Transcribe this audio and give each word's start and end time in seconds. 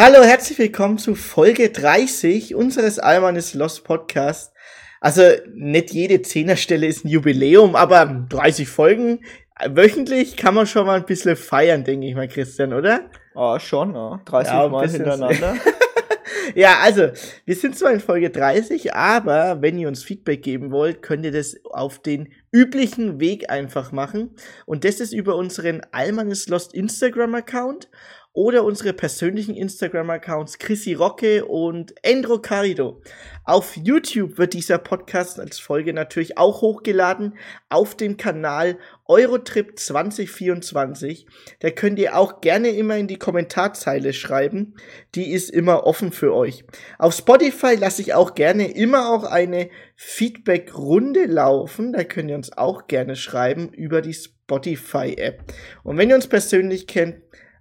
Hallo, 0.00 0.22
herzlich 0.22 0.56
willkommen 0.60 0.96
zu 0.96 1.16
Folge 1.16 1.70
30 1.70 2.54
unseres 2.54 3.00
Almanis 3.00 3.54
Lost 3.54 3.82
Podcast. 3.82 4.54
Also 5.00 5.22
nicht 5.52 5.90
jede 5.90 6.22
Zehnerstelle 6.22 6.86
ist 6.86 7.04
ein 7.04 7.08
Jubiläum, 7.08 7.74
aber 7.74 8.24
30 8.28 8.68
Folgen 8.68 9.24
wöchentlich 9.68 10.36
kann 10.36 10.54
man 10.54 10.68
schon 10.68 10.86
mal 10.86 11.00
ein 11.00 11.04
bisschen 11.04 11.34
feiern, 11.34 11.82
denke 11.82 12.06
ich 12.06 12.14
mal, 12.14 12.28
Christian, 12.28 12.74
oder? 12.74 13.10
Ah, 13.34 13.58
schon, 13.58 13.92
ja. 13.92 14.20
30 14.24 14.52
ja, 14.52 14.68
Mal 14.68 14.88
hintereinander. 14.88 15.56
ja, 16.54 16.76
also, 16.80 17.08
wir 17.44 17.56
sind 17.56 17.76
zwar 17.76 17.90
in 17.90 17.98
Folge 17.98 18.30
30, 18.30 18.94
aber 18.94 19.60
wenn 19.62 19.80
ihr 19.80 19.88
uns 19.88 20.04
Feedback 20.04 20.44
geben 20.44 20.70
wollt, 20.70 21.02
könnt 21.02 21.24
ihr 21.24 21.32
das 21.32 21.56
auf 21.64 21.98
den 21.98 22.32
üblichen 22.52 23.18
Weg 23.18 23.50
einfach 23.50 23.90
machen. 23.90 24.36
Und 24.64 24.84
das 24.84 25.00
ist 25.00 25.12
über 25.12 25.34
unseren 25.34 25.82
Almanis 25.90 26.46
Lost 26.46 26.72
Instagram-Account 26.72 27.88
oder 28.32 28.62
unsere 28.64 28.92
persönlichen 28.92 29.54
Instagram-Accounts 29.54 30.58
Chrissy 30.58 30.94
Rocke 30.94 31.44
und 31.44 31.94
Endro 32.02 32.38
Carido. 32.38 33.02
Auf 33.44 33.76
YouTube 33.76 34.38
wird 34.38 34.52
dieser 34.52 34.78
Podcast 34.78 35.40
als 35.40 35.58
Folge 35.58 35.92
natürlich 35.92 36.38
auch 36.38 36.60
hochgeladen 36.60 37.36
auf 37.68 37.96
dem 37.96 38.16
Kanal 38.16 38.78
Eurotrip 39.06 39.78
2024. 39.78 41.26
Da 41.60 41.70
könnt 41.70 41.98
ihr 41.98 42.16
auch 42.16 42.40
gerne 42.40 42.68
immer 42.68 42.96
in 42.96 43.08
die 43.08 43.18
Kommentarzeile 43.18 44.12
schreiben. 44.12 44.74
Die 45.14 45.32
ist 45.32 45.50
immer 45.50 45.84
offen 45.86 46.12
für 46.12 46.34
euch. 46.34 46.64
Auf 46.98 47.14
Spotify 47.14 47.74
lasse 47.74 48.02
ich 48.02 48.14
auch 48.14 48.34
gerne 48.34 48.70
immer 48.70 49.10
auch 49.10 49.24
eine 49.24 49.70
Feedback-Runde 49.96 51.24
laufen. 51.24 51.92
Da 51.92 52.04
könnt 52.04 52.30
ihr 52.30 52.36
uns 52.36 52.56
auch 52.56 52.86
gerne 52.86 53.16
schreiben 53.16 53.70
über 53.72 54.02
die 54.02 54.14
Spotify-App. 54.14 55.42
Und 55.82 55.96
wenn 55.96 56.10
ihr 56.10 56.16
uns 56.16 56.28
persönlich 56.28 56.86
kennt, 56.86 57.16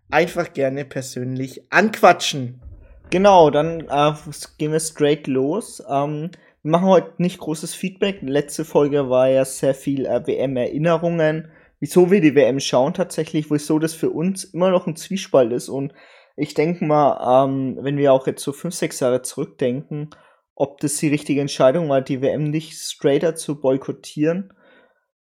einfach 0.09 0.53
gerne 0.53 0.85
persönlich 0.85 1.71
anquatschen. 1.71 2.61
Genau, 3.09 3.49
dann 3.49 3.81
äh, 3.89 4.13
gehen 4.57 4.71
wir 4.71 4.79
straight 4.79 5.27
los. 5.27 5.81
Ähm, 5.89 6.31
wir 6.63 6.71
machen 6.71 6.87
heute 6.87 7.13
nicht 7.17 7.39
großes 7.39 7.73
Feedback. 7.73 8.19
Letzte 8.21 8.65
Folge 8.65 9.09
war 9.09 9.29
ja 9.29 9.45
sehr 9.45 9.73
viel 9.73 10.05
äh, 10.05 10.25
WM-Erinnerungen. 10.25 11.51
Wieso 11.79 12.11
wir 12.11 12.21
die 12.21 12.35
WM 12.35 12.59
schauen 12.59 12.93
tatsächlich, 12.93 13.49
wieso 13.51 13.79
das 13.79 13.93
für 13.93 14.09
uns 14.09 14.43
immer 14.43 14.71
noch 14.71 14.87
ein 14.87 14.95
Zwiespalt 14.95 15.53
ist. 15.53 15.69
Und 15.69 15.93
ich 16.35 16.53
denke 16.53 16.85
mal, 16.85 17.45
ähm, 17.45 17.77
wenn 17.81 17.97
wir 17.97 18.11
auch 18.11 18.27
jetzt 18.27 18.43
so 18.43 18.51
fünf, 18.51 18.73
sechs 18.73 18.99
Jahre 18.99 19.21
zurückdenken, 19.21 20.09
ob 20.55 20.79
das 20.79 20.97
die 20.97 21.07
richtige 21.07 21.39
Entscheidung 21.39 21.87
war, 21.87 22.01
die 22.01 22.21
WM 22.21 22.45
nicht 22.45 22.73
straighter 22.73 23.35
zu 23.35 23.61
boykottieren. 23.61 24.53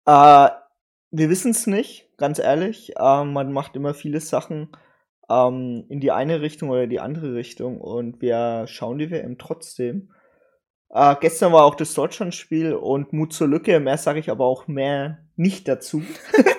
Äh, 0.05 0.49
wir 1.17 1.29
wissen 1.29 1.51
es 1.51 1.67
nicht, 1.67 2.09
ganz 2.17 2.39
ehrlich. 2.39 2.93
Ähm, 2.99 3.33
man 3.33 3.51
macht 3.51 3.75
immer 3.75 3.93
viele 3.93 4.19
Sachen 4.19 4.69
ähm, 5.29 5.85
in 5.89 5.99
die 5.99 6.11
eine 6.11 6.41
Richtung 6.41 6.69
oder 6.69 6.87
die 6.87 6.99
andere 6.99 7.33
Richtung 7.35 7.79
und 7.79 8.21
wir 8.21 8.65
schauen 8.67 8.97
die 8.97 9.09
WM 9.09 9.37
trotzdem. 9.37 10.11
Äh, 10.89 11.15
gestern 11.21 11.53
war 11.53 11.63
auch 11.63 11.75
das 11.75 11.93
Deutschlandspiel 11.93 12.73
und 12.73 13.13
Mut 13.13 13.33
zur 13.33 13.47
Lücke. 13.47 13.79
Mehr 13.79 13.97
sage 13.97 14.19
ich 14.19 14.29
aber 14.29 14.45
auch 14.45 14.67
mehr 14.67 15.19
nicht 15.35 15.67
dazu. 15.67 16.03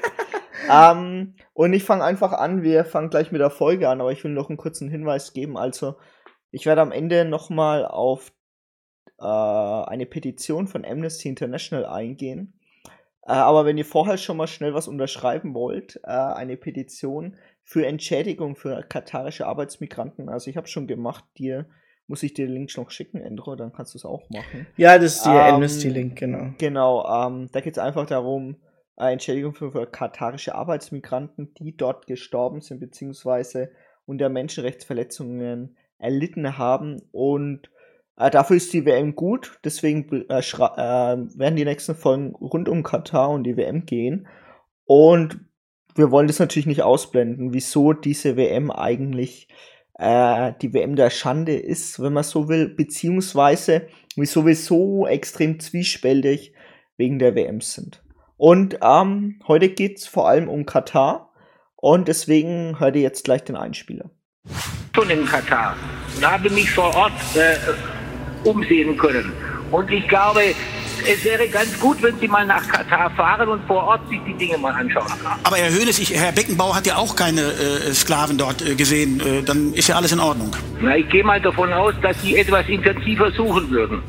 ähm, 0.72 1.34
und 1.52 1.72
ich 1.72 1.84
fange 1.84 2.04
einfach 2.04 2.32
an. 2.32 2.62
Wir 2.62 2.84
fangen 2.84 3.10
gleich 3.10 3.32
mit 3.32 3.40
der 3.40 3.50
Folge 3.50 3.88
an, 3.88 4.00
aber 4.00 4.12
ich 4.12 4.24
will 4.24 4.32
noch 4.32 4.48
einen 4.48 4.58
kurzen 4.58 4.88
Hinweis 4.88 5.32
geben. 5.32 5.56
Also, 5.56 5.96
ich 6.50 6.66
werde 6.66 6.80
am 6.80 6.92
Ende 6.92 7.24
nochmal 7.24 7.84
auf 7.84 8.32
äh, 9.18 9.24
eine 9.24 10.06
Petition 10.06 10.66
von 10.66 10.84
Amnesty 10.84 11.28
International 11.28 11.84
eingehen 11.84 12.56
äh, 13.26 13.32
aber 13.32 13.64
wenn 13.64 13.76
ihr 13.78 13.84
vorher 13.84 14.18
schon 14.18 14.36
mal 14.36 14.46
schnell 14.46 14.74
was 14.74 14.88
unterschreiben 14.88 15.54
wollt, 15.54 16.00
äh, 16.04 16.10
eine 16.10 16.56
Petition 16.56 17.36
für 17.64 17.84
Entschädigung 17.86 18.54
für 18.54 18.82
katarische 18.82 19.46
Arbeitsmigranten, 19.46 20.28
also 20.28 20.48
ich 20.48 20.56
habe 20.56 20.68
schon 20.68 20.86
gemacht, 20.86 21.24
dir 21.36 21.66
muss 22.08 22.22
ich 22.22 22.34
dir 22.34 22.46
den 22.46 22.54
Link 22.54 22.76
noch 22.76 22.90
schicken, 22.90 23.20
Endro, 23.20 23.56
dann 23.56 23.72
kannst 23.72 23.94
du 23.94 23.98
es 23.98 24.04
auch 24.04 24.30
machen. 24.30 24.66
Ja, 24.76 24.96
das 24.96 25.16
ist 25.16 25.26
der 25.26 25.32
ähm, 25.32 25.54
Amnesty-Link, 25.56 26.16
genau. 26.16 26.50
Genau, 26.58 27.26
ähm, 27.26 27.48
da 27.50 27.60
geht 27.60 27.76
es 27.76 27.82
einfach 27.82 28.06
darum, 28.06 28.56
äh, 28.96 29.12
Entschädigung 29.12 29.54
für, 29.54 29.72
für 29.72 29.86
katarische 29.86 30.54
Arbeitsmigranten, 30.54 31.52
die 31.54 31.76
dort 31.76 32.06
gestorben 32.06 32.60
sind, 32.60 32.78
beziehungsweise 32.78 33.70
unter 34.06 34.28
Menschenrechtsverletzungen 34.28 35.76
erlitten 35.98 36.58
haben 36.58 37.02
und 37.10 37.70
äh, 38.16 38.30
dafür 38.30 38.56
ist 38.56 38.72
die 38.72 38.84
WM 38.84 39.14
gut, 39.14 39.58
deswegen 39.64 40.10
äh, 40.28 40.38
äh, 40.38 40.42
werden 40.42 41.56
die 41.56 41.64
nächsten 41.64 41.94
Folgen 41.94 42.34
rund 42.34 42.68
um 42.68 42.82
Katar 42.82 43.30
und 43.30 43.44
die 43.44 43.56
WM 43.56 43.84
gehen. 43.84 44.26
Und 44.84 45.40
wir 45.94 46.10
wollen 46.10 46.26
das 46.26 46.38
natürlich 46.38 46.66
nicht 46.66 46.82
ausblenden, 46.82 47.52
wieso 47.52 47.92
diese 47.92 48.36
WM 48.36 48.70
eigentlich 48.70 49.48
äh, 49.98 50.52
die 50.62 50.72
WM 50.72 50.96
der 50.96 51.10
Schande 51.10 51.56
ist, 51.56 52.00
wenn 52.00 52.12
man 52.12 52.24
so 52.24 52.48
will, 52.48 52.68
beziehungsweise 52.68 53.88
wieso 54.14 54.46
wir 54.46 54.56
so 54.56 55.06
extrem 55.06 55.60
zwiespältig 55.60 56.52
wegen 56.96 57.18
der 57.18 57.34
WM 57.34 57.60
sind. 57.60 58.02
Und 58.36 58.78
ähm, 58.82 59.40
heute 59.48 59.70
geht's 59.70 60.06
vor 60.06 60.28
allem 60.28 60.48
um 60.48 60.66
Katar 60.66 61.32
und 61.76 62.08
deswegen 62.08 62.78
hört 62.78 62.96
ihr 62.96 63.02
jetzt 63.02 63.24
gleich 63.24 63.44
den 63.44 63.56
Einspieler. 63.56 64.10
Schon 64.94 65.10
in 65.10 65.24
Katar 65.26 65.76
und 66.16 66.30
habe 66.30 66.50
mich 66.50 66.70
vor 66.70 66.94
Ort 66.94 67.12
äh, 67.34 67.56
umsehen 68.46 68.96
können. 68.96 69.32
Und 69.70 69.90
ich 69.90 70.06
glaube, 70.08 70.40
es 71.08 71.24
wäre 71.24 71.48
ganz 71.48 71.78
gut, 71.78 72.02
wenn 72.02 72.18
Sie 72.18 72.28
mal 72.28 72.46
nach 72.46 72.66
Katar 72.68 73.10
fahren 73.10 73.48
und 73.48 73.64
vor 73.66 73.82
Ort 73.82 74.08
sich 74.08 74.20
die 74.26 74.34
Dinge 74.34 74.58
mal 74.58 74.72
anschauen. 74.72 75.06
Aber 75.42 75.56
Herr 75.56 75.70
Höhnes, 75.70 75.98
ich, 75.98 76.14
Herr 76.14 76.32
Beckenbauer 76.32 76.74
hat 76.74 76.86
ja 76.86 76.96
auch 76.96 77.14
keine 77.14 77.42
äh, 77.42 77.92
Sklaven 77.92 78.38
dort 78.38 78.62
äh, 78.62 78.74
gesehen. 78.74 79.20
Äh, 79.20 79.42
dann 79.42 79.72
ist 79.74 79.88
ja 79.88 79.96
alles 79.96 80.12
in 80.12 80.20
Ordnung. 80.20 80.50
Na, 80.80 80.96
ich 80.96 81.08
gehe 81.08 81.24
mal 81.24 81.40
davon 81.40 81.72
aus, 81.72 81.94
dass 82.02 82.20
Sie 82.22 82.36
etwas 82.36 82.68
intensiver 82.68 83.30
suchen 83.30 83.70
würden. 83.70 84.02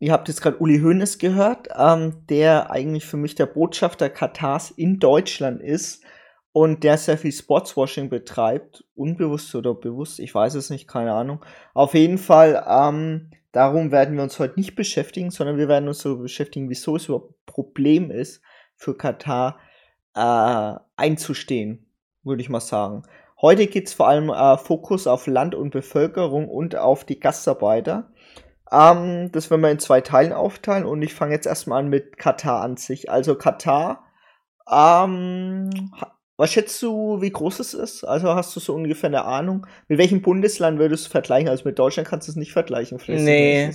Ihr 0.00 0.12
habt 0.12 0.28
jetzt 0.28 0.40
gerade 0.40 0.58
Uli 0.58 0.80
Hoeneß 0.80 1.18
gehört, 1.18 1.68
ähm, 1.76 2.24
der 2.28 2.70
eigentlich 2.70 3.04
für 3.04 3.16
mich 3.16 3.34
der 3.34 3.46
Botschafter 3.46 4.08
Katars 4.08 4.70
in 4.70 5.00
Deutschland 5.00 5.60
ist 5.60 6.04
und 6.52 6.84
der 6.84 6.98
sehr 6.98 7.18
viel 7.18 7.32
Sportswashing 7.32 8.08
betreibt, 8.08 8.84
unbewusst 8.94 9.54
oder 9.54 9.74
bewusst, 9.74 10.20
ich 10.20 10.34
weiß 10.34 10.54
es 10.54 10.70
nicht, 10.70 10.88
keine 10.88 11.12
Ahnung. 11.12 11.44
Auf 11.74 11.94
jeden 11.94 12.18
Fall 12.18 12.64
ähm, 12.68 13.30
Darum 13.58 13.90
werden 13.90 14.14
wir 14.14 14.22
uns 14.22 14.38
heute 14.38 14.54
nicht 14.54 14.76
beschäftigen, 14.76 15.32
sondern 15.32 15.56
wir 15.56 15.66
werden 15.66 15.88
uns 15.88 15.98
so 15.98 16.16
beschäftigen, 16.18 16.70
wieso 16.70 16.94
es 16.94 17.06
überhaupt 17.06 17.32
ein 17.32 17.44
Problem 17.44 18.12
ist, 18.12 18.40
für 18.76 18.96
Katar 18.96 19.58
äh, 20.14 20.74
einzustehen, 20.94 21.90
würde 22.22 22.40
ich 22.40 22.50
mal 22.50 22.60
sagen. 22.60 23.02
Heute 23.42 23.66
geht 23.66 23.88
es 23.88 23.94
vor 23.94 24.06
allem 24.06 24.30
äh, 24.30 24.56
Fokus 24.58 25.08
auf 25.08 25.26
Land 25.26 25.56
und 25.56 25.70
Bevölkerung 25.70 26.48
und 26.48 26.76
auf 26.76 27.02
die 27.02 27.18
Gastarbeiter. 27.18 28.12
Ähm, 28.70 29.32
das 29.32 29.50
werden 29.50 29.62
wir 29.62 29.72
in 29.72 29.80
zwei 29.80 30.02
Teilen 30.02 30.32
aufteilen 30.32 30.86
und 30.86 31.02
ich 31.02 31.12
fange 31.12 31.34
jetzt 31.34 31.48
erstmal 31.48 31.80
an 31.80 31.88
mit 31.88 32.16
Katar 32.16 32.62
an 32.62 32.76
sich. 32.76 33.10
Also 33.10 33.34
Katar 33.34 34.04
ähm, 34.70 35.70
was 36.38 36.52
schätzt 36.52 36.80
du, 36.82 37.20
wie 37.20 37.30
groß 37.30 37.58
es 37.58 37.74
ist? 37.74 38.04
Also 38.04 38.32
hast 38.32 38.54
du 38.54 38.60
so 38.60 38.72
ungefähr 38.72 39.08
eine 39.08 39.24
Ahnung? 39.24 39.66
Mit 39.88 39.98
welchem 39.98 40.22
Bundesland 40.22 40.78
würdest 40.78 41.06
du 41.06 41.10
vergleichen? 41.10 41.48
Also 41.48 41.64
mit 41.64 41.78
Deutschland 41.78 42.08
kannst 42.08 42.28
du 42.28 42.32
es 42.32 42.36
nicht 42.36 42.52
vergleichen. 42.52 43.00
Nee. 43.08 43.72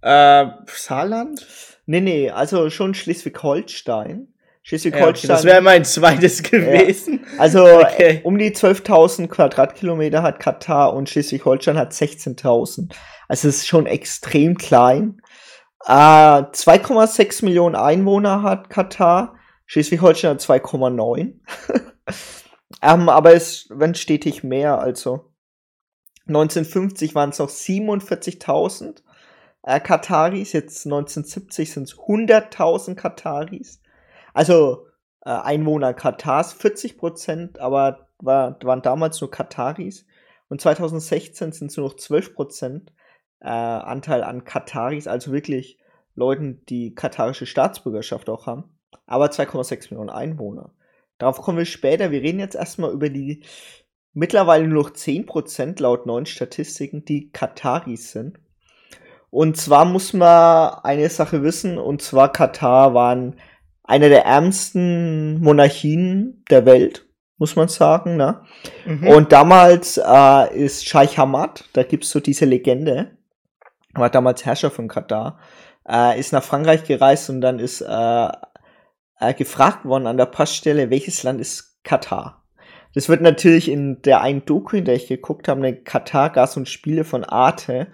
Äh, 0.00 0.46
Saarland? 0.66 1.44
Nee, 1.86 2.00
nee, 2.00 2.30
also 2.30 2.70
schon 2.70 2.94
Schleswig-Holstein. 2.94 4.28
Schleswig-Holstein. 4.62 5.28
Ja, 5.28 5.34
okay, 5.34 5.42
das 5.42 5.44
wäre 5.44 5.60
mein 5.60 5.84
zweites 5.84 6.44
gewesen. 6.44 7.26
Ja. 7.34 7.40
Also 7.40 7.64
okay. 7.80 8.20
um 8.22 8.38
die 8.38 8.52
12.000 8.52 9.26
Quadratkilometer 9.26 10.22
hat 10.22 10.38
Katar 10.38 10.94
und 10.94 11.08
Schleswig-Holstein 11.08 11.76
hat 11.76 11.92
16.000. 11.92 12.94
Also 13.26 13.48
es 13.48 13.56
ist 13.56 13.66
schon 13.66 13.86
extrem 13.86 14.56
klein. 14.56 15.20
Äh, 15.84 15.90
2,6 15.90 17.44
Millionen 17.44 17.74
Einwohner 17.74 18.44
hat 18.44 18.70
Katar. 18.70 19.34
Schleswig-Holstein 19.70 20.30
hat 20.30 20.40
2,9. 20.40 21.34
ähm, 22.82 23.08
aber 23.08 23.34
es 23.34 23.70
werden 23.70 23.94
stetig 23.94 24.42
mehr. 24.42 24.80
Also 24.80 25.32
1950 26.26 27.14
waren 27.14 27.30
es 27.30 27.38
noch 27.38 27.48
47.000 27.48 29.04
äh, 29.62 29.78
Kataris. 29.78 30.54
Jetzt 30.54 30.86
1970 30.86 31.72
sind 31.72 31.84
es 31.84 31.96
100.000 31.96 32.96
Kataris. 32.96 33.80
Also 34.34 34.88
äh, 35.24 35.30
Einwohner 35.30 35.94
Katars 35.94 36.52
40 36.52 36.98
Prozent, 36.98 37.60
aber 37.60 38.08
war, 38.18 38.58
waren 38.64 38.82
damals 38.82 39.20
nur 39.20 39.30
Kataris. 39.30 40.04
Und 40.48 40.60
2016 40.60 41.52
sind 41.52 41.70
es 41.70 41.76
nur 41.76 41.86
noch 41.86 41.94
12 41.94 42.34
Prozent 42.34 42.92
äh, 43.38 43.46
Anteil 43.46 44.24
an 44.24 44.42
Kataris, 44.42 45.06
also 45.06 45.30
wirklich 45.30 45.78
Leuten, 46.16 46.64
die 46.68 46.92
katarische 46.96 47.46
Staatsbürgerschaft 47.46 48.28
auch 48.28 48.48
haben 48.48 48.76
aber 49.06 49.26
2,6 49.26 49.90
Millionen 49.90 50.10
Einwohner. 50.10 50.72
Darauf 51.18 51.40
kommen 51.42 51.58
wir 51.58 51.66
später. 51.66 52.10
Wir 52.10 52.22
reden 52.22 52.40
jetzt 52.40 52.54
erstmal 52.54 52.92
über 52.92 53.10
die 53.10 53.44
mittlerweile 54.12 54.66
nur 54.66 54.84
noch 54.84 54.90
10% 54.90 55.80
laut 55.80 56.06
neuen 56.06 56.26
Statistiken, 56.26 57.04
die 57.04 57.30
Kataris 57.30 58.12
sind. 58.12 58.38
Und 59.30 59.56
zwar 59.56 59.84
muss 59.84 60.12
man 60.12 60.74
eine 60.82 61.08
Sache 61.08 61.42
wissen, 61.42 61.78
und 61.78 62.02
zwar 62.02 62.32
Katar 62.32 62.94
waren 62.94 63.36
eine 63.84 64.08
der 64.08 64.24
ärmsten 64.24 65.40
Monarchien 65.40 66.44
der 66.50 66.66
Welt. 66.66 67.06
muss 67.38 67.56
man 67.56 67.68
sagen. 67.68 68.16
Ne? 68.16 68.42
Mhm. 68.84 69.08
Und 69.08 69.32
damals 69.32 69.98
äh, 69.98 70.54
ist 70.56 70.86
Scheich 70.86 71.16
Hamad, 71.16 71.64
da 71.72 71.82
gibt's 71.84 72.10
so 72.10 72.20
diese 72.20 72.44
Legende, 72.44 73.16
war 73.94 74.10
damals 74.10 74.44
Herrscher 74.44 74.70
von 74.70 74.88
Katar, 74.88 75.38
äh, 75.88 76.20
ist 76.20 76.32
nach 76.32 76.44
Frankreich 76.44 76.84
gereist 76.84 77.30
und 77.30 77.40
dann 77.40 77.58
ist 77.58 77.80
äh, 77.80 78.28
äh, 79.20 79.34
gefragt 79.34 79.84
worden 79.84 80.06
an 80.06 80.16
der 80.16 80.26
Passstelle, 80.26 80.90
welches 80.90 81.22
Land 81.22 81.40
ist 81.40 81.82
Katar? 81.84 82.44
Das 82.94 83.08
wird 83.08 83.20
natürlich 83.20 83.68
in 83.68 84.02
der 84.02 84.20
einen 84.20 84.44
Doku, 84.44 84.76
in 84.76 84.84
der 84.84 84.96
ich 84.96 85.06
geguckt 85.06 85.46
habe, 85.46 85.60
eine 85.60 85.76
Katar 85.76 86.30
Gas 86.30 86.56
und 86.56 86.68
Spiele 86.68 87.04
von 87.04 87.24
Arte. 87.24 87.88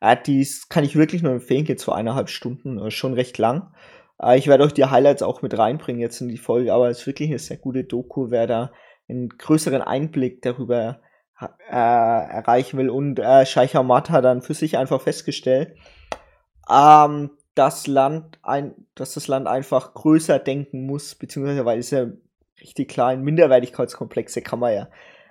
Äh, 0.00 0.16
die 0.26 0.46
kann 0.68 0.84
ich 0.84 0.96
wirklich 0.96 1.22
nur 1.22 1.32
empfehlen, 1.32 1.64
geht 1.64 1.80
so 1.80 1.92
eineinhalb 1.92 2.28
Stunden, 2.28 2.78
äh, 2.78 2.90
schon 2.90 3.14
recht 3.14 3.38
lang. 3.38 3.72
Äh, 4.20 4.38
ich 4.38 4.48
werde 4.48 4.64
euch 4.64 4.74
die 4.74 4.84
Highlights 4.84 5.22
auch 5.22 5.40
mit 5.42 5.56
reinbringen 5.56 6.00
jetzt 6.00 6.20
in 6.20 6.28
die 6.28 6.38
Folge, 6.38 6.72
aber 6.74 6.90
es 6.90 7.00
ist 7.00 7.06
wirklich 7.06 7.30
eine 7.30 7.38
sehr 7.38 7.56
gute 7.56 7.84
Doku, 7.84 8.30
wer 8.30 8.46
da 8.46 8.72
einen 9.08 9.30
größeren 9.30 9.82
Einblick 9.82 10.42
darüber 10.42 11.00
äh, 11.40 11.74
erreichen 11.74 12.78
will. 12.78 12.90
Und 12.90 13.18
äh, 13.18 13.46
Scheich 13.46 13.74
Hamad 13.74 14.10
hat 14.10 14.24
dann 14.24 14.42
für 14.42 14.54
sich 14.54 14.78
einfach 14.78 15.00
festgestellt, 15.00 15.76
ähm, 16.70 17.30
das 17.54 17.86
Land 17.86 18.38
ein, 18.42 18.74
dass 18.94 19.14
das 19.14 19.28
Land 19.28 19.46
einfach 19.46 19.94
größer 19.94 20.38
denken 20.38 20.86
muss, 20.86 21.14
beziehungsweise 21.14 21.64
weil 21.64 21.78
es 21.78 21.90
ja 21.90 22.06
richtig 22.60 22.88
klein, 22.88 23.22
Minderwertigkeitskomplexe 23.22 24.42
kann 24.42 24.58
man 24.58 24.74
ja 24.74 24.88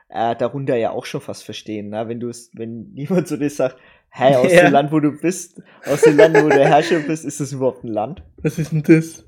äh, 0.09 0.35
darunter 0.35 0.75
ja 0.75 0.91
auch 0.91 1.06
schon 1.06 1.21
fast 1.21 1.44
verstehen, 1.44 1.89
ne? 1.89 2.07
wenn 2.07 2.19
du 2.19 2.29
es, 2.29 2.51
wenn 2.53 2.94
jemand 2.95 3.27
zu 3.27 3.38
dir 3.38 3.50
sagt, 3.50 3.77
hey, 4.09 4.35
aus 4.38 4.51
ja. 4.51 4.63
dem 4.63 4.73
Land, 4.73 4.91
wo 4.91 5.00
du 5.00 5.12
bist, 5.12 5.62
aus 5.85 6.01
dem 6.01 6.18
Land, 6.18 6.35
wo 6.35 6.50
du 6.50 6.59
Herrscher 6.59 7.00
bist, 7.00 7.25
ist 7.25 7.39
das 7.39 7.53
überhaupt 7.53 7.83
ein 7.83 7.94
Land? 7.94 8.24
Was 8.38 8.59
ist 8.59 8.71
denn 8.71 8.83
das? 8.83 9.25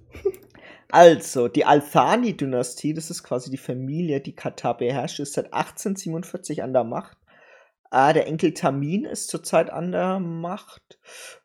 Also, 0.92 1.48
die 1.48 1.66
Al-Thani-Dynastie, 1.66 2.94
das 2.94 3.10
ist 3.10 3.24
quasi 3.24 3.50
die 3.50 3.57
Familie, 3.57 4.22
die 4.22 4.36
Katar 4.36 4.78
beherrscht, 4.78 5.19
ist 5.19 5.34
seit 5.34 5.46
1847 5.46 6.62
an 6.62 6.72
der 6.72 6.84
Macht. 6.84 7.18
Äh, 7.89 8.13
der 8.13 8.28
Enkel 8.28 8.54
Tamin 8.54 9.06
ist 9.06 9.30
zurzeit 9.30 9.72
an 9.72 9.92
der 9.92 10.19
Macht 10.19 11.00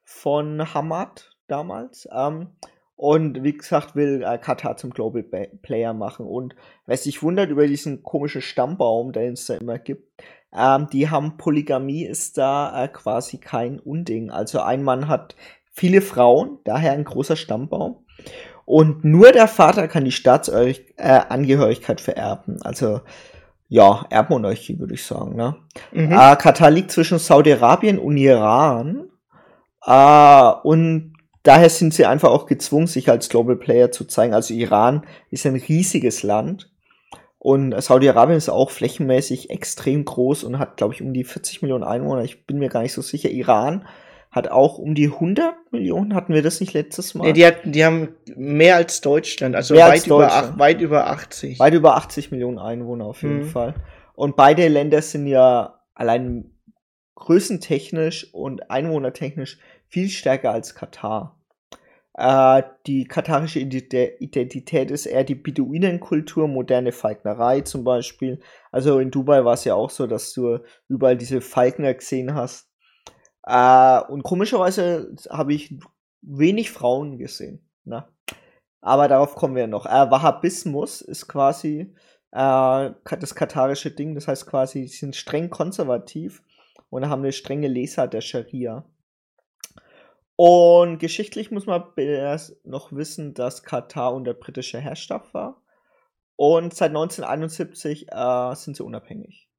von 0.04 0.74
Hamad 0.74 1.27
damals. 1.48 2.08
Ähm, 2.12 2.48
und 2.96 3.44
wie 3.44 3.56
gesagt, 3.56 3.94
will 3.94 4.24
äh, 4.26 4.38
Katar 4.38 4.76
zum 4.76 4.90
Global 4.90 5.22
Player 5.22 5.94
machen. 5.94 6.26
Und 6.26 6.56
wer 6.86 6.96
sich 6.96 7.22
wundert 7.22 7.50
über 7.50 7.66
diesen 7.66 8.02
komischen 8.02 8.42
Stammbaum, 8.42 9.12
den 9.12 9.34
es 9.34 9.46
da 9.46 9.54
immer 9.54 9.78
gibt, 9.78 10.22
ähm, 10.52 10.88
die 10.92 11.08
haben 11.08 11.36
Polygamie 11.36 12.04
ist 12.04 12.38
da 12.38 12.84
äh, 12.84 12.88
quasi 12.88 13.38
kein 13.38 13.78
Unding. 13.78 14.30
Also 14.30 14.60
ein 14.60 14.82
Mann 14.82 15.08
hat 15.08 15.36
viele 15.70 16.00
Frauen, 16.00 16.58
daher 16.64 16.92
ein 16.92 17.04
großer 17.04 17.36
Stammbaum. 17.36 18.04
Und 18.64 19.04
nur 19.04 19.32
der 19.32 19.48
Vater 19.48 19.88
kann 19.88 20.04
die 20.04 20.12
Staatsangehörigkeit 20.12 22.00
äh, 22.00 22.02
vererben. 22.02 22.60
Also 22.62 23.00
ja, 23.68 24.06
Erbmonarchie 24.10 24.78
würde 24.78 24.94
ich 24.94 25.04
sagen. 25.04 25.36
Ne? 25.36 25.56
Mhm. 25.92 26.12
Äh, 26.12 26.36
Katar 26.36 26.70
liegt 26.70 26.90
zwischen 26.90 27.18
Saudi-Arabien 27.18 27.98
und 27.98 28.16
Iran. 28.16 29.08
Äh, 29.84 30.52
und 30.62 31.14
daher 31.48 31.70
sind 31.70 31.94
sie 31.94 32.06
einfach 32.06 32.30
auch 32.30 32.46
gezwungen, 32.46 32.86
sich 32.86 33.08
als 33.08 33.28
Global 33.28 33.56
Player 33.56 33.90
zu 33.90 34.04
zeigen. 34.04 34.34
Also 34.34 34.54
Iran 34.54 35.06
ist 35.30 35.46
ein 35.46 35.56
riesiges 35.56 36.22
Land. 36.22 36.70
Und 37.38 37.80
Saudi-Arabien 37.80 38.36
ist 38.36 38.48
auch 38.48 38.70
flächenmäßig 38.70 39.48
extrem 39.48 40.04
groß 40.04 40.44
und 40.44 40.58
hat, 40.58 40.76
glaube 40.76 40.92
ich, 40.92 41.02
um 41.02 41.14
die 41.14 41.24
40 41.24 41.62
Millionen 41.62 41.84
Einwohner. 41.84 42.22
Ich 42.22 42.46
bin 42.46 42.58
mir 42.58 42.68
gar 42.68 42.82
nicht 42.82 42.92
so 42.92 43.00
sicher. 43.00 43.30
Iran 43.30 43.86
hat 44.30 44.48
auch 44.48 44.76
um 44.76 44.94
die 44.94 45.06
100 45.06 45.72
Millionen, 45.72 46.14
hatten 46.14 46.34
wir 46.34 46.42
das 46.42 46.60
nicht 46.60 46.74
letztes 46.74 47.14
Mal? 47.14 47.28
Nee, 47.28 47.32
die, 47.32 47.46
hat, 47.46 47.60
die 47.64 47.84
haben 47.84 48.08
mehr 48.36 48.76
als 48.76 49.00
Deutschland, 49.00 49.56
also 49.56 49.74
weit, 49.74 50.06
über, 50.06 50.18
Deutschland. 50.18 50.58
weit 50.58 50.80
über 50.82 51.06
80. 51.06 51.58
Weit 51.58 51.74
über 51.74 51.96
80 51.96 52.30
Millionen 52.30 52.58
Einwohner 52.58 53.06
auf 53.06 53.22
jeden 53.22 53.44
mhm. 53.44 53.48
Fall. 53.48 53.74
Und 54.14 54.36
beide 54.36 54.68
Länder 54.68 55.00
sind 55.00 55.26
ja 55.26 55.80
allein 55.94 56.50
größentechnisch 57.14 58.34
und 58.34 58.70
einwohnertechnisch 58.70 59.58
viel 59.86 60.10
stärker 60.10 60.52
als 60.52 60.74
Katar. 60.74 61.37
Äh, 62.18 62.64
die 62.88 63.04
katarische 63.04 63.60
Identität 63.60 64.90
ist 64.90 65.06
eher 65.06 65.22
die 65.22 65.36
Beduinenkultur, 65.36 66.48
moderne 66.48 66.90
Falknerei 66.90 67.60
zum 67.60 67.84
Beispiel. 67.84 68.40
Also 68.72 68.98
in 68.98 69.12
Dubai 69.12 69.44
war 69.44 69.54
es 69.54 69.64
ja 69.64 69.74
auch 69.74 69.90
so, 69.90 70.08
dass 70.08 70.32
du 70.32 70.58
überall 70.88 71.16
diese 71.16 71.40
Falkner 71.40 71.94
gesehen 71.94 72.34
hast 72.34 72.68
äh, 73.48 74.00
und 74.08 74.24
komischerweise 74.24 75.14
habe 75.30 75.54
ich 75.54 75.74
wenig 76.20 76.70
Frauen 76.72 77.18
gesehen. 77.18 77.66
Ne? 77.84 78.04
Aber 78.80 79.06
darauf 79.08 79.36
kommen 79.36 79.54
wir 79.54 79.68
noch. 79.68 79.86
Äh, 79.86 80.10
Wahhabismus 80.10 81.00
ist 81.00 81.28
quasi 81.28 81.94
äh, 82.32 82.90
das 83.20 83.34
katarische 83.36 83.92
Ding. 83.92 84.16
Das 84.16 84.26
heißt 84.26 84.46
quasi, 84.46 84.88
sie 84.88 84.98
sind 84.98 85.14
streng 85.16 85.50
konservativ 85.50 86.42
und 86.90 87.08
haben 87.08 87.22
eine 87.22 87.32
strenge 87.32 87.68
Lesart 87.68 88.12
der 88.12 88.22
Scharia. 88.22 88.84
Und 90.40 91.00
geschichtlich 91.00 91.50
muss 91.50 91.66
man 91.66 91.82
erst 91.96 92.64
noch 92.64 92.92
wissen, 92.92 93.34
dass 93.34 93.64
Katar 93.64 94.14
unter 94.14 94.34
britischer 94.34 94.78
Herrschaft 94.78 95.34
war. 95.34 95.60
Und 96.36 96.72
seit 96.74 96.90
1971 96.90 98.06
äh, 98.12 98.54
sind 98.54 98.76
sie 98.76 98.84
unabhängig. 98.84 99.50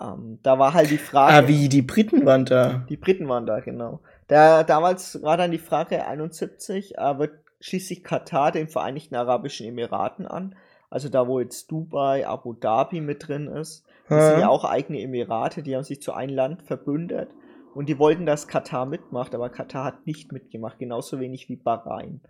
Ähm, 0.00 0.38
da 0.42 0.58
war 0.58 0.72
halt 0.72 0.88
die 0.88 0.96
Frage. 0.96 1.34
Ah, 1.34 1.46
wie 1.46 1.68
die 1.68 1.82
Briten 1.82 2.24
waren 2.24 2.46
da. 2.46 2.86
Die 2.88 2.96
Briten 2.96 3.28
waren 3.28 3.44
da, 3.44 3.60
genau. 3.60 4.00
Da, 4.28 4.64
damals 4.64 5.22
war 5.22 5.36
dann 5.36 5.50
die 5.50 5.58
Frage 5.58 6.06
71, 6.06 6.96
äh, 6.96 7.18
wird 7.18 7.32
schließlich 7.60 8.02
Katar 8.02 8.50
den 8.50 8.68
Vereinigten 8.68 9.14
Arabischen 9.14 9.66
Emiraten 9.66 10.26
an. 10.26 10.54
Also 10.88 11.10
da, 11.10 11.28
wo 11.28 11.38
jetzt 11.38 11.70
Dubai, 11.70 12.26
Abu 12.26 12.54
Dhabi 12.54 13.02
mit 13.02 13.28
drin 13.28 13.46
ist. 13.46 13.84
Das 14.08 14.24
hm. 14.24 14.30
sind 14.30 14.40
ja 14.40 14.48
auch 14.48 14.64
eigene 14.64 15.02
Emirate, 15.02 15.62
die 15.62 15.76
haben 15.76 15.84
sich 15.84 16.00
zu 16.00 16.14
einem 16.14 16.34
Land 16.34 16.62
verbündet. 16.62 17.28
Und 17.78 17.88
die 17.88 18.00
wollten, 18.00 18.26
dass 18.26 18.48
Katar 18.48 18.86
mitmacht, 18.86 19.36
aber 19.36 19.50
Katar 19.50 19.84
hat 19.84 20.04
nicht 20.04 20.32
mitgemacht, 20.32 20.80
genauso 20.80 21.20
wenig 21.20 21.48
wie 21.48 21.54
Bahrain. 21.54 22.20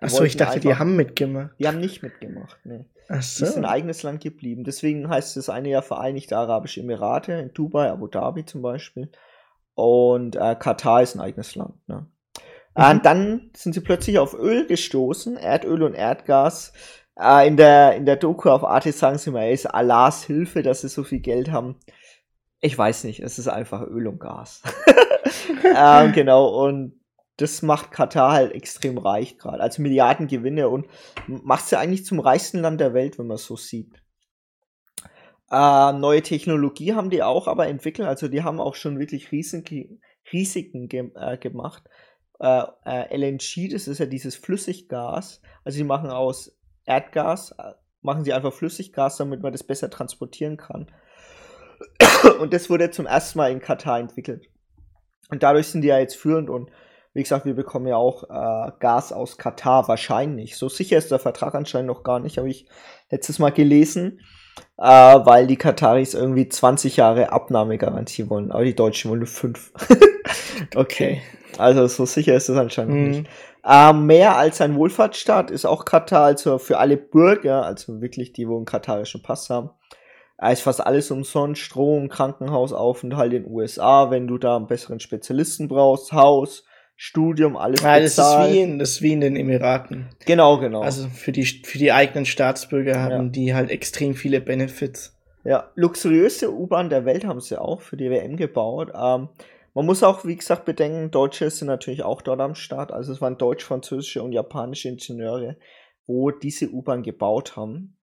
Achso, 0.00 0.24
ich 0.24 0.36
dachte, 0.36 0.54
einfach, 0.54 0.68
die 0.68 0.74
haben 0.74 0.96
mitgemacht. 0.96 1.52
Die 1.60 1.68
haben 1.68 1.78
nicht 1.78 2.02
mitgemacht, 2.02 2.66
ne. 2.66 2.86
Ach 3.08 3.22
so. 3.22 3.44
Die 3.44 3.50
ist 3.50 3.56
ein 3.56 3.64
eigenes 3.64 4.02
Land 4.02 4.20
geblieben. 4.20 4.64
Deswegen 4.64 5.08
heißt 5.08 5.36
das 5.36 5.48
eine 5.48 5.68
ja 5.68 5.80
Vereinigte 5.80 6.36
Arabische 6.36 6.80
Emirate, 6.80 7.34
in 7.34 7.54
Dubai, 7.54 7.88
Abu 7.88 8.08
Dhabi 8.08 8.46
zum 8.46 8.62
Beispiel. 8.62 9.08
Und 9.76 10.34
äh, 10.34 10.56
Katar 10.58 11.02
ist 11.02 11.14
ein 11.14 11.20
eigenes 11.20 11.54
Land. 11.54 11.74
Ne? 11.86 12.08
Mhm. 12.74 12.84
Und 12.84 13.06
dann 13.06 13.50
sind 13.54 13.74
sie 13.74 13.82
plötzlich 13.82 14.18
auf 14.18 14.34
Öl 14.34 14.66
gestoßen, 14.66 15.36
Erdöl 15.36 15.84
und 15.84 15.94
Erdgas. 15.94 16.72
Äh, 17.16 17.46
in, 17.46 17.56
der, 17.56 17.94
in 17.94 18.06
der 18.06 18.16
Doku 18.16 18.50
auf 18.50 18.64
Arte 18.64 18.90
sagen 18.90 19.18
sie 19.18 19.30
mal, 19.30 19.52
es 19.52 19.66
ist 19.66 19.66
Allahs 19.66 20.24
Hilfe, 20.24 20.64
dass 20.64 20.80
sie 20.80 20.88
so 20.88 21.04
viel 21.04 21.20
Geld 21.20 21.52
haben. 21.52 21.76
Ich 22.60 22.76
weiß 22.76 23.04
nicht, 23.04 23.20
es 23.20 23.38
ist 23.38 23.48
einfach 23.48 23.82
Öl 23.82 24.06
und 24.06 24.18
Gas. 24.18 24.62
ähm, 25.76 26.12
genau, 26.12 26.64
und 26.64 26.98
das 27.36 27.62
macht 27.62 27.90
Katar 27.90 28.32
halt 28.32 28.52
extrem 28.52 28.98
reich 28.98 29.38
gerade. 29.38 29.62
Also 29.62 29.82
Milliardengewinne 29.82 30.68
und 30.68 30.86
macht 31.26 31.66
sie 31.66 31.78
eigentlich 31.78 32.06
zum 32.06 32.18
reichsten 32.18 32.60
Land 32.60 32.80
der 32.80 32.94
Welt, 32.94 33.18
wenn 33.18 33.26
man 33.26 33.34
es 33.34 33.44
so 33.44 33.56
sieht. 33.56 34.02
Äh, 35.50 35.92
neue 35.92 36.22
Technologie 36.22 36.94
haben 36.94 37.10
die 37.10 37.22
auch 37.22 37.46
aber 37.46 37.68
entwickelt. 37.68 38.08
Also 38.08 38.28
die 38.28 38.42
haben 38.42 38.60
auch 38.60 38.74
schon 38.74 38.98
wirklich 38.98 39.30
Risiken, 39.32 40.00
Risiken 40.32 40.88
ge 40.88 41.10
äh, 41.14 41.36
gemacht. 41.36 41.84
Äh, 42.40 42.62
äh 42.84 43.16
LNG, 43.16 43.68
das 43.70 43.86
ist 43.86 43.98
ja 43.98 44.06
dieses 44.06 44.34
Flüssiggas. 44.36 45.42
Also 45.62 45.76
sie 45.76 45.84
machen 45.84 46.10
aus 46.10 46.58
Erdgas, 46.84 47.52
äh, 47.58 47.72
machen 48.00 48.24
sie 48.24 48.32
einfach 48.32 48.52
Flüssiggas, 48.52 49.18
damit 49.18 49.42
man 49.42 49.52
das 49.52 49.62
besser 49.62 49.90
transportieren 49.90 50.56
kann. 50.56 50.90
Und 52.40 52.52
das 52.52 52.70
wurde 52.70 52.90
zum 52.90 53.06
ersten 53.06 53.38
Mal 53.38 53.50
in 53.50 53.60
Katar 53.60 53.98
entwickelt. 53.98 54.48
Und 55.30 55.42
dadurch 55.42 55.68
sind 55.68 55.82
die 55.82 55.88
ja 55.88 55.98
jetzt 55.98 56.16
führend 56.16 56.50
und 56.50 56.70
wie 57.16 57.22
gesagt, 57.22 57.46
wir 57.46 57.54
bekommen 57.54 57.86
ja 57.86 57.96
auch 57.96 58.24
äh, 58.24 58.72
Gas 58.78 59.10
aus 59.10 59.38
Katar, 59.38 59.88
wahrscheinlich. 59.88 60.58
So 60.58 60.68
sicher 60.68 60.98
ist 60.98 61.10
der 61.10 61.18
Vertrag 61.18 61.54
anscheinend 61.54 61.88
noch 61.88 62.02
gar 62.02 62.20
nicht, 62.20 62.36
habe 62.36 62.50
ich 62.50 62.66
letztes 63.10 63.38
Mal 63.38 63.52
gelesen, 63.52 64.20
äh, 64.76 64.84
weil 64.84 65.46
die 65.46 65.56
Kataris 65.56 66.12
irgendwie 66.12 66.46
20 66.46 66.98
Jahre 66.98 67.32
Abnahmegarantie 67.32 68.28
wollen, 68.28 68.52
aber 68.52 68.64
die 68.64 68.74
Deutschen 68.74 69.10
wollen 69.10 69.20
nur 69.20 69.28
5. 69.28 69.72
okay. 70.76 71.22
Also 71.56 71.86
so 71.86 72.04
sicher 72.04 72.34
ist 72.34 72.50
es 72.50 72.56
anscheinend 72.58 72.94
mhm. 72.94 73.10
nicht. 73.10 73.30
Äh, 73.64 73.94
mehr 73.94 74.36
als 74.36 74.60
ein 74.60 74.76
Wohlfahrtsstaat 74.76 75.50
ist 75.50 75.64
auch 75.64 75.86
Katar, 75.86 76.24
also 76.24 76.58
für 76.58 76.76
alle 76.76 76.98
Bürger, 76.98 77.64
also 77.64 78.02
wirklich 78.02 78.34
die, 78.34 78.46
wo 78.46 78.56
einen 78.56 78.66
katarischen 78.66 79.22
Pass 79.22 79.48
haben. 79.48 79.70
Da 80.38 80.50
ist 80.50 80.62
fast 80.62 80.84
alles 80.84 81.10
umsonst, 81.10 81.62
Strom, 81.62 82.08
Krankenhausaufenthalt 82.08 83.32
in 83.32 83.44
den 83.44 83.52
USA, 83.52 84.10
wenn 84.10 84.26
du 84.26 84.36
da 84.36 84.56
einen 84.56 84.66
besseren 84.66 85.00
Spezialisten 85.00 85.68
brauchst, 85.68 86.12
Haus, 86.12 86.64
Studium, 86.94 87.56
alles 87.56 87.82
ja, 87.82 88.00
das 88.00 88.18
ist, 88.18 88.18
wie 88.18 88.60
in, 88.60 88.78
das 88.78 88.90
ist 88.92 89.02
wie 89.02 89.12
in 89.12 89.20
den 89.20 89.36
Emiraten. 89.36 90.08
Genau, 90.24 90.58
genau. 90.58 90.80
Also 90.80 91.08
für 91.08 91.32
die, 91.32 91.44
für 91.44 91.78
die 91.78 91.92
eigenen 91.92 92.26
Staatsbürger 92.26 93.00
haben 93.00 93.26
ja. 93.26 93.30
die 93.30 93.54
halt 93.54 93.70
extrem 93.70 94.14
viele 94.14 94.40
Benefits. 94.40 95.14
Ja, 95.44 95.70
luxuriöste 95.74 96.52
U-Bahn 96.52 96.90
der 96.90 97.04
Welt 97.04 97.24
haben 97.24 97.40
sie 97.40 97.60
auch 97.60 97.80
für 97.80 97.96
die 97.96 98.10
WM 98.10 98.36
gebaut. 98.36 98.92
Ähm, 98.94 99.28
man 99.74 99.86
muss 99.86 100.02
auch, 100.02 100.24
wie 100.24 100.36
gesagt, 100.36 100.64
bedenken, 100.64 101.10
Deutsche 101.10 101.50
sind 101.50 101.68
natürlich 101.68 102.02
auch 102.02 102.22
dort 102.22 102.40
am 102.40 102.54
Start. 102.54 102.92
Also 102.92 103.12
es 103.12 103.20
waren 103.20 103.36
deutsch, 103.36 103.62
französische 103.62 104.22
und 104.22 104.32
japanische 104.32 104.88
Ingenieure, 104.88 105.56
wo 106.06 106.30
diese 106.30 106.70
U-Bahn 106.70 107.02
gebaut 107.02 107.56
haben. 107.56 107.95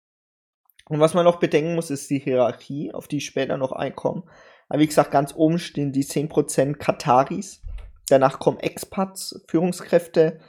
Und 0.90 1.00
was 1.00 1.14
man 1.14 1.26
noch 1.26 1.40
bedenken 1.40 1.76
muss, 1.76 1.90
ist 1.90 2.10
die 2.10 2.20
Hierarchie, 2.20 2.94
auf 2.94 3.08
die 3.08 3.18
ich 3.18 3.26
später 3.26 3.58
noch 3.58 3.72
einkomme. 3.72 4.24
Aber 4.70 4.80
wie 4.80 4.88
gesagt, 4.88 5.12
ganz 5.12 5.34
oben 5.36 5.60
stehen 5.60 5.92
die 5.92 6.04
10% 6.04 6.76
Kataris. 6.76 7.62
Danach 8.08 8.40
kommen 8.40 8.60
Expats, 8.60 9.44
Führungskräfte, 9.48 10.40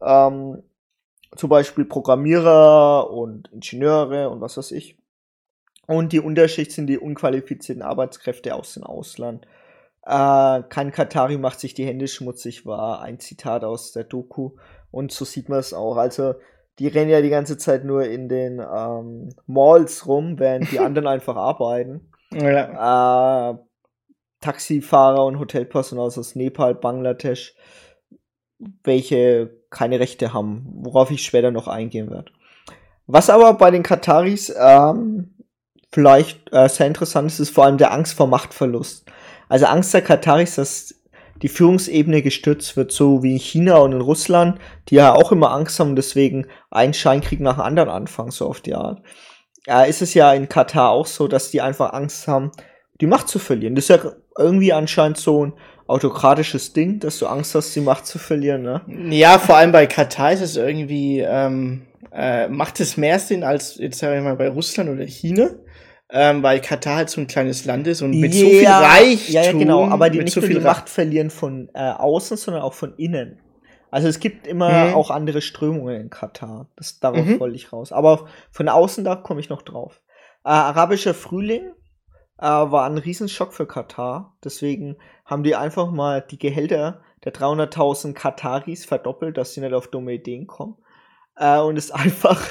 ähm, 0.00 0.62
zum 1.36 1.48
Beispiel 1.48 1.84
Programmierer 1.84 3.10
und 3.10 3.48
Ingenieure 3.52 4.30
und 4.30 4.40
was 4.40 4.56
weiß 4.56 4.72
ich. 4.72 4.98
Und 5.86 6.12
die 6.12 6.20
Unterschicht 6.20 6.72
sind 6.72 6.86
die 6.86 6.98
unqualifizierten 6.98 7.82
Arbeitskräfte 7.82 8.54
aus 8.54 8.74
dem 8.74 8.84
Ausland. 8.84 9.46
Äh, 10.04 10.62
kein 10.68 10.92
Katari 10.92 11.38
macht 11.38 11.60
sich 11.60 11.74
die 11.74 11.86
Hände 11.86 12.08
schmutzig, 12.08 12.66
war 12.66 13.02
ein 13.02 13.20
Zitat 13.20 13.64
aus 13.64 13.92
der 13.92 14.04
Doku. 14.04 14.52
Und 14.90 15.12
so 15.12 15.24
sieht 15.24 15.48
man 15.48 15.58
es 15.58 15.72
auch. 15.72 15.96
Also, 15.96 16.34
die 16.78 16.88
rennen 16.88 17.10
ja 17.10 17.20
die 17.20 17.30
ganze 17.30 17.58
Zeit 17.58 17.84
nur 17.84 18.04
in 18.04 18.28
den 18.28 18.60
ähm, 18.60 19.30
Malls 19.46 20.06
rum, 20.06 20.38
während 20.38 20.70
die 20.72 20.78
anderen 20.80 21.06
einfach 21.06 21.36
arbeiten. 21.36 22.12
Ja. 22.32 23.50
Äh, 23.50 23.58
Taxifahrer 24.40 25.24
und 25.24 25.38
Hotelpersonal 25.38 26.06
aus 26.06 26.34
Nepal, 26.34 26.74
Bangladesch, 26.74 27.54
welche 28.82 29.50
keine 29.70 30.00
Rechte 30.00 30.32
haben, 30.32 30.66
worauf 30.82 31.10
ich 31.10 31.24
später 31.24 31.50
noch 31.50 31.68
eingehen 31.68 32.10
werde. 32.10 32.32
Was 33.06 33.30
aber 33.30 33.54
bei 33.54 33.70
den 33.70 33.82
Kataris 33.82 34.52
ähm, 34.58 35.34
vielleicht 35.92 36.52
äh, 36.52 36.68
sehr 36.68 36.86
interessant 36.86 37.30
ist, 37.30 37.40
ist 37.40 37.50
vor 37.50 37.64
allem 37.64 37.78
der 37.78 37.92
Angst 37.92 38.14
vor 38.14 38.26
Machtverlust. 38.26 39.06
Also 39.48 39.66
Angst 39.66 39.92
der 39.94 40.02
Kataris, 40.02 40.56
dass 40.56 41.01
die 41.42 41.48
Führungsebene 41.48 42.22
gestürzt 42.22 42.76
wird, 42.76 42.92
so 42.92 43.22
wie 43.22 43.32
in 43.32 43.38
China 43.38 43.78
und 43.78 43.92
in 43.92 44.00
Russland, 44.00 44.58
die 44.88 44.94
ja 44.94 45.12
auch 45.12 45.32
immer 45.32 45.50
Angst 45.50 45.78
haben 45.80 45.90
und 45.90 45.96
deswegen 45.96 46.46
einen 46.70 46.94
Scheinkrieg 46.94 47.40
nach 47.40 47.56
dem 47.56 47.62
anderen 47.62 47.88
anfangen, 47.88 48.30
so 48.30 48.46
auf 48.46 48.60
die 48.60 48.74
Art. 48.74 49.02
Äh, 49.66 49.90
ist 49.90 50.02
es 50.02 50.14
ja 50.14 50.32
in 50.32 50.48
Katar 50.48 50.90
auch 50.90 51.06
so, 51.06 51.28
dass 51.28 51.50
die 51.50 51.60
einfach 51.60 51.92
Angst 51.92 52.28
haben, 52.28 52.52
die 53.00 53.06
Macht 53.06 53.28
zu 53.28 53.38
verlieren. 53.38 53.74
Das 53.74 53.84
ist 53.84 53.88
ja 53.88 54.12
irgendwie 54.38 54.72
anscheinend 54.72 55.18
so 55.18 55.46
ein 55.46 55.52
autokratisches 55.88 56.72
Ding, 56.72 57.00
dass 57.00 57.18
du 57.18 57.26
Angst 57.26 57.54
hast, 57.54 57.74
die 57.74 57.80
Macht 57.80 58.06
zu 58.06 58.18
verlieren, 58.18 58.62
ne? 58.62 58.80
Ja, 59.10 59.38
vor 59.38 59.56
allem 59.56 59.72
bei 59.72 59.86
Katar 59.86 60.32
ist 60.32 60.40
es 60.40 60.56
irgendwie, 60.56 61.20
ähm, 61.20 61.82
äh, 62.12 62.48
macht 62.48 62.80
es 62.80 62.96
mehr 62.96 63.18
Sinn 63.18 63.42
als 63.42 63.76
jetzt 63.78 63.98
sagen 63.98 64.14
wir 64.14 64.22
mal 64.22 64.36
bei 64.36 64.48
Russland 64.48 64.90
oder 64.90 65.04
China 65.04 65.50
ähm, 66.12 66.42
weil 66.42 66.60
Katar 66.60 66.96
halt 66.96 67.10
so 67.10 67.20
ein 67.20 67.26
kleines 67.26 67.64
Land 67.64 67.86
ist 67.86 68.02
und 68.02 68.10
mit 68.10 68.34
ja, 68.34 68.40
so 68.40 68.50
viel 68.50 68.68
Reichtum. 68.68 69.34
Ja, 69.34 69.42
ja, 69.44 69.52
genau, 69.52 69.88
aber 69.88 70.10
die 70.10 70.18
nicht 70.18 70.34
so 70.34 70.40
nur 70.40 70.50
die 70.50 70.60
Macht 70.60 70.90
verlieren 70.90 71.30
von 71.30 71.70
äh, 71.72 71.90
außen, 71.90 72.36
sondern 72.36 72.62
auch 72.62 72.74
von 72.74 72.94
innen. 72.96 73.40
Also 73.90 74.08
es 74.08 74.20
gibt 74.20 74.46
immer 74.46 74.88
mhm. 74.88 74.94
auch 74.94 75.10
andere 75.10 75.40
Strömungen 75.40 76.00
in 76.00 76.10
Katar. 76.10 76.68
Das, 76.76 77.00
darauf 77.00 77.24
mhm. 77.24 77.40
wollte 77.40 77.56
ich 77.56 77.72
raus. 77.72 77.92
Aber 77.92 78.26
von 78.50 78.68
außen, 78.68 79.04
da 79.04 79.16
komme 79.16 79.40
ich 79.40 79.48
noch 79.48 79.62
drauf. 79.62 80.02
Äh, 80.44 80.50
arabischer 80.50 81.14
Frühling 81.14 81.72
äh, 82.38 82.44
war 82.44 82.84
ein 82.84 82.98
Riesenschock 82.98 83.54
für 83.54 83.66
Katar. 83.66 84.36
Deswegen 84.44 84.96
haben 85.24 85.42
die 85.42 85.56
einfach 85.56 85.90
mal 85.90 86.20
die 86.22 86.38
Gehälter 86.38 87.02
der 87.24 87.32
300.000 87.32 88.12
Kataris 88.12 88.84
verdoppelt, 88.84 89.38
dass 89.38 89.54
sie 89.54 89.60
nicht 89.60 89.74
auf 89.74 89.88
dumme 89.88 90.12
Ideen 90.12 90.46
kommen. 90.46 90.76
Äh, 91.36 91.58
und 91.58 91.78
es 91.78 91.90
einfach 91.90 92.42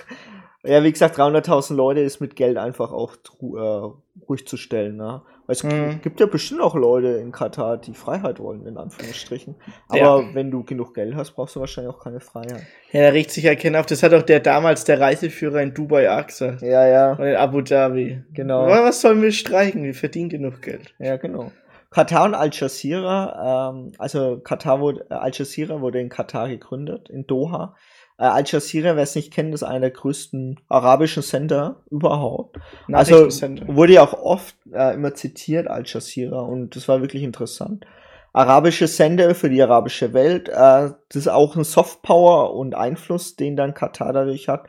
ja, 0.63 0.84
wie 0.84 0.91
gesagt, 0.91 1.18
300.000 1.18 1.74
Leute 1.74 2.01
ist 2.01 2.20
mit 2.20 2.36
Geld 2.36 2.58
einfach 2.58 2.91
auch 2.91 3.15
äh, 3.41 4.25
ruhig 4.30 4.46
zu 4.46 4.58
stellen. 4.58 4.98
Ne? 4.98 5.22
Weil 5.48 5.56
es 5.56 5.63
mhm. 5.63 6.01
gibt 6.01 6.20
ja 6.20 6.27
bestimmt 6.27 6.62
auch 6.62 6.75
Leute 6.75 7.08
in 7.08 7.32
Katar, 7.32 7.77
die 7.77 7.94
Freiheit 7.94 8.39
wollen, 8.39 8.68
in 8.68 8.77
Anführungsstrichen. 8.77 9.56
Aber 9.89 10.00
ja. 10.00 10.24
wenn 10.34 10.51
du 10.51 10.63
genug 10.63 10.94
Geld 10.94 11.15
hast, 11.15 11.32
brauchst 11.32 11.56
du 11.56 11.60
wahrscheinlich 11.60 11.94
auch 11.94 12.03
keine 12.03 12.20
Freiheit. 12.20 12.63
Ja, 12.91 13.01
da 13.01 13.10
riecht 13.10 13.32
sich 13.32 13.46
erkennen 13.46 13.75
auf. 13.75 13.88
Das 13.88 14.03
hat 14.03 14.13
auch 14.13 14.22
der 14.22 14.39
damals 14.39 14.84
der 14.84 15.00
Reiseführer 15.00 15.62
in 15.62 15.74
Dubai 15.74 16.12
auch 16.12 16.27
gesagt. 16.27 16.62
Ja, 16.62 16.88
ja. 16.88 17.13
Und 17.13 17.25
in 17.25 17.36
Abu 17.36 17.62
Dhabi. 17.62 18.24
Genau. 18.34 18.62
Aber 18.62 18.84
was 18.84 19.01
sollen 19.01 19.22
wir 19.22 19.32
streiken? 19.32 19.84
Wir 19.84 19.96
verdienen 19.96 20.30
genug 20.30 20.62
Geld. 20.62 20.94
Ja, 21.00 21.18
genau. 21.18 21.51
Katar 21.89 22.24
und 22.24 22.36
Al 22.36 22.51
Jazeera, 22.53 23.72
ähm, 23.74 23.91
also 23.98 24.39
Katar 24.39 24.80
wurde, 24.80 25.06
Al 25.10 25.32
Jazeera 25.34 25.82
wurde 25.82 26.00
in 26.00 26.08
Katar 26.08 26.48
gegründet, 26.48 27.10
in 27.10 27.27
Doha. 27.27 27.75
Äh, 28.22 28.25
Al 28.25 28.44
Jazeera, 28.46 28.96
wer 28.96 29.04
es 29.04 29.16
nicht 29.16 29.34
kennt, 29.34 29.51
ist 29.51 29.63
einer 29.63 29.80
der 29.80 29.90
größten 29.90 30.60
arabischen 30.70 31.24
Sender 31.24 31.82
überhaupt. 31.90 32.60
Also 32.92 33.28
wurde 33.68 33.94
ja 33.94 34.04
auch 34.04 34.13
oft 34.13 34.56
äh, 34.72 34.94
immer 34.94 35.16
zitiert, 35.16 35.68
Al 35.68 35.84
Jazeera, 35.88 36.42
und 36.42 36.75
das 36.75 36.88
war 36.88 37.01
wirklich 37.01 37.24
interessant. 37.24 37.84
Arabische 38.32 38.88
Sender 38.88 39.34
für 39.34 39.50
die 39.50 39.62
arabische 39.62 40.13
Welt, 40.13 40.50
äh, 40.50 40.54
das 40.54 40.96
ist 41.16 41.30
auch 41.30 41.56
ein 41.56 41.63
Softpower 41.63 42.54
und 42.54 42.75
Einfluss, 42.75 43.36
den 43.38 43.56
dann 43.56 43.74
Katar 43.74 44.13
dadurch 44.13 44.48
hat. 44.48 44.68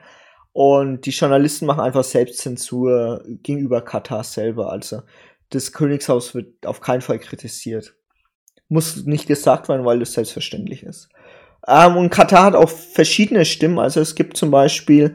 Und 0.54 1.04
die 1.04 1.11
Journalisten 1.11 1.66
machen 1.66 1.80
einfach 1.80 2.04
Selbstzensur 2.04 3.23
gegenüber 3.42 3.82
Katar 3.82 4.25
selber. 4.25 4.73
Also 4.73 5.02
das 5.50 5.73
Königshaus 5.73 6.35
wird 6.35 6.66
auf 6.66 6.80
keinen 6.80 7.02
Fall 7.02 7.18
kritisiert. 7.18 7.94
Muss 8.68 9.04
nicht 9.04 9.28
gesagt 9.28 9.68
werden, 9.68 9.85
weil 9.85 9.99
das 9.99 10.14
selbstverständlich 10.14 10.82
ist. 10.85 11.11
Ähm, 11.66 11.97
und 11.97 12.11
Katar 12.11 12.45
hat 12.45 12.54
auch 12.54 12.69
verschiedene 12.69 13.45
Stimmen. 13.45 13.78
Also 13.78 14.00
es 14.00 14.14
gibt 14.14 14.37
zum 14.37 14.50
Beispiel 14.50 15.14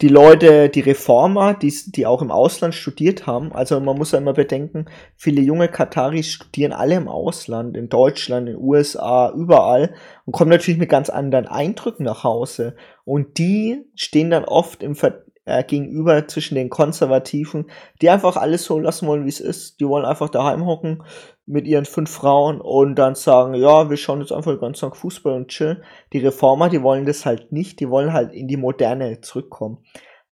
die 0.00 0.08
Leute, 0.08 0.68
die 0.68 0.80
Reformer, 0.80 1.54
die, 1.54 1.72
die 1.86 2.06
auch 2.06 2.20
im 2.20 2.30
Ausland 2.30 2.74
studiert 2.74 3.26
haben. 3.26 3.52
Also 3.52 3.78
man 3.80 3.96
muss 3.96 4.12
ja 4.12 4.18
immer 4.18 4.32
bedenken, 4.32 4.86
viele 5.16 5.40
junge 5.40 5.68
Kataris 5.68 6.28
studieren 6.28 6.72
alle 6.72 6.96
im 6.96 7.08
Ausland, 7.08 7.76
in 7.76 7.88
Deutschland, 7.88 8.48
in 8.48 8.56
den 8.56 8.62
USA, 8.62 9.32
überall 9.34 9.94
und 10.24 10.32
kommen 10.32 10.50
natürlich 10.50 10.80
mit 10.80 10.88
ganz 10.88 11.10
anderen 11.10 11.46
Eindrücken 11.46 12.04
nach 12.04 12.24
Hause. 12.24 12.74
Und 13.04 13.38
die 13.38 13.84
stehen 13.94 14.30
dann 14.30 14.44
oft 14.44 14.82
im 14.82 14.96
Ver 14.96 15.24
äh, 15.46 15.62
gegenüber 15.62 16.26
zwischen 16.26 16.54
den 16.54 16.70
Konservativen, 16.70 17.66
die 18.00 18.08
einfach 18.08 18.36
alles 18.36 18.64
so 18.64 18.78
lassen 18.78 19.06
wollen, 19.06 19.24
wie 19.24 19.30
es 19.30 19.40
ist. 19.40 19.78
Die 19.78 19.86
wollen 19.86 20.06
einfach 20.06 20.30
daheim 20.30 20.64
hocken, 20.64 21.02
mit 21.46 21.66
ihren 21.66 21.84
fünf 21.84 22.10
Frauen 22.10 22.60
und 22.60 22.94
dann 22.94 23.14
sagen, 23.14 23.54
ja, 23.54 23.90
wir 23.90 23.96
schauen 23.96 24.20
jetzt 24.20 24.32
einfach 24.32 24.58
ganzen 24.60 24.80
Tag 24.88 24.96
Fußball 24.96 25.34
und 25.34 25.48
chillen. 25.48 25.82
Die 26.12 26.18
Reformer, 26.18 26.70
die 26.70 26.82
wollen 26.82 27.04
das 27.04 27.26
halt 27.26 27.52
nicht, 27.52 27.80
die 27.80 27.90
wollen 27.90 28.12
halt 28.12 28.32
in 28.32 28.48
die 28.48 28.56
Moderne 28.56 29.20
zurückkommen. 29.20 29.84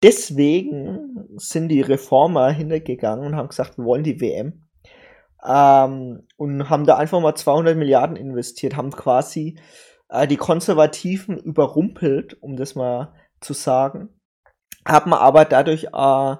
Deswegen 0.02 1.28
sind 1.36 1.68
die 1.68 1.80
Reformer 1.80 2.50
hintergegangen 2.50 3.24
und 3.24 3.36
haben 3.36 3.48
gesagt, 3.48 3.78
wir 3.78 3.84
wollen 3.84 4.04
die 4.04 4.20
WM. 4.20 4.66
Ähm, 5.44 6.26
und 6.36 6.68
haben 6.68 6.86
da 6.86 6.96
einfach 6.96 7.20
mal 7.20 7.34
200 7.34 7.76
Milliarden 7.76 8.16
investiert, 8.16 8.76
haben 8.76 8.90
quasi 8.90 9.58
äh, 10.08 10.26
die 10.26 10.36
Konservativen 10.36 11.38
überrumpelt, 11.38 12.42
um 12.42 12.56
das 12.56 12.74
mal 12.74 13.14
zu 13.40 13.52
sagen. 13.52 14.08
Haben 14.86 15.12
aber 15.12 15.44
dadurch, 15.44 15.84
äh, 15.92 16.36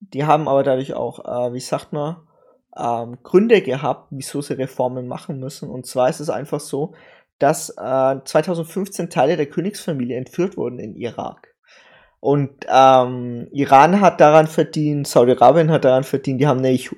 die 0.00 0.24
haben 0.24 0.48
aber 0.48 0.62
dadurch 0.62 0.94
auch, 0.94 1.20
äh, 1.24 1.52
wie 1.52 1.60
sagt 1.60 1.92
man, 1.92 2.25
ähm, 2.78 3.18
Gründe 3.22 3.62
gehabt, 3.62 4.08
wieso 4.10 4.40
sie 4.42 4.54
Reformen 4.54 5.06
machen 5.06 5.38
müssen. 5.38 5.70
Und 5.70 5.86
zwar 5.86 6.08
ist 6.08 6.20
es 6.20 6.30
einfach 6.30 6.60
so, 6.60 6.94
dass 7.38 7.70
äh, 7.70 8.16
2015 8.24 9.10
Teile 9.10 9.36
der 9.36 9.46
Königsfamilie 9.46 10.16
entführt 10.16 10.56
wurden 10.56 10.78
in 10.78 10.94
Irak. 10.94 11.54
Und 12.20 12.50
ähm, 12.68 13.48
Iran 13.52 14.00
hat 14.00 14.20
daran 14.20 14.46
verdient, 14.46 15.06
Saudi-Arabien 15.06 15.70
hat 15.70 15.84
daran 15.84 16.04
verdient, 16.04 16.40
die 16.40 16.46
haben 16.46 16.60
nämlich, 16.60 16.90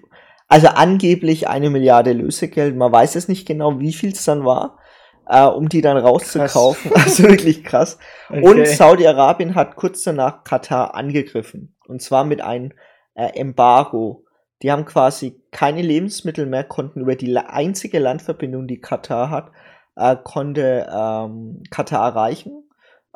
also 0.47 0.69
angeblich 0.69 1.49
eine 1.49 1.71
Milliarde 1.71 2.13
Lösegeld, 2.13 2.77
man 2.77 2.93
weiß 2.93 3.17
es 3.17 3.29
nicht 3.29 3.47
genau, 3.47 3.81
wie 3.81 3.93
viel 3.93 4.13
es 4.13 4.25
dann 4.25 4.45
war, 4.45 4.79
äh, 5.27 5.45
um 5.45 5.69
die 5.69 5.83
dann 5.83 5.97
rauszukaufen. 5.97 6.93
Krass. 6.93 7.05
Also 7.05 7.23
wirklich 7.25 7.65
krass. 7.65 7.99
Okay. 8.31 8.43
Und 8.43 8.67
Saudi-Arabien 8.67 9.55
hat 9.55 9.77
kurz 9.77 10.03
danach 10.03 10.45
Katar 10.45 10.95
angegriffen. 10.95 11.77
Und 11.87 12.01
zwar 12.01 12.25
mit 12.25 12.41
einem 12.41 12.73
äh, 13.15 13.39
Embargo. 13.39 14.25
Die 14.63 14.73
haben 14.73 14.85
quasi 14.85 15.41
keine 15.51 15.83
Lebensmittel 15.83 16.47
mehr, 16.47 16.65
konnten 16.65 17.01
über 17.01 17.15
die 17.15 17.37
einzige 17.37 17.99
Landverbindung, 17.99 18.67
die 18.67 18.81
Katar 18.81 19.31
hat, 19.31 19.53
äh, 19.97 20.17
konnte 20.23 20.89
ähm, 20.93 21.63
Katar 21.71 22.09
erreichen. 22.09 22.65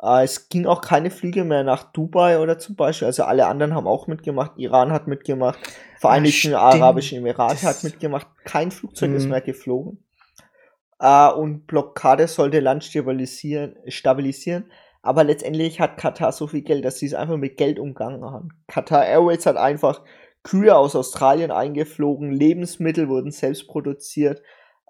Äh, 0.01 0.23
es 0.23 0.49
ging 0.49 0.65
auch 0.65 0.81
keine 0.81 1.11
Flüge 1.11 1.43
mehr 1.43 1.63
nach 1.63 1.91
Dubai 1.91 2.39
oder 2.39 2.59
zum 2.59 2.75
Beispiel. 2.75 3.07
Also 3.07 3.23
alle 3.23 3.47
anderen 3.47 3.73
haben 3.73 3.87
auch 3.87 4.07
mitgemacht. 4.07 4.51
Iran 4.57 4.91
hat 4.91 5.07
mitgemacht. 5.07 5.59
Vereinigten 5.99 6.51
ja, 6.51 6.59
Arabischen 6.59 7.19
Emirate 7.19 7.53
das 7.61 7.63
hat 7.63 7.83
mitgemacht. 7.83 8.27
Kein 8.45 8.71
Flugzeug 8.71 9.11
ist 9.11 9.25
mhm. 9.25 9.31
mehr 9.31 9.41
geflogen. 9.41 10.03
Äh, 10.99 11.29
und 11.29 11.67
Blockade 11.67 12.27
sollte 12.27 12.59
Land 12.59 12.85
stabilisieren, 12.85 13.75
stabilisieren. 13.87 14.71
Aber 15.01 15.25
letztendlich 15.25 15.81
hat 15.81 15.97
Katar 15.97 16.31
so 16.31 16.47
viel 16.47 16.61
Geld, 16.61 16.85
dass 16.85 16.99
sie 16.99 17.07
es 17.07 17.13
einfach 17.13 17.35
mit 17.35 17.57
Geld 17.57 17.77
umgangen 17.77 18.23
haben. 18.23 18.49
Qatar 18.67 19.05
Airways 19.05 19.45
hat 19.45 19.57
einfach 19.57 20.01
Kühe 20.43 20.75
aus 20.75 20.95
Australien 20.95 21.51
eingeflogen, 21.51 22.31
Lebensmittel 22.31 23.07
wurden 23.07 23.31
selbst 23.31 23.67
produziert. 23.67 24.41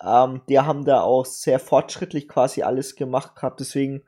Ähm, 0.03 0.41
die 0.49 0.59
haben 0.59 0.83
da 0.83 1.01
auch 1.01 1.25
sehr 1.25 1.59
fortschrittlich 1.59 2.27
quasi 2.27 2.63
alles 2.63 2.95
gemacht 2.95 3.35
gehabt. 3.35 3.59
Deswegen, 3.59 4.03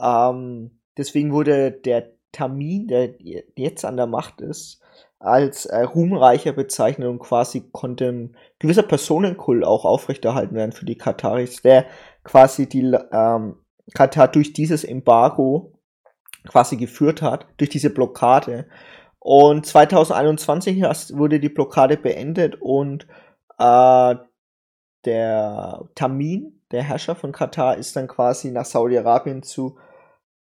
ähm, 0.00 0.80
deswegen 0.96 1.32
wurde 1.32 1.72
der 1.72 2.12
Termin, 2.32 2.86
der 2.86 3.14
jetzt 3.56 3.84
an 3.84 3.96
der 3.96 4.06
Macht 4.06 4.40
ist, 4.40 4.80
als 5.18 5.66
äh, 5.66 5.82
ruhmreicher 5.82 6.52
bezeichnet 6.52 7.08
und 7.08 7.18
quasi 7.18 7.68
konnte 7.72 8.08
ein 8.08 8.36
gewisser 8.58 8.84
Personenkult 8.84 9.64
auch 9.64 9.84
aufrechterhalten 9.84 10.54
werden 10.54 10.72
für 10.72 10.84
die 10.84 10.98
Kataris, 10.98 11.62
der 11.62 11.86
quasi 12.22 12.68
die 12.68 12.96
ähm, 13.12 13.56
Katar 13.94 14.28
durch 14.28 14.52
dieses 14.52 14.84
Embargo 14.84 15.72
quasi 16.46 16.76
geführt 16.76 17.22
hat, 17.22 17.46
durch 17.56 17.70
diese 17.70 17.90
Blockade 17.90 18.66
Und 19.20 19.66
2021 19.66 20.80
wurde 21.16 21.40
die 21.40 21.48
Blockade 21.48 21.96
beendet 21.96 22.56
und 22.60 23.06
äh, 23.58 24.14
der 25.04 25.88
Tamin, 25.94 26.62
der 26.70 26.82
Herrscher 26.82 27.14
von 27.14 27.32
Katar, 27.32 27.76
ist 27.76 27.96
dann 27.96 28.08
quasi 28.08 28.50
nach 28.50 28.64
Saudi-Arabien 28.64 29.42
zu 29.42 29.78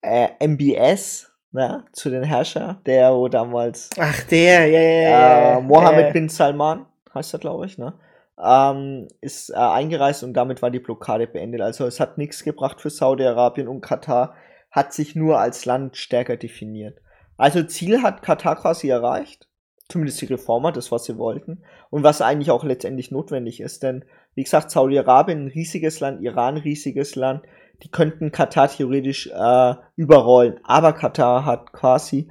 äh, 0.02 0.30
MBS, 0.46 1.32
ne, 1.52 1.86
zu 1.92 2.10
den 2.10 2.24
Herrscher, 2.24 2.82
der 2.86 3.14
wo 3.14 3.28
damals. 3.28 3.90
Ach, 4.00 4.24
der, 4.24 4.68
ja, 4.68 4.80
ja, 4.80 5.02
ja. 5.02 5.58
Äh, 5.58 5.62
Mohammed 5.62 6.14
bin 6.14 6.30
Salman, 6.30 6.86
heißt 7.14 7.34
er, 7.34 7.40
glaube 7.40 7.66
ich, 7.66 7.78
ne? 7.78 7.94
Ähm, 8.40 9.08
ist 9.20 9.50
äh, 9.50 9.56
eingereist 9.56 10.24
und 10.24 10.34
damit 10.34 10.62
war 10.62 10.70
die 10.70 10.80
Blockade 10.80 11.26
beendet. 11.26 11.62
Also 11.62 11.88
es 11.88 12.00
hat 12.00 12.20
nichts 12.20 12.44
gebracht 12.44 12.80
für 12.80 12.92
Saudi-Arabien 12.92 13.68
und 13.68 13.82
Katar 13.82 14.36
hat 14.70 14.94
sich 14.94 15.16
nur 15.16 15.40
als 15.40 15.66
Land 15.66 15.98
stärker 15.98 16.38
definiert. 16.38 17.00
Also 17.38 17.64
Ziel 17.64 18.02
hat 18.02 18.22
Katar 18.22 18.56
quasi 18.56 18.90
erreicht. 18.90 19.48
Zumindest 19.90 20.20
die 20.22 20.26
Reformer, 20.26 20.72
das, 20.72 20.92
was 20.92 21.06
sie 21.06 21.18
wollten. 21.18 21.64
Und 21.90 22.04
was 22.04 22.22
eigentlich 22.22 22.52
auch 22.52 22.64
letztendlich 22.64 23.12
notwendig 23.12 23.62
ist. 23.62 23.84
Denn, 23.84 24.04
wie 24.36 24.44
gesagt, 24.44 24.72
Saudi-Arabien, 24.72 25.48
riesiges 25.48 26.00
Land, 26.00 26.22
Iran, 26.22 26.58
riesiges 26.58 27.16
Land. 27.16 27.44
Die 27.84 27.92
könnten 27.92 28.32
Katar 28.32 28.68
theoretisch 28.68 29.28
äh, 29.28 29.76
überrollen. 29.96 30.60
Aber 30.64 30.94
Katar 30.94 31.46
hat 31.46 31.72
quasi 31.72 32.30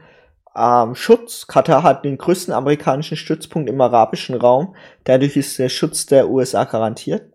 ähm, 0.57 0.95
Schutz. 0.95 1.47
Katar 1.47 1.83
hat 1.83 2.05
den 2.05 2.19
größten 2.19 2.53
amerikanischen 2.53 3.17
Stützpunkt 3.17 3.69
im 3.71 3.81
arabischen 3.81 4.35
Raum. 4.37 4.75
Dadurch 5.05 5.37
ist 5.37 5.59
der 5.59 5.69
Schutz 5.69 6.07
der 6.07 6.29
USA 6.29 6.65
garantiert. 6.65 7.33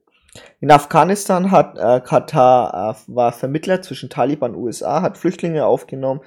In 0.60 0.72
Afghanistan 0.72 1.52
hat 1.52 1.78
äh, 1.78 2.02
Katar 2.02 2.96
äh, 2.96 3.14
war 3.14 3.32
Vermittler 3.32 3.82
zwischen 3.82 4.10
Taliban 4.10 4.56
und 4.56 4.64
USA, 4.64 5.02
hat 5.02 5.18
Flüchtlinge 5.18 5.66
aufgenommen. 5.66 6.22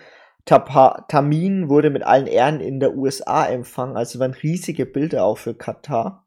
Tapa, 0.45 1.07
Tamin 1.09 1.69
wurde 1.71 1.89
mit 1.89 2.03
allen 2.03 2.27
Ehren 2.27 2.61
in 2.61 2.79
der 2.79 2.95
USA 2.95 3.47
empfangen, 3.47 3.97
also 3.97 4.19
waren 4.19 4.35
riesige 4.35 4.85
Bilder 4.85 5.25
auch 5.25 5.39
für 5.39 5.55
Katar. 5.55 6.27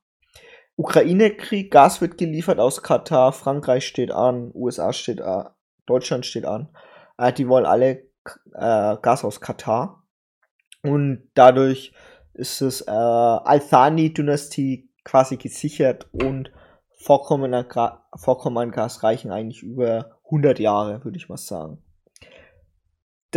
Ukraine-Krieg, 0.75 1.71
Gas 1.71 2.01
wird 2.01 2.17
geliefert 2.17 2.59
aus 2.59 2.81
Katar, 2.83 3.31
Frankreich 3.31 3.85
steht 3.85 4.11
an, 4.11 4.51
USA 4.53 4.93
steht 4.93 5.21
an, 5.21 5.49
Deutschland 5.85 6.25
steht 6.25 6.45
an. 6.45 6.69
Äh, 7.17 7.33
die 7.33 7.47
wollen 7.47 7.65
alle 7.65 8.07
äh, 8.53 8.97
Gas 9.01 9.23
aus 9.23 9.41
Katar. 9.41 10.03
Und 10.83 11.29
dadurch 11.33 11.93
ist 12.33 12.61
es 12.61 12.81
äh, 12.81 12.91
Al-Thani-Dynastie 12.91 14.89
quasi 15.03 15.37
gesichert 15.37 16.07
und 16.11 16.51
Vorkommen 16.99 17.53
an, 17.53 17.65
Vorkommen 18.15 18.57
an 18.57 18.71
Gas 18.71 19.03
reichen 19.03 19.31
eigentlich 19.31 19.61
über 19.61 20.17
100 20.25 20.59
Jahre, 20.59 21.03
würde 21.03 21.17
ich 21.17 21.29
mal 21.29 21.37
sagen. 21.37 21.83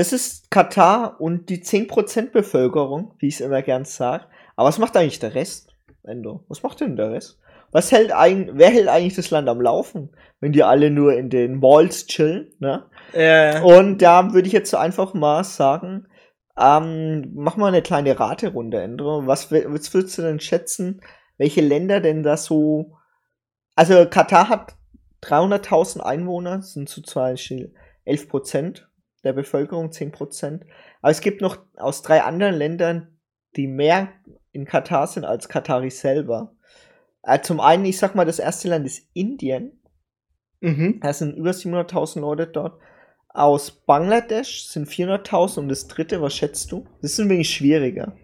Das 0.00 0.14
ist 0.14 0.50
Katar 0.50 1.20
und 1.20 1.50
die 1.50 1.62
10% 1.62 2.30
Bevölkerung, 2.30 3.12
wie 3.18 3.28
ich 3.28 3.34
es 3.34 3.40
immer 3.42 3.60
gern 3.60 3.84
sage. 3.84 4.24
Aber 4.56 4.68
was 4.68 4.78
macht 4.78 4.96
eigentlich 4.96 5.18
der 5.18 5.34
Rest, 5.34 5.76
Endo? 6.04 6.42
Was 6.48 6.62
macht 6.62 6.80
denn 6.80 6.96
der 6.96 7.10
Rest? 7.10 7.38
Was 7.70 7.92
hält 7.92 8.10
eigentlich, 8.10 8.56
wer 8.56 8.70
hält 8.70 8.88
eigentlich 8.88 9.16
das 9.16 9.30
Land 9.30 9.46
am 9.50 9.60
Laufen, 9.60 10.16
wenn 10.40 10.52
die 10.52 10.62
alle 10.62 10.90
nur 10.90 11.12
in 11.12 11.28
den 11.28 11.60
Malls 11.60 12.06
chillen, 12.06 12.50
ne? 12.60 12.86
Ja. 13.12 13.62
Und 13.62 14.00
da 14.00 14.32
würde 14.32 14.46
ich 14.46 14.54
jetzt 14.54 14.70
so 14.70 14.78
einfach 14.78 15.12
mal 15.12 15.44
sagen, 15.44 16.06
ähm, 16.58 17.32
mach 17.34 17.58
mal 17.58 17.68
eine 17.68 17.82
kleine 17.82 18.18
Raterunde, 18.18 18.80
Endo. 18.80 19.26
Was, 19.26 19.52
was 19.52 19.92
würdest 19.92 20.16
du 20.16 20.22
denn 20.22 20.40
schätzen, 20.40 21.02
welche 21.36 21.60
Länder 21.60 22.00
denn 22.00 22.22
da 22.22 22.38
so 22.38 22.96
also 23.76 24.06
Katar 24.06 24.48
hat 24.48 24.76
300.000 25.24 26.00
Einwohner, 26.00 26.62
sind 26.62 26.88
zu 26.88 27.02
Beispiel 27.02 27.74
11 28.06 28.28
Prozent 28.30 28.89
der 29.24 29.32
Bevölkerung, 29.32 29.92
10 29.92 30.12
Prozent. 30.12 30.64
Aber 31.02 31.10
es 31.10 31.20
gibt 31.20 31.40
noch 31.40 31.58
aus 31.76 32.02
drei 32.02 32.22
anderen 32.22 32.54
Ländern, 32.54 33.18
die 33.56 33.66
mehr 33.66 34.08
in 34.52 34.64
Katar 34.64 35.06
sind 35.06 35.24
als 35.24 35.48
Katari 35.48 35.90
selber. 35.90 36.54
Äh, 37.22 37.40
zum 37.40 37.60
einen, 37.60 37.84
ich 37.84 37.98
sag 37.98 38.14
mal, 38.14 38.24
das 38.24 38.38
erste 38.38 38.68
Land 38.68 38.86
ist 38.86 39.08
Indien. 39.12 39.80
Mhm. 40.60 41.00
Da 41.02 41.12
sind 41.12 41.36
über 41.36 41.50
700.000 41.50 42.20
Leute 42.20 42.46
dort. 42.46 42.80
Aus 43.28 43.70
Bangladesch 43.70 44.64
sind 44.64 44.88
400.000 44.88 45.58
und 45.60 45.68
das 45.68 45.86
dritte, 45.86 46.20
was 46.20 46.34
schätzt 46.34 46.72
du? 46.72 46.86
Das 47.00 47.12
ist 47.12 47.20
ein 47.20 47.28
wenig 47.28 47.48
schwieriger. 47.48 48.16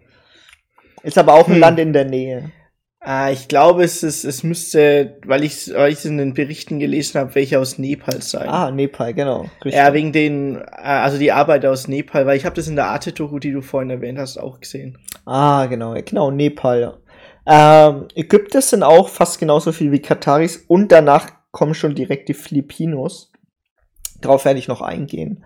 Ist 1.03 1.17
aber 1.17 1.35
auch 1.35 1.47
ein 1.47 1.53
Hm. 1.53 1.59
Land 1.61 1.79
in 1.79 1.93
der 1.93 2.05
Nähe. 2.05 2.51
Ah, 2.99 3.29
ich 3.31 3.47
glaube, 3.47 3.83
es 3.83 4.03
ist, 4.03 4.25
es 4.25 4.43
müsste, 4.43 5.19
weil 5.25 5.43
ich 5.43 5.71
weil 5.73 5.93
ich 5.93 6.03
in 6.03 6.17
den 6.17 6.33
Berichten 6.33 6.79
gelesen 6.79 7.19
habe, 7.19 7.35
welche 7.35 7.59
aus 7.59 7.77
Nepal 7.77 8.21
sein. 8.21 8.49
Ah, 8.49 8.71
Nepal, 8.71 9.13
genau. 9.13 9.45
Richtig. 9.63 9.75
ja, 9.75 9.93
wegen 9.93 10.11
den, 10.11 10.57
äh, 10.57 10.81
also 10.81 11.17
die 11.17 11.31
Arbeiter 11.31 11.71
aus 11.71 11.87
Nepal, 11.87 12.25
weil 12.25 12.37
ich 12.37 12.45
habe 12.45 12.55
das 12.55 12.67
in 12.67 12.75
der 12.75 12.87
Arte-Doku, 12.87 13.39
die 13.39 13.51
du 13.51 13.61
vorhin 13.61 13.91
erwähnt 13.91 14.17
hast, 14.17 14.37
auch 14.37 14.59
gesehen. 14.59 14.97
Ah, 15.25 15.67
genau, 15.67 15.93
genau, 15.93 16.31
Nepal. 16.31 16.81
Ja. 16.81 17.89
Ähm, 17.89 18.07
Ägypter 18.15 18.61
sind 18.61 18.83
auch 18.83 19.07
fast 19.09 19.39
genauso 19.39 19.71
viel 19.71 19.91
wie 19.91 20.01
Kataris 20.01 20.65
und 20.67 20.91
danach 20.91 21.27
kommen 21.51 21.75
schon 21.75 21.95
direkt 21.95 22.27
die 22.29 22.33
Filipinos. 22.33 23.31
Darauf 24.19 24.43
werde 24.43 24.59
ich 24.59 24.67
noch 24.67 24.81
eingehen. 24.81 25.45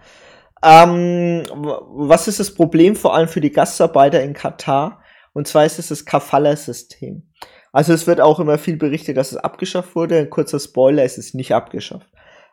Ähm, 0.63 1.43
was 1.51 2.27
ist 2.27 2.39
das 2.39 2.53
Problem 2.53 2.95
vor 2.95 3.15
allem 3.15 3.27
für 3.27 3.41
die 3.41 3.51
Gastarbeiter 3.51 4.23
in 4.23 4.33
Katar? 4.33 5.00
Und 5.33 5.47
zwar 5.47 5.65
ist 5.65 5.79
es 5.79 5.87
das 5.87 6.05
Kafala-System. 6.05 7.23
Also 7.71 7.93
es 7.93 8.07
wird 8.07 8.19
auch 8.19 8.39
immer 8.39 8.57
viel 8.57 8.77
berichtet, 8.77 9.17
dass 9.17 9.31
es 9.31 9.37
abgeschafft 9.37 9.95
wurde. 9.95 10.17
Ein 10.17 10.29
kurzer 10.29 10.59
Spoiler, 10.59 11.03
es 11.03 11.17
ist 11.17 11.35
nicht 11.35 11.53
abgeschafft. 11.53 12.07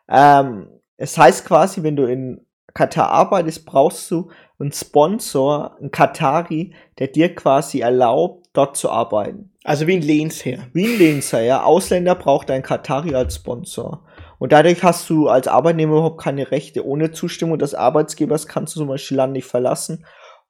Ähm, 0.07 0.67
es 0.97 1.17
heißt 1.17 1.45
quasi, 1.45 1.83
wenn 1.83 1.95
du 1.95 2.05
in 2.05 2.45
Katar 2.73 3.09
arbeitest, 3.09 3.65
brauchst 3.65 4.09
du 4.11 4.29
einen 4.59 4.71
Sponsor, 4.71 5.77
einen 5.79 5.91
Katari, 5.91 6.73
der 6.99 7.07
dir 7.07 7.33
quasi 7.33 7.79
erlaubt, 7.79 8.47
dort 8.53 8.77
zu 8.77 8.89
arbeiten. 8.89 9.51
Also 9.63 9.87
wie 9.87 9.95
ein 9.95 10.01
Lehnsherr. 10.01 10.67
Wie 10.73 10.85
ein 10.85 10.97
Linzer, 10.97 11.41
ja. 11.41 11.63
Ausländer 11.63 12.15
braucht 12.15 12.49
ein 12.51 12.63
Katari 12.63 13.15
als 13.15 13.35
Sponsor. 13.35 14.05
Und 14.37 14.51
dadurch 14.51 14.83
hast 14.83 15.09
du 15.09 15.27
als 15.27 15.47
Arbeitnehmer 15.47 15.93
überhaupt 15.93 16.21
keine 16.21 16.51
Rechte. 16.51 16.85
Ohne 16.85 17.11
Zustimmung 17.11 17.59
des 17.59 17.75
Arbeitgebers 17.75 18.47
kannst 18.47 18.75
du 18.75 18.79
zum 18.79 18.87
Beispiel 18.87 19.17
Land 19.17 19.33
nicht 19.33 19.45
verlassen. 19.45 20.05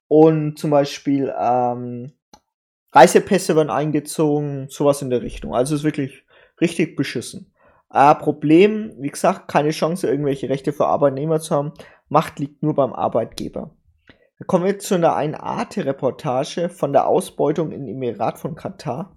Und 0.06 0.58
zum 0.58 0.70
Beispiel 0.70 1.32
ähm, 1.38 2.12
Reisepässe 2.92 3.56
werden 3.56 3.70
eingezogen, 3.70 4.66
sowas 4.68 5.02
in 5.02 5.10
der 5.10 5.22
Richtung. 5.22 5.54
Also 5.54 5.74
ist 5.74 5.84
wirklich 5.84 6.24
richtig 6.60 6.96
beschissen. 6.96 7.52
Äh, 7.92 8.14
Problem, 8.14 8.92
wie 8.98 9.08
gesagt, 9.08 9.48
keine 9.48 9.70
Chance, 9.70 10.08
irgendwelche 10.08 10.48
Rechte 10.48 10.72
für 10.72 10.86
Arbeitnehmer 10.86 11.40
zu 11.40 11.54
haben. 11.54 11.72
Macht 12.08 12.38
liegt 12.38 12.62
nur 12.62 12.74
beim 12.74 12.92
Arbeitgeber. 12.92 13.70
Dann 14.38 14.46
kommen 14.46 14.64
wir 14.64 14.78
zu 14.78 14.94
einer 14.94 15.14
einen 15.14 15.34
Arte-Reportage 15.34 16.68
von 16.68 16.92
der 16.92 17.06
Ausbeutung 17.06 17.72
im 17.72 17.86
Emirat 17.86 18.38
von 18.38 18.54
Katar. 18.54 19.16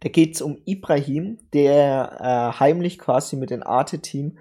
Da 0.00 0.08
geht 0.08 0.34
es 0.34 0.42
um 0.42 0.58
Ibrahim, 0.64 1.38
der 1.52 2.16
äh, 2.20 2.58
heimlich 2.60 2.98
quasi 2.98 3.36
mit 3.36 3.50
dem 3.50 3.62
Arte-Team 3.62 4.38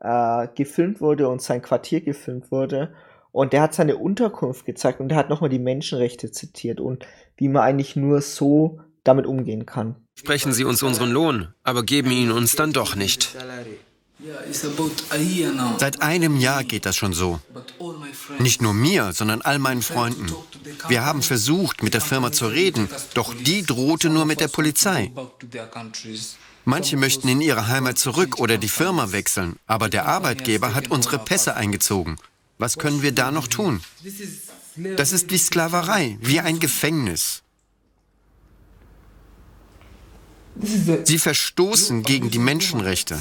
äh, 0.00 0.48
gefilmt 0.54 1.00
wurde 1.00 1.28
und 1.28 1.42
sein 1.42 1.62
Quartier 1.62 2.00
gefilmt 2.00 2.50
wurde. 2.50 2.94
Und 3.38 3.52
der 3.52 3.62
hat 3.62 3.72
seine 3.72 3.96
Unterkunft 3.96 4.66
gezeigt 4.66 4.98
und 4.98 5.10
der 5.10 5.16
hat 5.16 5.28
nochmal 5.28 5.48
die 5.48 5.60
Menschenrechte 5.60 6.32
zitiert 6.32 6.80
und 6.80 7.06
wie 7.36 7.46
man 7.46 7.62
eigentlich 7.62 7.94
nur 7.94 8.20
so 8.20 8.80
damit 9.04 9.26
umgehen 9.26 9.64
kann. 9.64 9.94
Sprechen 10.16 10.52
Sie 10.52 10.64
uns 10.64 10.82
unseren 10.82 11.12
Lohn, 11.12 11.54
aber 11.62 11.84
geben 11.84 12.10
ihn 12.10 12.32
uns 12.32 12.56
dann 12.56 12.72
doch 12.72 12.96
nicht. 12.96 13.36
Seit 15.78 16.02
einem 16.02 16.40
Jahr 16.40 16.64
geht 16.64 16.84
das 16.84 16.96
schon 16.96 17.12
so. 17.12 17.38
Nicht 18.40 18.60
nur 18.60 18.74
mir, 18.74 19.12
sondern 19.12 19.40
all 19.42 19.60
meinen 19.60 19.82
Freunden. 19.82 20.26
Wir 20.88 21.04
haben 21.04 21.22
versucht, 21.22 21.84
mit 21.84 21.94
der 21.94 22.00
Firma 22.00 22.32
zu 22.32 22.48
reden, 22.48 22.88
doch 23.14 23.32
die 23.34 23.62
drohte 23.62 24.10
nur 24.10 24.24
mit 24.24 24.40
der 24.40 24.48
Polizei. 24.48 25.12
Manche 26.64 26.96
möchten 26.96 27.28
in 27.28 27.40
ihre 27.40 27.68
Heimat 27.68 27.98
zurück 27.98 28.40
oder 28.40 28.58
die 28.58 28.68
Firma 28.68 29.12
wechseln, 29.12 29.60
aber 29.68 29.88
der 29.88 30.06
Arbeitgeber 30.06 30.74
hat 30.74 30.90
unsere 30.90 31.20
Pässe 31.20 31.54
eingezogen. 31.54 32.18
Was 32.58 32.76
können 32.76 33.02
wir 33.02 33.12
da 33.12 33.30
noch 33.30 33.46
tun? 33.46 33.80
Das 34.96 35.12
ist 35.12 35.30
wie 35.30 35.38
Sklaverei, 35.38 36.18
wie 36.20 36.40
ein 36.40 36.58
Gefängnis. 36.58 37.42
Sie 41.04 41.18
verstoßen 41.18 42.02
gegen 42.02 42.30
die 42.30 42.40
Menschenrechte. 42.40 43.18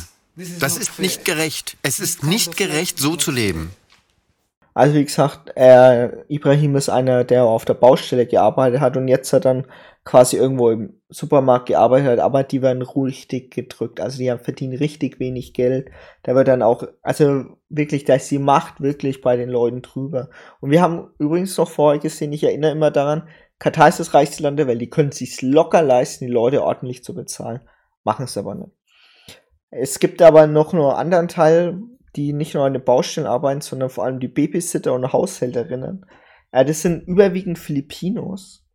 Das 0.59 0.77
ist 0.77 0.99
nicht 0.99 1.23
gerecht. 1.23 1.77
Es 1.83 1.99
ist 1.99 2.23
nicht 2.23 2.57
gerecht, 2.57 2.99
so 2.99 3.15
zu 3.15 3.31
leben. 3.31 3.71
Also 4.73 4.95
wie 4.95 5.05
gesagt, 5.05 5.55
äh, 5.55 6.09
Ibrahim 6.27 6.75
ist 6.75 6.89
einer, 6.89 7.23
der 7.23 7.43
auf 7.45 7.65
der 7.65 7.73
Baustelle 7.73 8.27
gearbeitet 8.27 8.79
hat 8.79 8.95
und 8.95 9.07
jetzt 9.07 9.33
hat 9.33 9.45
dann 9.45 9.65
quasi 10.05 10.37
irgendwo 10.37 10.69
im 10.69 10.96
Supermarkt 11.09 11.67
gearbeitet 11.67 12.07
hat, 12.07 12.19
aber 12.19 12.43
die 12.43 12.61
werden 12.61 12.81
richtig 12.81 13.53
gedrückt. 13.53 14.01
Also 14.01 14.17
die 14.17 14.33
verdienen 14.43 14.77
richtig 14.77 15.19
wenig 15.19 15.53
Geld. 15.53 15.89
Da 16.23 16.35
wird 16.35 16.49
dann 16.49 16.61
auch, 16.61 16.83
also 17.01 17.45
wirklich, 17.69 18.03
da 18.03 18.15
ist 18.15 18.29
die 18.29 18.39
Macht 18.39 18.81
wirklich 18.81 19.21
bei 19.21 19.37
den 19.37 19.49
Leuten 19.49 19.81
drüber. 19.81 20.29
Und 20.59 20.71
wir 20.71 20.81
haben 20.81 21.09
übrigens 21.17 21.57
noch 21.57 21.69
vorher 21.69 22.01
gesehen, 22.01 22.33
ich 22.33 22.43
erinnere 22.43 22.71
immer 22.71 22.91
daran, 22.91 23.27
Katar 23.59 23.87
ist 23.87 23.99
das 23.99 24.13
reichste 24.13 24.43
Land 24.43 24.59
der 24.59 24.67
Welt. 24.67 24.81
Die 24.81 24.89
können 24.89 25.09
es 25.09 25.17
sich 25.17 25.41
locker 25.41 25.81
leisten, 25.81 26.25
die 26.25 26.31
Leute 26.31 26.63
ordentlich 26.63 27.03
zu 27.03 27.15
bezahlen. 27.15 27.61
Machen 28.03 28.25
es 28.25 28.37
aber 28.37 28.55
nicht. 28.55 28.71
Es 29.69 29.99
gibt 29.99 30.21
aber 30.21 30.45
noch 30.45 30.73
einen 30.73 30.83
anderen 30.83 31.27
Teil, 31.27 31.79
die 32.15 32.33
nicht 32.33 32.53
nur 32.53 32.65
an 32.65 32.73
den 32.73 32.83
Baustellen 32.83 33.27
arbeiten, 33.27 33.61
sondern 33.61 33.89
vor 33.89 34.03
allem 34.03 34.19
die 34.19 34.27
Babysitter 34.27 34.93
und 34.93 35.11
Haushälterinnen. 35.11 36.05
Äh, 36.51 36.65
das 36.65 36.81
sind 36.81 37.07
überwiegend 37.07 37.59
Filipinos. 37.59 38.66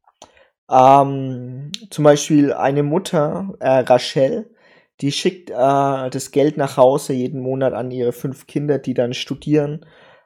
Ähm, 0.73 1.71
zum 1.91 2.05
Beispiel 2.05 2.53
eine 2.55 2.83
Mutter, 2.83 3.55
äh, 3.61 3.81
Rachel, 3.81 4.51
die 5.03 5.13
schickt 5.13 5.51
äh, 5.51 5.55
das 5.55 6.31
Geld 6.31 6.57
nach 6.57 6.77
Hause 6.79 7.13
jeden 7.13 7.41
Monat 7.41 7.75
an 7.75 7.91
ihre 7.91 8.13
fünf 8.13 8.47
Kinder, 8.47 8.79
die 8.79 8.95
dann 8.95 9.13
studieren, 9.13 9.85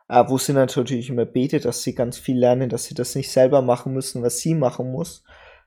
äh, 0.08 0.22
wo 0.28 0.38
sie 0.38 0.52
natürlich 0.52 1.10
immer 1.10 1.24
betet, 1.24 1.64
dass 1.64 1.82
sie 1.82 1.94
ganz 1.94 2.18
viel 2.18 2.38
lernen, 2.38 2.68
dass 2.68 2.84
sie 2.84 2.94
das 2.94 3.16
nicht 3.16 3.32
selber 3.32 3.60
machen 3.60 3.92
müssen, 3.92 4.22
was 4.22 4.38
sie 4.38 4.54
machen 4.54 4.92
muss, 4.92 5.24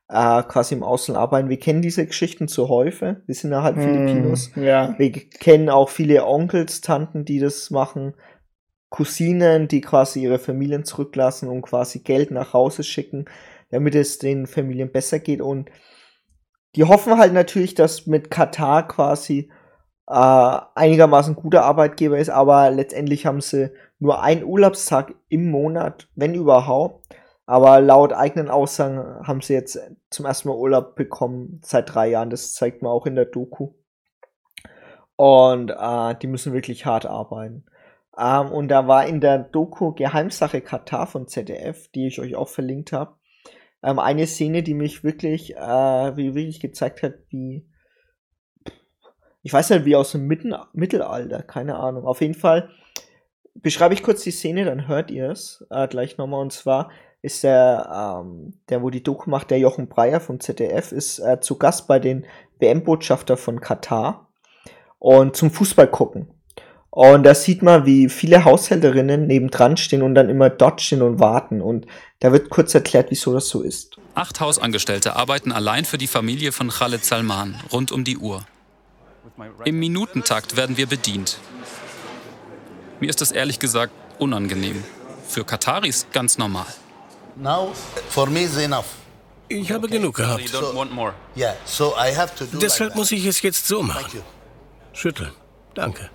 äh, 0.07 0.43
quasi 0.43 0.75
im 0.75 0.83
Ausland 0.83 1.19
arbeiten. 1.19 1.49
Wir 1.49 1.59
kennen 1.59 1.81
diese 1.81 2.05
Geschichten 2.05 2.47
zu 2.47 2.69
Häufe, 2.69 3.21
wir 3.25 3.35
sind 3.35 3.51
ja 3.51 3.63
halt 3.63 3.75
hm, 3.75 3.83
Filipinos. 3.83 4.51
Ja. 4.55 4.95
Wir 4.97 5.11
kennen 5.11 5.69
auch 5.69 5.89
viele 5.89 6.25
Onkels, 6.25 6.79
Tanten, 6.79 7.25
die 7.25 7.39
das 7.39 7.69
machen, 7.69 8.13
Cousinen, 8.89 9.67
die 9.67 9.81
quasi 9.81 10.21
ihre 10.21 10.39
Familien 10.39 10.85
zurücklassen 10.85 11.49
und 11.49 11.63
quasi 11.63 11.99
Geld 11.99 12.31
nach 12.31 12.53
Hause 12.53 12.83
schicken, 12.83 13.25
damit 13.69 13.95
es 13.95 14.19
den 14.19 14.47
Familien 14.47 14.91
besser 14.91 15.19
geht 15.19 15.41
und 15.41 15.69
die 16.75 16.83
hoffen 16.83 17.17
halt 17.17 17.33
natürlich, 17.33 17.73
dass 17.73 18.05
mit 18.05 18.29
Katar 18.29 18.87
quasi 18.87 19.49
äh, 20.07 20.59
einigermaßen 20.75 21.35
guter 21.35 21.63
Arbeitgeber 21.63 22.17
ist, 22.17 22.29
aber 22.29 22.69
letztendlich 22.71 23.25
haben 23.25 23.41
sie 23.41 23.71
nur 23.99 24.21
einen 24.23 24.43
Urlaubstag 24.43 25.13
im 25.29 25.49
Monat, 25.51 26.07
wenn 26.15 26.33
überhaupt. 26.33 27.05
Aber 27.45 27.81
laut 27.81 28.13
eigenen 28.13 28.49
Aussagen 28.49 29.25
haben 29.25 29.41
sie 29.41 29.53
jetzt 29.53 29.79
zum 30.11 30.27
ersten 30.27 30.49
Mal 30.49 30.55
Urlaub 30.55 30.95
bekommen 30.95 31.59
seit 31.63 31.93
drei 31.93 32.07
Jahren. 32.09 32.29
Das 32.29 32.53
zeigt 32.53 32.83
man 32.83 32.91
auch 32.91 33.07
in 33.07 33.15
der 33.15 33.25
Doku. 33.25 33.73
Und 35.15 35.71
äh, 35.71 36.15
die 36.21 36.27
müssen 36.27 36.53
wirklich 36.53 36.85
hart 36.85 37.07
arbeiten. 37.07 37.65
Ähm, 38.17 38.51
und 38.51 38.67
da 38.67 38.87
war 38.87 39.07
in 39.07 39.19
der 39.19 39.39
Doku 39.39 39.93
Geheimsache 39.93 40.61
Katar 40.61 41.07
von 41.07 41.27
ZDF, 41.27 41.87
die 41.89 42.07
ich 42.07 42.19
euch 42.21 42.35
auch 42.35 42.49
verlinkt 42.49 42.91
habe, 42.91 43.15
ähm, 43.83 43.99
eine 43.99 44.27
Szene, 44.27 44.63
die 44.63 44.73
mich 44.73 45.03
wirklich, 45.03 45.55
äh, 45.55 46.17
wie 46.17 46.35
wirklich 46.35 46.59
gezeigt 46.59 47.03
hat, 47.03 47.13
wie, 47.29 47.65
ich 49.41 49.53
weiß 49.53 49.69
nicht, 49.69 49.85
wie 49.85 49.95
aus 49.95 50.11
dem 50.11 50.27
Mitten 50.27 50.53
Mittelalter, 50.73 51.43
keine 51.43 51.75
Ahnung. 51.75 52.05
Auf 52.05 52.21
jeden 52.21 52.33
Fall 52.33 52.69
beschreibe 53.55 53.93
ich 53.93 54.03
kurz 54.03 54.23
die 54.23 54.31
Szene, 54.31 54.65
dann 54.65 54.87
hört 54.87 55.11
ihr 55.11 55.29
es 55.29 55.65
äh, 55.69 55.87
gleich 55.87 56.17
nochmal. 56.17 56.41
Und 56.41 56.53
zwar 56.53 56.89
ist 57.21 57.43
der, 57.43 58.21
ähm, 58.23 58.53
der, 58.69 58.81
wo 58.81 58.89
die 58.89 59.03
Doku 59.03 59.29
macht, 59.29 59.51
der 59.51 59.59
Jochen 59.59 59.87
Breyer 59.87 60.19
vom 60.19 60.39
ZDF, 60.39 60.91
ist 60.91 61.19
äh, 61.19 61.39
zu 61.39 61.57
Gast 61.57 61.87
bei 61.87 61.99
den 61.99 62.25
WM-Botschafter 62.59 63.37
von 63.37 63.59
Katar 63.59 64.29
und 64.99 65.35
zum 65.35 65.51
Fußball 65.51 65.87
gucken. 65.87 66.38
Und 66.91 67.23
da 67.23 67.35
sieht 67.35 67.61
man, 67.61 67.85
wie 67.85 68.09
viele 68.09 68.45
Haushälterinnen 68.45 69.27
nebendran 69.27 69.77
stehen 69.77 70.01
und 70.01 70.15
dann 70.15 70.29
immer 70.29 70.49
dort 70.49 70.81
stehen 70.81 71.01
und 71.01 71.19
warten. 71.19 71.61
Und 71.61 71.85
da 72.19 72.31
wird 72.31 72.49
kurz 72.49 72.73
erklärt, 72.73 73.11
wieso 73.11 73.33
das 73.33 73.47
so 73.47 73.61
ist. 73.61 73.97
Acht 74.15 74.39
Hausangestellte 74.39 75.15
arbeiten 75.15 75.51
allein 75.51 75.85
für 75.85 75.97
die 75.97 76.07
Familie 76.07 76.51
von 76.51 76.69
Khaled 76.69 77.05
Salman 77.05 77.59
rund 77.71 77.91
um 77.91 78.03
die 78.03 78.17
Uhr. 78.17 78.43
Im 79.65 79.79
Minutentakt 79.79 80.57
werden 80.57 80.77
wir 80.77 80.87
bedient. 80.87 81.37
Mir 82.99 83.09
ist 83.09 83.21
das 83.21 83.31
ehrlich 83.31 83.59
gesagt 83.59 83.93
unangenehm. 84.17 84.83
Für 85.27 85.45
Kataris 85.45 86.07
ganz 86.11 86.37
normal. 86.37 86.65
Ich 89.47 89.71
habe 89.71 89.87
genug 89.87 90.15
gehabt. 90.15 90.51
Deshalb 92.61 92.95
muss 92.95 93.11
ich 93.11 93.25
es 93.25 93.41
jetzt 93.41 93.67
so 93.67 93.81
machen. 93.81 94.21
Schütteln. 94.91 95.31
Danke. 95.75 96.09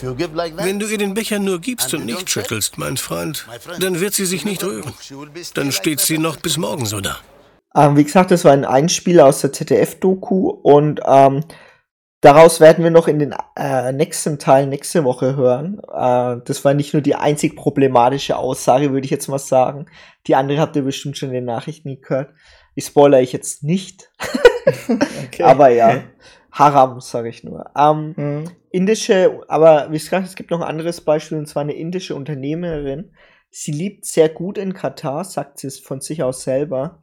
Wenn 0.00 0.78
du 0.78 0.86
ihr 0.86 0.98
den 0.98 1.14
Becher 1.14 1.38
nur 1.38 1.60
gibst 1.60 1.94
und 1.94 2.06
nicht 2.06 2.28
schüttelst, 2.28 2.78
mein 2.78 2.96
Freund, 2.96 3.46
dann 3.80 4.00
wird 4.00 4.14
sie 4.14 4.26
sich 4.26 4.44
nicht 4.44 4.62
rühren. 4.64 4.92
Dann 5.54 5.72
steht 5.72 6.00
sie 6.00 6.18
noch 6.18 6.36
bis 6.36 6.56
morgen 6.56 6.86
so 6.86 7.00
da. 7.00 7.16
Ähm, 7.76 7.96
wie 7.96 8.04
gesagt, 8.04 8.30
das 8.30 8.44
war 8.44 8.52
ein 8.52 8.64
Einspieler 8.64 9.26
aus 9.26 9.40
der 9.40 9.52
ZDF-Doku 9.52 10.48
und 10.48 11.00
ähm, 11.04 11.44
daraus 12.20 12.60
werden 12.60 12.84
wir 12.84 12.90
noch 12.90 13.08
in 13.08 13.18
den 13.18 13.34
äh, 13.56 13.92
nächsten 13.92 14.38
Teil 14.38 14.66
nächste 14.66 15.02
Woche 15.02 15.34
hören. 15.34 15.80
Äh, 15.92 16.40
das 16.44 16.64
war 16.64 16.74
nicht 16.74 16.92
nur 16.92 17.02
die 17.02 17.16
einzig 17.16 17.56
problematische 17.56 18.36
Aussage, 18.36 18.92
würde 18.92 19.04
ich 19.04 19.10
jetzt 19.10 19.28
mal 19.28 19.38
sagen. 19.38 19.86
Die 20.28 20.36
andere 20.36 20.60
habt 20.60 20.76
ihr 20.76 20.82
bestimmt 20.82 21.18
schon 21.18 21.30
in 21.30 21.34
den 21.34 21.44
Nachrichten 21.44 22.00
gehört. 22.00 22.30
Ich 22.76 22.86
spoilere 22.86 23.22
ich 23.22 23.32
jetzt 23.32 23.64
nicht. 23.64 24.10
okay. 25.24 25.42
Aber 25.42 25.68
ja. 25.70 26.04
Haram, 26.54 27.00
sage 27.00 27.28
ich 27.28 27.42
nur. 27.42 27.70
Ähm, 27.76 28.14
mhm. 28.16 28.44
Indische, 28.70 29.42
aber 29.48 29.88
wie 29.90 29.98
gesagt, 29.98 30.26
es 30.26 30.36
gibt 30.36 30.52
noch 30.52 30.60
ein 30.60 30.68
anderes 30.68 31.00
Beispiel, 31.00 31.36
und 31.36 31.46
zwar 31.46 31.62
eine 31.62 31.74
indische 31.74 32.14
Unternehmerin. 32.14 33.10
Sie 33.50 33.72
liebt 33.72 34.04
sehr 34.04 34.28
gut 34.28 34.56
in 34.56 34.72
Katar, 34.72 35.24
sagt 35.24 35.58
sie 35.58 35.66
es 35.66 35.80
von 35.80 36.00
sich 36.00 36.22
aus 36.22 36.44
selber. 36.44 37.02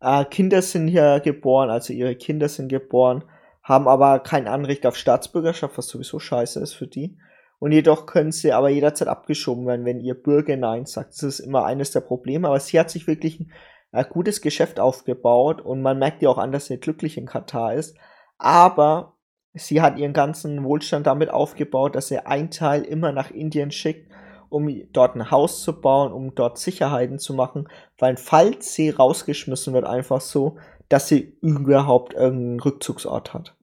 Äh, 0.00 0.24
Kinder 0.26 0.62
sind 0.62 0.86
hier 0.86 1.20
geboren, 1.20 1.70
also 1.70 1.92
ihre 1.92 2.14
Kinder 2.14 2.48
sind 2.48 2.68
geboren, 2.68 3.24
haben 3.64 3.88
aber 3.88 4.20
kein 4.20 4.46
Anrecht 4.46 4.86
auf 4.86 4.96
Staatsbürgerschaft, 4.96 5.76
was 5.76 5.88
sowieso 5.88 6.20
scheiße 6.20 6.60
ist 6.60 6.74
für 6.74 6.86
die. 6.86 7.18
Und 7.58 7.72
jedoch 7.72 8.06
können 8.06 8.30
sie 8.30 8.52
aber 8.52 8.68
jederzeit 8.68 9.08
abgeschoben 9.08 9.66
werden, 9.66 9.84
wenn 9.84 10.00
ihr 10.00 10.14
Bürger 10.14 10.56
Nein 10.56 10.86
sagt. 10.86 11.14
Das 11.14 11.22
ist 11.22 11.40
immer 11.40 11.64
eines 11.64 11.90
der 11.90 12.00
Probleme. 12.00 12.46
Aber 12.46 12.60
sie 12.60 12.78
hat 12.78 12.90
sich 12.90 13.06
wirklich 13.08 13.40
ein 13.40 13.50
äh, 13.90 14.04
gutes 14.08 14.40
Geschäft 14.40 14.78
aufgebaut 14.78 15.62
und 15.62 15.82
man 15.82 15.98
merkt 15.98 16.22
ja 16.22 16.28
auch 16.28 16.38
an, 16.38 16.52
dass 16.52 16.66
sie 16.66 16.78
glücklich 16.78 17.16
in 17.16 17.26
Katar 17.26 17.74
ist 17.74 17.96
aber 18.38 19.14
sie 19.54 19.80
hat 19.80 19.98
ihren 19.98 20.12
ganzen 20.12 20.64
Wohlstand 20.64 21.06
damit 21.06 21.30
aufgebaut, 21.30 21.94
dass 21.94 22.08
sie 22.08 22.18
einen 22.18 22.50
Teil 22.50 22.82
immer 22.82 23.12
nach 23.12 23.30
Indien 23.30 23.70
schickt, 23.70 24.12
um 24.48 24.70
dort 24.92 25.16
ein 25.16 25.30
Haus 25.30 25.62
zu 25.62 25.80
bauen, 25.80 26.12
um 26.12 26.34
dort 26.34 26.58
Sicherheiten 26.58 27.18
zu 27.18 27.34
machen, 27.34 27.68
weil 27.98 28.16
falls 28.16 28.74
sie 28.74 28.90
rausgeschmissen 28.90 29.74
wird, 29.74 29.84
einfach 29.84 30.20
so, 30.20 30.58
dass 30.88 31.08
sie 31.08 31.36
überhaupt 31.40 32.14
irgendeinen 32.14 32.60
Rückzugsort 32.60 33.34
hat. 33.34 33.56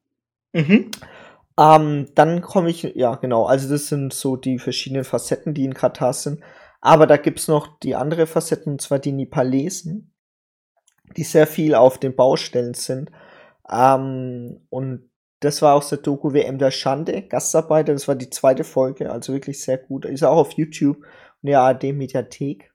Mhm. 0.54 0.92
Ähm, 1.58 2.08
dann 2.16 2.42
komme 2.42 2.70
ich, 2.70 2.84
ja 2.84 3.16
genau, 3.16 3.46
also 3.46 3.70
das 3.70 3.88
sind 3.88 4.14
so 4.14 4.36
die 4.36 4.60
verschiedenen 4.60 5.04
Facetten, 5.04 5.54
die 5.54 5.66
in 5.66 5.74
Katar 5.74 6.14
sind. 6.14 6.42
Aber 6.80 7.06
da 7.06 7.18
gibt 7.18 7.40
es 7.40 7.48
noch 7.48 7.80
die 7.80 7.96
andere 7.96 8.26
Facetten, 8.26 8.74
und 8.74 8.82
zwar 8.82 9.00
die 9.00 9.12
Nepalesen, 9.12 10.14
die 11.16 11.24
sehr 11.24 11.46
viel 11.46 11.76
auf 11.76 12.00
den 12.00 12.16
Baustellen 12.16 12.74
sind 12.74 13.12
ähm, 13.72 14.62
und 14.70 15.10
das 15.40 15.62
war 15.62 15.76
aus 15.76 15.90
der 15.90 15.98
Doku 15.98 16.34
WM 16.34 16.60
der 16.60 16.72
Schande, 16.72 17.24
Gastarbeiter, 17.24 17.94
das 17.94 18.08
war 18.08 18.16
die 18.16 18.30
zweite 18.30 18.64
Folge, 18.64 19.12
also 19.12 19.34
wirklich 19.34 19.62
sehr 19.62 19.78
gut. 19.78 20.06
Ist 20.06 20.24
auch 20.24 20.38
auf 20.38 20.52
YouTube 20.54 20.98
und 20.98 21.50
der 21.50 21.62
ARD-Mediathek. 21.62 22.72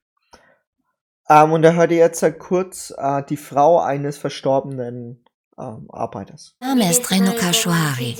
Ähm, 1.28 1.52
und 1.52 1.62
da 1.62 1.72
hört 1.72 1.92
ihr 1.92 1.98
jetzt 1.98 2.22
halt 2.22 2.38
kurz 2.38 2.92
äh, 2.96 3.22
die 3.28 3.36
Frau 3.36 3.80
eines 3.80 4.18
verstorbenen 4.18 5.24
ähm, 5.58 5.86
Arbeiters. 5.90 6.56
Mein 6.60 6.78
Name 6.78 6.90
ist 6.90 7.10
Renuka 7.10 7.52
Shuhari. 7.52 8.16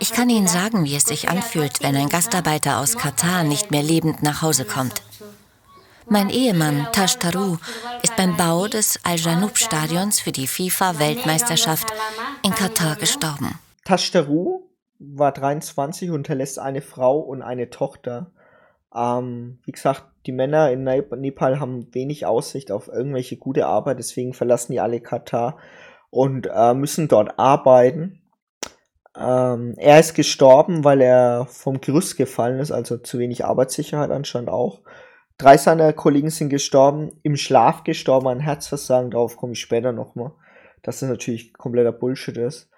Ich 0.00 0.12
kann 0.12 0.28
Ihnen 0.28 0.48
sagen, 0.48 0.84
wie 0.84 0.96
es 0.96 1.04
sich 1.04 1.28
anfühlt, 1.28 1.82
wenn 1.82 1.96
ein 1.96 2.08
Gastarbeiter 2.08 2.78
aus 2.78 2.96
Katar 2.96 3.44
nicht 3.44 3.70
mehr 3.70 3.82
lebend 3.82 4.22
nach 4.22 4.42
Hause 4.42 4.64
kommt. 4.64 5.02
Mein 6.08 6.30
Ehemann 6.30 6.88
Tash 6.92 7.18
Taru 7.18 7.56
ist 8.02 8.16
beim 8.16 8.36
Bau 8.36 8.66
des 8.66 8.98
Al-Janoub-Stadions 9.04 10.20
für 10.20 10.32
die 10.32 10.46
FIFA-Weltmeisterschaft 10.46 11.92
in 12.44 12.52
Katar 12.52 12.96
gestorben. 12.96 13.58
Tash 13.84 14.10
Taru 14.10 14.62
war 14.98 15.32
23 15.32 16.10
und 16.10 16.16
hinterlässt 16.16 16.58
eine 16.58 16.82
Frau 16.82 17.18
und 17.18 17.42
eine 17.42 17.70
Tochter. 17.70 18.32
Ähm, 18.94 19.60
wie 19.64 19.72
gesagt, 19.72 20.04
die 20.26 20.32
Männer 20.32 20.70
in 20.70 20.84
Nepal 20.84 21.60
haben 21.60 21.94
wenig 21.94 22.26
Aussicht 22.26 22.70
auf 22.70 22.88
irgendwelche 22.88 23.36
gute 23.36 23.66
Arbeit, 23.66 23.98
deswegen 23.98 24.34
verlassen 24.34 24.72
die 24.72 24.80
alle 24.80 25.00
Katar 25.00 25.58
und 26.10 26.48
äh, 26.52 26.74
müssen 26.74 27.08
dort 27.08 27.38
arbeiten. 27.38 28.22
Ähm, 29.16 29.74
er 29.76 30.00
ist 30.00 30.14
gestorben, 30.14 30.84
weil 30.84 31.00
er 31.00 31.46
vom 31.46 31.80
Gerüst 31.80 32.16
gefallen 32.16 32.60
ist, 32.60 32.72
also 32.72 32.98
zu 32.98 33.18
wenig 33.18 33.44
Arbeitssicherheit 33.44 34.10
anscheinend 34.10 34.48
auch. 34.48 34.80
Drei 35.38 35.56
seiner 35.56 35.92
Kollegen 35.92 36.30
sind 36.30 36.50
gestorben, 36.50 37.12
im 37.22 37.36
Schlaf 37.36 37.84
gestorben 37.84 38.28
an 38.28 38.40
Herzversagen, 38.40 39.10
darauf 39.10 39.36
komme 39.36 39.52
ich 39.52 39.60
später 39.60 39.92
nochmal, 39.92 40.32
das 40.82 41.02
natürlich 41.02 41.52
kompletter 41.54 41.92
Bullshit 41.92 42.36
ist. 42.36 42.70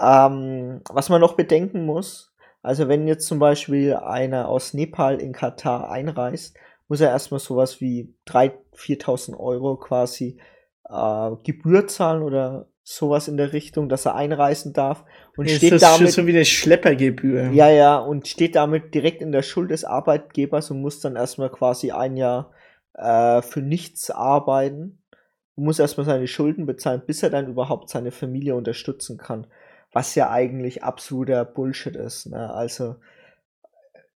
Ähm, 0.00 0.82
was 0.88 1.08
man 1.08 1.20
noch 1.20 1.34
bedenken 1.34 1.84
muss, 1.84 2.34
also 2.62 2.88
wenn 2.88 3.08
jetzt 3.08 3.26
zum 3.26 3.38
Beispiel 3.38 3.94
einer 3.94 4.48
aus 4.48 4.74
Nepal 4.74 5.20
in 5.20 5.32
Katar 5.32 5.90
einreist, 5.90 6.56
muss 6.88 7.00
er 7.00 7.10
erstmal 7.10 7.40
sowas 7.40 7.80
wie 7.80 8.14
3.000, 8.26 8.52
4.000 8.74 9.38
Euro 9.38 9.76
quasi 9.76 10.40
äh, 10.88 11.30
Gebühr 11.44 11.86
zahlen 11.86 12.22
oder 12.22 12.66
sowas 12.82 13.28
in 13.28 13.36
der 13.36 13.52
Richtung, 13.52 13.88
dass 13.88 14.06
er 14.06 14.14
einreisen 14.14 14.72
darf 14.72 15.04
und 15.36 15.46
ist 15.46 15.56
steht 15.56 15.72
das 15.72 15.82
damit 15.82 16.12
so 16.12 16.26
wie 16.26 16.30
eine 16.30 16.44
Schleppergebühr. 16.44 17.50
Ja, 17.52 17.70
ja, 17.70 17.98
und 17.98 18.26
steht 18.26 18.56
damit 18.56 18.94
direkt 18.94 19.22
in 19.22 19.32
der 19.32 19.42
Schuld 19.42 19.70
des 19.70 19.84
Arbeitgebers 19.84 20.70
und 20.70 20.80
muss 20.80 21.00
dann 21.00 21.16
erstmal 21.16 21.50
quasi 21.50 21.90
ein 21.90 22.16
Jahr 22.16 22.52
äh, 22.94 23.42
für 23.42 23.60
nichts 23.62 24.10
arbeiten 24.10 24.98
und 25.56 25.64
muss 25.64 25.78
erstmal 25.78 26.06
seine 26.06 26.26
Schulden 26.26 26.66
bezahlen, 26.66 27.02
bis 27.06 27.22
er 27.22 27.30
dann 27.30 27.48
überhaupt 27.48 27.90
seine 27.90 28.10
Familie 28.10 28.54
unterstützen 28.56 29.18
kann, 29.18 29.46
was 29.92 30.14
ja 30.14 30.30
eigentlich 30.30 30.82
absoluter 30.82 31.44
Bullshit 31.44 31.96
ist. 31.96 32.26
Ne? 32.26 32.52
Also 32.52 32.96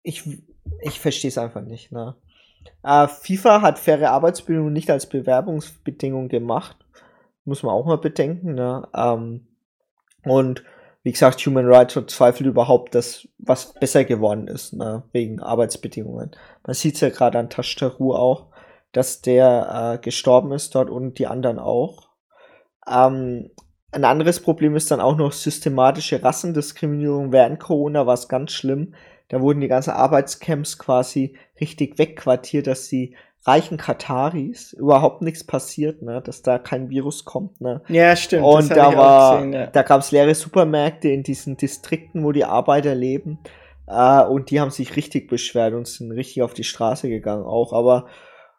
ich 0.02 0.24
ich 0.80 1.00
verstehe 1.00 1.28
es 1.28 1.38
einfach 1.38 1.62
nicht. 1.62 1.92
Ne? 1.92 2.14
Äh, 2.82 3.08
FIFA 3.08 3.62
hat 3.62 3.78
faire 3.78 4.10
Arbeitsbedingungen 4.10 4.72
nicht 4.72 4.90
als 4.90 5.08
Bewerbungsbedingung 5.08 6.28
gemacht. 6.28 6.76
Muss 7.44 7.62
man 7.62 7.74
auch 7.74 7.86
mal 7.86 7.98
bedenken. 7.98 8.54
Ne? 8.54 8.86
Ähm, 8.94 9.46
und 10.24 10.64
wie 11.02 11.12
gesagt, 11.12 11.44
Human 11.46 11.66
Rights 11.66 11.94
verzweifelt 11.94 12.48
überhaupt, 12.48 12.94
dass 12.94 13.26
was 13.38 13.74
besser 13.74 14.04
geworden 14.04 14.46
ist, 14.46 14.72
ne? 14.72 15.02
wegen 15.12 15.40
Arbeitsbedingungen. 15.40 16.30
Man 16.64 16.74
sieht 16.74 16.94
es 16.94 17.00
ja 17.00 17.08
gerade 17.08 17.38
an 17.38 17.50
Tashtaru 17.50 18.14
auch, 18.14 18.46
dass 18.92 19.20
der 19.20 19.94
äh, 19.94 19.98
gestorben 19.98 20.52
ist 20.52 20.74
dort 20.74 20.90
und 20.90 21.18
die 21.18 21.26
anderen 21.26 21.58
auch. 21.58 22.10
Ähm, 22.88 23.50
ein 23.90 24.04
anderes 24.04 24.40
Problem 24.40 24.74
ist 24.74 24.90
dann 24.90 25.00
auch 25.00 25.16
noch 25.16 25.32
systematische 25.32 26.22
Rassendiskriminierung. 26.22 27.32
Während 27.32 27.60
Corona 27.60 28.06
war 28.06 28.14
es 28.14 28.28
ganz 28.28 28.52
schlimm. 28.52 28.94
Da 29.28 29.40
wurden 29.40 29.60
die 29.60 29.68
ganzen 29.68 29.90
Arbeitscamps 29.90 30.78
quasi 30.78 31.36
richtig 31.60 31.98
wegquartiert, 31.98 32.66
dass 32.66 32.88
die 32.88 33.16
reichen 33.44 33.76
Kataris 33.76 34.72
überhaupt 34.72 35.22
nichts 35.22 35.44
passiert, 35.44 36.02
ne, 36.02 36.22
dass 36.22 36.42
da 36.42 36.58
kein 36.58 36.90
Virus 36.90 37.24
kommt, 37.24 37.60
ne. 37.60 37.82
Ja, 37.88 38.14
stimmt. 38.14 38.44
Und 38.44 38.70
da 38.70 38.96
war, 38.96 39.36
gesehen, 39.36 39.52
ja. 39.52 39.66
da 39.66 39.82
gab 39.82 40.00
es 40.00 40.12
leere 40.12 40.34
Supermärkte 40.34 41.08
in 41.08 41.22
diesen 41.22 41.56
Distrikten, 41.56 42.24
wo 42.24 42.32
die 42.32 42.44
Arbeiter 42.44 42.94
leben, 42.94 43.38
äh, 43.86 44.22
und 44.22 44.50
die 44.50 44.60
haben 44.60 44.70
sich 44.70 44.96
richtig 44.96 45.28
beschwert 45.28 45.74
und 45.74 45.88
sind 45.88 46.12
richtig 46.12 46.42
auf 46.42 46.54
die 46.54 46.64
Straße 46.64 47.08
gegangen 47.08 47.44
auch, 47.44 47.72
aber 47.72 48.06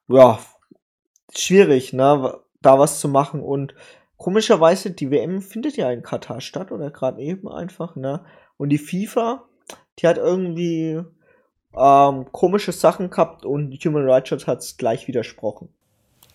ja, 0.10 0.40
schwierig, 1.34 1.94
ne, 1.94 2.38
da 2.62 2.78
was 2.78 3.00
zu 3.00 3.08
machen 3.08 3.42
und 3.42 3.74
komischerweise 4.18 4.92
die 4.92 5.12
WM 5.12 5.42
findet 5.42 5.78
ja 5.78 5.92
in 5.92 6.04
Katar 6.04 6.42
statt 6.42 6.72
oder 6.72 6.92
gerade 6.92 7.22
eben 7.22 7.48
einfach, 7.48 7.96
ne, 7.96 8.26
und 8.58 8.70
die 8.70 8.78
FIFA, 8.78 9.46
die 10.00 10.08
hat 10.08 10.18
irgendwie 10.18 11.02
ähm, 11.78 12.26
komische 12.32 12.72
Sachen 12.72 13.10
gehabt 13.10 13.46
und 13.46 13.74
Human 13.84 14.10
Rights 14.10 14.32
Watch 14.32 14.48
hat 14.48 14.60
es 14.60 14.78
gleich 14.78 15.08
widersprochen. 15.08 15.70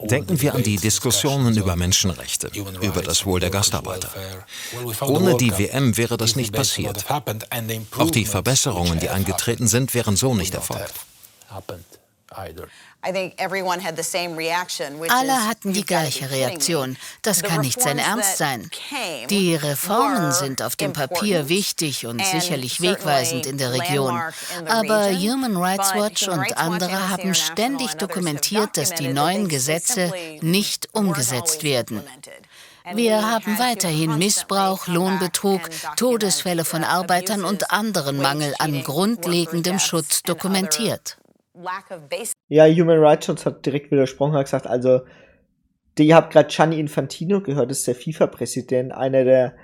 Denken 0.01 0.41
wir 0.41 0.55
an 0.55 0.63
die 0.63 0.77
Diskussionen 0.77 1.57
über 1.57 1.75
Menschenrechte, 1.75 2.51
über 2.81 3.03
das 3.03 3.27
Wohl 3.27 3.41
der 3.41 3.51
Gastarbeiter. 3.51 4.11
Ohne 5.01 5.37
die 5.37 5.59
WM 5.59 5.97
wäre 5.97 6.17
das 6.17 6.37
nicht 6.37 6.55
passiert. 6.55 7.05
Auch 7.99 8.11
die 8.13 8.25
Verbesserungen, 8.25 9.01
die 9.01 9.09
eingetreten 9.09 9.67
sind, 9.67 9.95
wären 9.95 10.15
so 10.15 10.35
nicht 10.35 10.55
erfolgt. 10.55 10.95
Alle 15.09 15.47
hatten 15.47 15.73
die 15.73 15.85
gleiche 15.85 16.31
Reaktion. 16.31 16.97
Das 17.23 17.43
kann 17.43 17.61
nicht 17.61 17.81
sein 17.81 17.99
Ernst 17.99 18.39
sein. 18.39 18.69
Die 19.31 19.55
Reformen 19.55 20.33
sind 20.33 20.63
auf 20.63 20.75
dem 20.75 20.93
Papier 20.93 21.49
wichtig 21.49 22.07
und 22.07 22.25
sicherlich 22.25 22.81
wegweisend 22.81 23.47
in 23.47 23.57
der 23.57 23.73
Region. 23.73 24.21
Aber 24.67 25.11
Human 25.11 25.57
Rights 25.57 25.95
Watch 25.95 26.27
und 26.29 26.59
andere 26.59 27.09
haben 27.09 27.35
ständig 27.35 27.95
dokumentiert, 27.95 28.77
dass 28.77 28.95
die 28.95 29.09
neuen 29.09 29.49
Gesetze 29.49 30.13
nicht 30.41 30.89
umgesetzt 30.93 31.63
werden. 31.63 32.03
Wir 32.95 33.31
haben 33.31 33.59
weiterhin 33.59 34.19
Missbrauch, 34.19 34.87
Lohnbetrug, 34.87 35.61
Todesfälle 35.97 36.65
von 36.65 36.85
Arbeitern 36.85 37.45
und 37.45 37.71
anderen 37.71 38.17
Mangel 38.17 38.55
an 38.59 38.83
grundlegendem 38.83 39.79
Schutz 39.79 40.23
dokumentiert. 40.23 41.19
Ja, 42.49 42.67
Human 42.67 42.99
Rights 42.99 43.29
Watch 43.29 43.45
hat 43.45 43.65
direkt 43.65 43.91
widersprochen, 43.91 44.33
hat 44.33 44.47
gesagt, 44.47 44.67
also, 44.67 45.01
ihr 45.99 46.17
habt 46.17 46.33
gerade 46.33 46.49
Gianni 46.49 46.81
Infantino 46.81 47.41
gehört, 47.43 47.71
das 47.71 47.81
ist 47.81 47.87
der 47.87 47.95
FIFA-Präsident, 47.95 48.93
einer 48.93 49.25
der 49.25 49.55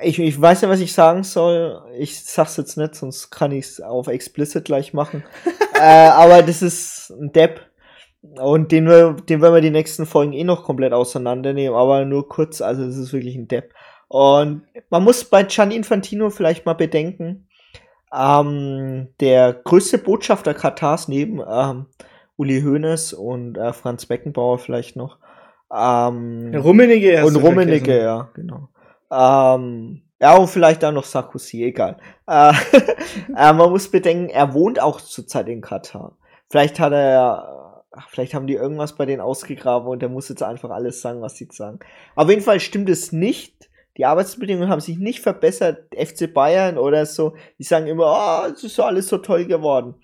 ich, 0.00 0.18
ich 0.18 0.40
weiß 0.40 0.60
ja, 0.60 0.68
was 0.68 0.80
ich 0.80 0.92
sagen 0.92 1.24
soll. 1.24 1.82
Ich 1.98 2.22
sag's 2.22 2.56
jetzt 2.56 2.76
nicht, 2.76 2.94
sonst 2.94 3.30
kann 3.30 3.52
ich's 3.52 3.80
auf 3.80 4.06
explicit 4.06 4.64
gleich 4.64 4.94
machen. 4.94 5.24
äh, 5.74 6.08
aber 6.08 6.42
das 6.42 6.62
ist 6.62 7.10
ein 7.10 7.32
Depp. 7.32 7.60
Und 8.22 8.72
den, 8.72 8.86
den 8.86 9.42
werden 9.42 9.54
wir 9.54 9.60
die 9.60 9.70
nächsten 9.70 10.06
Folgen 10.06 10.32
eh 10.32 10.44
noch 10.44 10.64
komplett 10.64 10.92
auseinandernehmen, 10.92 11.76
aber 11.76 12.04
nur 12.04 12.28
kurz, 12.28 12.60
also 12.60 12.82
es 12.84 12.96
ist 12.96 13.12
wirklich 13.12 13.36
ein 13.36 13.48
Depp. 13.48 13.72
Und 14.08 14.62
man 14.90 15.04
muss 15.04 15.24
bei 15.24 15.44
Gianni 15.44 15.76
Infantino 15.76 16.30
vielleicht 16.30 16.66
mal 16.66 16.74
bedenken, 16.74 17.47
ähm, 18.14 19.08
der 19.20 19.52
größte 19.52 19.98
Botschafter 19.98 20.54
Katars 20.54 21.08
neben 21.08 21.40
ähm, 21.48 21.86
Uli 22.36 22.62
Hoeneß 22.62 23.12
und 23.12 23.58
äh, 23.58 23.72
Franz 23.72 24.06
Beckenbauer 24.06 24.58
vielleicht 24.58 24.96
noch. 24.96 25.18
Ähm, 25.74 26.54
Rummenigge 26.54 27.24
und 27.24 27.36
Rummenigge, 27.36 28.00
ja, 28.00 28.28
genau. 28.34 28.68
Ähm, 29.10 30.02
ja, 30.20 30.36
und 30.36 30.48
vielleicht 30.48 30.84
auch 30.84 30.92
noch 30.92 31.04
Sarkozy, 31.04 31.64
egal. 31.64 31.98
Äh, 32.26 32.52
äh, 33.36 33.52
man 33.52 33.70
muss 33.70 33.90
bedenken, 33.90 34.30
er 34.30 34.54
wohnt 34.54 34.80
auch 34.80 35.00
zurzeit 35.00 35.48
in 35.48 35.60
Katar. 35.60 36.16
Vielleicht 36.48 36.80
hat 36.80 36.92
er, 36.92 37.84
vielleicht 38.08 38.34
haben 38.34 38.46
die 38.46 38.54
irgendwas 38.54 38.94
bei 38.94 39.06
denen 39.06 39.20
ausgegraben 39.20 39.88
und 39.88 40.02
er 40.02 40.08
muss 40.08 40.28
jetzt 40.28 40.42
einfach 40.42 40.70
alles 40.70 41.02
sagen, 41.02 41.20
was 41.20 41.36
sie 41.36 41.48
sagen. 41.52 41.80
Auf 42.16 42.28
jeden 42.28 42.42
Fall 42.42 42.60
stimmt 42.60 42.88
es 42.88 43.12
nicht, 43.12 43.67
die 43.98 44.06
Arbeitsbedingungen 44.06 44.68
haben 44.68 44.80
sich 44.80 44.96
nicht 44.98 45.20
verbessert. 45.20 45.92
FC 45.92 46.32
Bayern 46.32 46.78
oder 46.78 47.04
so, 47.04 47.34
die 47.58 47.64
sagen 47.64 47.88
immer, 47.88 48.46
oh, 48.46 48.52
es 48.52 48.62
ist 48.62 48.78
alles 48.78 49.08
so 49.08 49.18
toll 49.18 49.44
geworden. 49.46 49.96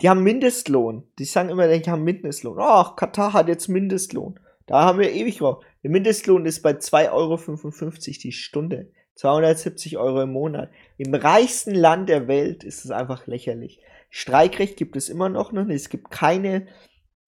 Die 0.00 0.08
haben 0.08 0.22
Mindestlohn. 0.22 1.06
Die 1.18 1.26
sagen 1.26 1.50
immer, 1.50 1.68
die 1.68 1.90
haben 1.90 2.04
Mindestlohn. 2.04 2.56
Ach, 2.58 2.96
Katar 2.96 3.34
hat 3.34 3.48
jetzt 3.48 3.68
Mindestlohn. 3.68 4.40
Da 4.66 4.82
haben 4.82 4.98
wir 4.98 5.12
ewig 5.12 5.38
gebraucht. 5.38 5.66
Der 5.82 5.90
Mindestlohn 5.90 6.46
ist 6.46 6.62
bei 6.62 6.72
2,55 6.72 7.10
Euro 7.12 7.92
die 8.22 8.32
Stunde. 8.32 8.90
270 9.16 9.98
Euro 9.98 10.22
im 10.22 10.32
Monat. 10.32 10.70
Im 10.96 11.12
reichsten 11.12 11.74
Land 11.74 12.08
der 12.08 12.28
Welt 12.28 12.64
ist 12.64 12.84
es 12.84 12.90
einfach 12.90 13.26
lächerlich. 13.26 13.80
Streikrecht 14.08 14.76
gibt 14.76 14.96
es 14.96 15.08
immer 15.08 15.28
noch 15.28 15.52
nicht. 15.52 15.70
Es 15.70 15.90
gibt 15.90 16.10
keine 16.10 16.66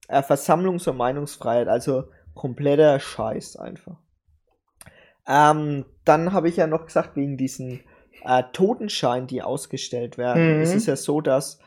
äh, 0.07 0.21
Versammlungs- 0.21 0.89
und 0.89 0.97
Meinungsfreiheit. 0.97 1.67
Also 1.67 2.05
kompletter 2.33 2.99
Scheiß 2.99 3.57
einfach. 3.57 3.97
Ähm, 5.27 5.85
dann 6.05 6.33
habe 6.33 6.49
ich 6.49 6.57
ja 6.57 6.67
noch 6.67 6.85
gesagt, 6.85 7.15
wegen 7.15 7.37
diesen 7.37 7.81
äh, 8.23 8.43
Totenschein, 8.53 9.27
die 9.27 9.41
ausgestellt 9.41 10.17
werden, 10.17 10.57
mhm. 10.57 10.61
ist 10.61 10.75
es 10.75 10.85
ja 10.85 10.95
so, 10.95 11.21
dass 11.21 11.59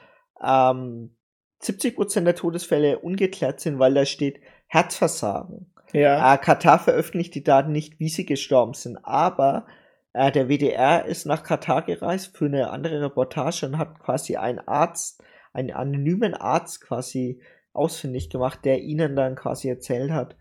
ähm, 0.42 1.16
70% 1.62 2.20
der 2.20 2.34
Todesfälle 2.34 2.98
ungeklärt 2.98 3.60
sind, 3.60 3.78
weil 3.78 3.94
da 3.94 4.04
steht 4.04 4.40
Herzversagen. 4.66 5.72
Ja. 5.92 6.34
Äh, 6.34 6.38
Katar 6.38 6.78
veröffentlicht 6.78 7.34
die 7.34 7.44
Daten 7.44 7.72
nicht, 7.72 8.00
wie 8.00 8.08
sie 8.08 8.26
gestorben 8.26 8.74
sind, 8.74 8.98
aber 9.04 9.66
äh, 10.12 10.32
der 10.32 10.48
WDR 10.48 11.04
ist 11.04 11.26
nach 11.26 11.42
Katar 11.42 11.82
gereist 11.82 12.36
für 12.36 12.46
eine 12.46 12.70
andere 12.70 13.00
Reportage 13.00 13.66
und 13.66 13.78
hat 13.78 14.00
quasi 14.00 14.36
einen 14.36 14.60
Arzt, 14.60 15.22
einen 15.52 15.70
anonymen 15.70 16.34
Arzt 16.34 16.80
quasi 16.80 17.40
ausfindig 17.72 18.30
gemacht, 18.30 18.60
der 18.64 18.80
ihnen 18.80 19.16
dann 19.16 19.34
quasi 19.34 19.68
erzählt 19.68 20.10
hat, 20.10 20.36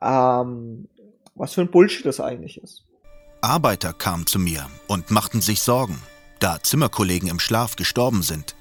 ähm, 0.00 0.88
was 1.36 1.54
für 1.54 1.60
ein 1.60 1.70
Bullshit 1.70 2.04
das 2.04 2.20
eigentlich 2.20 2.60
ist. 2.60 2.82
Arbeiter 3.40 3.92
kamen 3.92 4.26
zu 4.26 4.38
mir 4.38 4.68
und 4.88 5.10
machten 5.10 5.40
sich 5.40 5.62
Sorgen, 5.62 6.02
da 6.40 6.60
Zimmerkollegen 6.62 7.28
im 7.28 7.38
Schlaf 7.38 7.76
gestorben 7.76 8.22
sind 8.22 8.56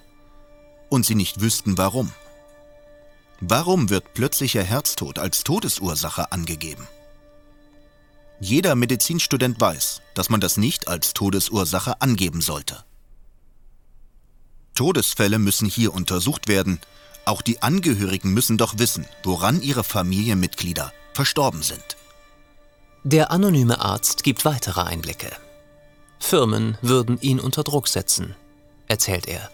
und 0.90 1.06
sie 1.06 1.16
nicht 1.16 1.42
wüssten 1.42 1.78
warum. 1.78 2.12
Warum 3.40 3.90
wird 3.90 4.14
plötzlicher 4.14 4.64
Herztod 4.64 5.20
als 5.20 5.44
Todesursache 5.44 6.32
angegeben? 6.32 6.88
Jeder 8.40 8.76
Medizinstudent 8.76 9.60
weiß, 9.60 10.02
dass 10.14 10.30
man 10.30 10.42
das 10.42 10.58
nicht 10.58 10.88
als 10.88 11.14
Todesursache 11.14 12.02
angeben 12.02 12.42
sollte. 12.42 12.84
Todesfälle 14.76 15.40
müssen 15.40 15.68
hier 15.68 15.94
untersucht 15.94 16.48
werden. 16.50 16.80
Auch 17.24 17.42
die 17.42 17.62
Angehörigen 17.62 18.34
müssen 18.34 18.58
doch 18.58 18.78
wissen, 18.78 19.06
woran 19.24 19.62
ihre 19.62 19.86
Familienmitglieder 19.86 20.94
verstorben 21.14 21.64
sind. 21.64 21.98
Der 23.08 23.30
anonyme 23.30 23.82
Arzt 23.82 24.24
gibt 24.24 24.46
weitere 24.46 24.82
Einblicke. 24.82 25.30
Firmen 26.20 26.76
würden 26.82 27.22
ihn 27.22 27.40
unter 27.40 27.62
Druck 27.64 27.88
setzen, 27.88 28.36
erzählt 28.88 29.28
er. 29.28 29.52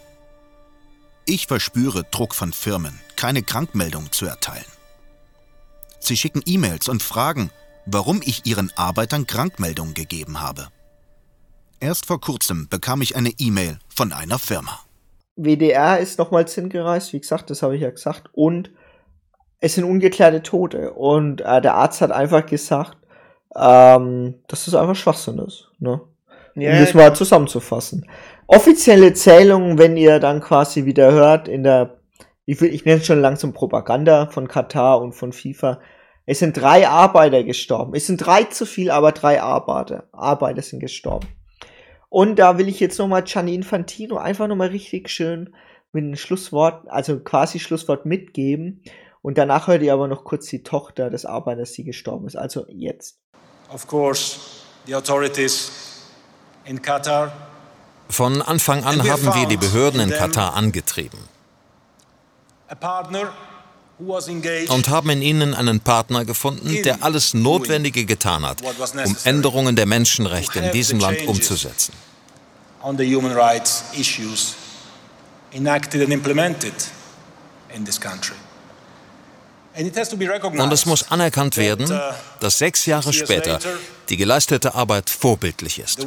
Ich 1.26 1.48
verspüre 1.48 2.04
Druck 2.10 2.34
von 2.34 2.54
Firmen, 2.54 2.98
keine 3.14 3.42
Krankmeldung 3.42 4.10
zu 4.10 4.24
erteilen. 4.24 4.64
Sie 6.00 6.16
schicken 6.16 6.40
E-Mails 6.46 6.88
und 6.88 7.02
fragen, 7.02 7.50
warum 7.84 8.22
ich 8.24 8.46
ihren 8.46 8.72
Arbeitern 8.74 9.26
Krankmeldungen 9.26 9.92
gegeben 9.92 10.40
habe. 10.40 10.68
Erst 11.78 12.06
vor 12.06 12.22
kurzem 12.22 12.68
bekam 12.70 13.02
ich 13.02 13.16
eine 13.16 13.34
E-Mail 13.36 13.78
von 13.94 14.14
einer 14.14 14.38
Firma. 14.38 14.80
WDR 15.36 15.98
ist 15.98 16.18
nochmals 16.18 16.54
hingereist, 16.54 17.12
wie 17.12 17.20
gesagt, 17.20 17.50
das 17.50 17.62
habe 17.62 17.76
ich 17.76 17.82
ja 17.82 17.90
gesagt, 17.90 18.30
und 18.32 18.70
es 19.60 19.74
sind 19.74 19.84
ungeklärte 19.84 20.42
Tote. 20.42 20.92
Und 20.94 21.42
äh, 21.42 21.60
der 21.60 21.74
Arzt 21.74 22.00
hat 22.00 22.10
einfach 22.10 22.46
gesagt, 22.46 22.96
ähm, 23.56 24.34
dass 24.48 24.64
das 24.64 24.74
einfach 24.74 24.96
Schwachsinn 24.96 25.38
ist. 25.38 25.70
Ne? 25.78 26.00
Ja, 26.54 26.72
um 26.72 26.78
das 26.78 26.94
mal 26.94 27.14
zusammenzufassen. 27.14 28.06
Offizielle 28.46 29.14
Zählungen, 29.14 29.78
wenn 29.78 29.96
ihr 29.96 30.18
dann 30.18 30.40
quasi 30.40 30.84
wieder 30.84 31.12
hört, 31.12 31.48
in 31.48 31.62
der, 31.62 31.98
ich, 32.44 32.60
will, 32.60 32.72
ich 32.72 32.84
nenne 32.84 33.00
es 33.00 33.06
schon 33.06 33.20
langsam 33.20 33.52
Propaganda 33.52 34.26
von 34.26 34.48
Katar 34.48 35.00
und 35.00 35.12
von 35.12 35.32
FIFA, 35.32 35.80
es 36.24 36.38
sind 36.38 36.56
drei 36.56 36.86
Arbeiter 36.86 37.42
gestorben. 37.42 37.94
Es 37.94 38.06
sind 38.06 38.18
drei 38.18 38.44
zu 38.44 38.66
viel, 38.66 38.90
aber 38.90 39.12
drei 39.12 39.42
Arbeiter, 39.42 40.08
Arbeiter 40.12 40.62
sind 40.62 40.80
gestorben. 40.80 41.26
Und 42.08 42.38
da 42.38 42.58
will 42.58 42.68
ich 42.68 42.78
jetzt 42.78 42.98
nochmal 42.98 43.24
Gianni 43.24 43.54
Infantino 43.54 44.18
einfach 44.18 44.46
nochmal 44.46 44.68
richtig 44.68 45.08
schön 45.08 45.54
mit 45.92 46.04
einem 46.04 46.16
Schlusswort, 46.16 46.86
also 46.88 47.20
quasi 47.20 47.58
Schlusswort 47.58 48.06
mitgeben. 48.06 48.82
Und 49.22 49.38
danach 49.38 49.66
hört 49.68 49.82
ihr 49.82 49.92
aber 49.92 50.08
noch 50.08 50.24
kurz 50.24 50.46
die 50.46 50.62
Tochter 50.62 51.08
des 51.08 51.24
Arbeiters, 51.24 51.72
die 51.72 51.84
gestorben 51.84 52.26
ist. 52.26 52.36
Also 52.36 52.66
jetzt. 52.68 53.21
Of 53.72 53.86
course, 53.86 54.38
the 54.86 54.94
authorities 54.94 55.70
in 56.64 56.80
Qatar. 56.80 57.32
Von 58.08 58.42
Anfang 58.42 58.84
an 58.84 59.08
haben 59.08 59.34
wir 59.34 59.46
die 59.46 59.56
Behörden 59.56 60.00
in 60.00 60.10
Katar 60.10 60.54
angetrieben. 60.54 61.18
und 64.68 64.88
haben 64.88 65.10
in 65.10 65.22
ihnen 65.22 65.54
einen 65.54 65.80
Partner 65.80 66.24
gefunden, 66.24 66.82
der 66.82 67.02
alles 67.02 67.34
Notwendige 67.34 68.04
getan 68.04 68.44
hat, 68.44 68.62
um 68.62 69.16
Änderungen 69.24 69.76
der 69.76 69.86
Menschenrechte 69.86 70.58
in 70.58 70.72
diesem 70.72 70.98
Land 70.98 71.26
umzusetzen. 71.26 71.92
Und 79.74 80.72
es 80.72 80.86
muss 80.86 81.10
anerkannt 81.10 81.56
werden, 81.56 81.90
uh, 81.90 81.98
dass 82.40 82.58
sechs 82.58 82.84
Jahre 82.86 83.12
später 83.12 83.58
die 84.08 84.16
geleistete 84.16 84.74
Arbeit 84.74 85.08
vorbildlich 85.08 85.78
ist. 85.78 85.98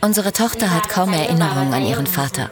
Unsere 0.00 0.32
Tochter 0.32 0.74
hat 0.74 0.88
kaum 0.88 1.12
Erinnerungen 1.12 1.74
an 1.74 1.84
ihren 1.84 2.06
Vater. 2.06 2.50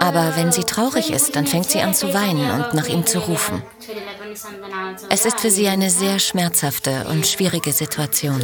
Aber 0.00 0.36
wenn 0.36 0.52
sie 0.52 0.64
traurig 0.64 1.12
ist, 1.12 1.36
dann 1.36 1.46
fängt 1.46 1.70
sie 1.70 1.80
an 1.80 1.94
zu 1.94 2.12
weinen 2.14 2.50
und 2.50 2.74
nach 2.74 2.88
ihm 2.88 3.06
zu 3.06 3.18
rufen. 3.18 3.62
Es 5.10 5.26
ist 5.26 5.40
für 5.40 5.50
sie 5.50 5.68
eine 5.68 5.90
sehr 5.90 6.18
schmerzhafte 6.18 7.06
und 7.10 7.26
schwierige 7.26 7.72
Situation. 7.72 8.40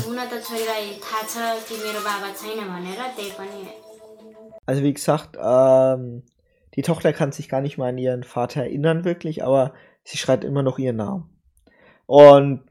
Also 4.66 4.82
wie 4.82 4.92
gesagt, 4.92 5.36
ähm, 5.40 6.22
die 6.74 6.82
Tochter 6.82 7.12
kann 7.12 7.32
sich 7.32 7.48
gar 7.48 7.60
nicht 7.60 7.78
mal 7.78 7.88
an 7.88 7.98
ihren 7.98 8.22
Vater 8.22 8.62
erinnern 8.62 9.04
wirklich, 9.04 9.42
aber 9.42 9.72
sie 10.04 10.18
schreit 10.18 10.44
immer 10.44 10.62
noch 10.62 10.78
ihren 10.78 10.96
Namen. 10.96 11.30
Und 12.06 12.67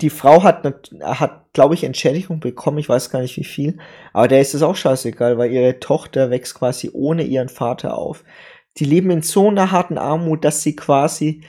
die 0.00 0.10
Frau 0.10 0.42
hat, 0.42 0.64
hat 1.02 1.52
glaube 1.52 1.74
ich, 1.74 1.84
Entschädigung 1.84 2.40
bekommen, 2.40 2.78
ich 2.78 2.88
weiß 2.88 3.10
gar 3.10 3.20
nicht 3.20 3.36
wie 3.36 3.44
viel, 3.44 3.78
aber 4.12 4.28
der 4.28 4.40
ist 4.40 4.54
es 4.54 4.62
auch 4.62 4.76
scheißegal, 4.76 5.38
weil 5.38 5.50
ihre 5.50 5.80
Tochter 5.80 6.30
wächst 6.30 6.54
quasi 6.54 6.90
ohne 6.92 7.24
ihren 7.24 7.48
Vater 7.48 7.98
auf. 7.98 8.24
Die 8.78 8.84
leben 8.84 9.10
in 9.10 9.22
so 9.22 9.48
einer 9.48 9.72
harten 9.72 9.98
Armut, 9.98 10.44
dass 10.44 10.62
sie 10.62 10.76
quasi, 10.76 11.42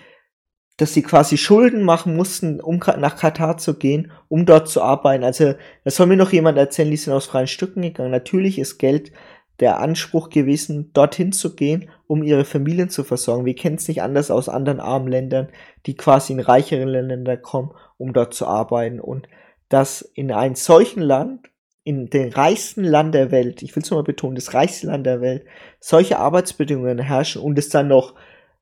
dass 0.78 0.94
sie 0.94 1.04
quasi 1.04 1.38
Schulden 1.38 1.84
machen 1.84 2.16
mussten, 2.16 2.60
um 2.60 2.80
nach 2.98 3.18
Katar 3.18 3.58
zu 3.58 3.76
gehen, 3.76 4.12
um 4.28 4.46
dort 4.46 4.68
zu 4.68 4.82
arbeiten. 4.82 5.24
Also, 5.24 5.54
das 5.84 5.96
soll 5.96 6.08
mir 6.08 6.18
noch 6.18 6.32
jemand 6.32 6.58
erzählen, 6.58 6.90
die 6.90 6.98
sind 6.98 7.14
aus 7.14 7.28
freien 7.28 7.48
Stücken 7.48 7.84
gegangen. 7.84 8.12
Natürlich 8.12 8.58
ist 8.58 8.80
Geld 8.80 9.12
der 9.60 9.80
Anspruch 9.80 10.30
gewesen, 10.30 10.92
dorthin 10.94 11.32
zu 11.32 11.56
gehen, 11.56 11.90
um 12.12 12.24
ihre 12.24 12.44
Familien 12.44 12.90
zu 12.90 13.06
versorgen. 13.06 13.46
Wir 13.46 13.56
kennen 13.56 13.78
es 13.78 13.88
nicht 13.88 14.02
anders 14.02 14.32
aus 14.32 14.50
anderen 14.50 14.82
armen 14.82 15.08
Ländern, 15.08 15.48
die 15.86 15.96
quasi 15.96 16.34
in 16.34 16.42
reichere 16.42 16.84
Länder 16.84 17.38
kommen, 17.38 17.72
um 17.96 18.12
dort 18.12 18.34
zu 18.34 18.46
arbeiten. 18.46 19.00
Und 19.00 19.30
dass 19.70 20.02
in 20.02 20.30
einem 20.34 20.56
solchen 20.56 21.02
Land, 21.02 21.50
in 21.86 22.10
dem 22.10 22.28
reichsten 22.28 22.84
Land 22.84 23.16
der 23.16 23.32
Welt, 23.32 23.62
ich 23.62 23.74
will 23.78 23.84
es 23.84 23.92
mal 23.92 24.04
betonen, 24.04 24.36
das 24.36 24.54
reichste 24.54 24.88
Land 24.88 25.06
der 25.06 25.22
Welt, 25.22 25.46
solche 25.80 26.20
Arbeitsbedingungen 26.20 27.00
herrschen 27.00 27.42
und 27.42 27.58
es 27.58 27.70
dann 27.70 27.88
noch 27.88 28.14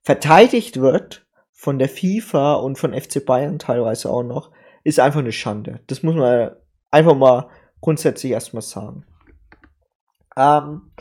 verteidigt 0.03 0.79
wird 0.79 1.25
von 1.51 1.79
der 1.79 1.89
FIFA 1.89 2.53
und 2.53 2.77
von 2.77 2.93
FC 2.93 3.25
Bayern 3.25 3.57
teilweise 3.57 4.11
auch 4.11 4.21
noch, 4.21 4.51
ist 4.83 4.99
einfach 4.99 5.21
eine 5.21 5.31
Schande. 5.31 5.79
Das 5.87 6.03
muss 6.03 6.13
man 6.13 6.51
einfach 6.91 7.15
mal 7.15 7.49
grundsätzlich 7.81 8.31
erstmal 8.31 8.61
sagen. 8.61 9.07
Ähm, 10.37 10.91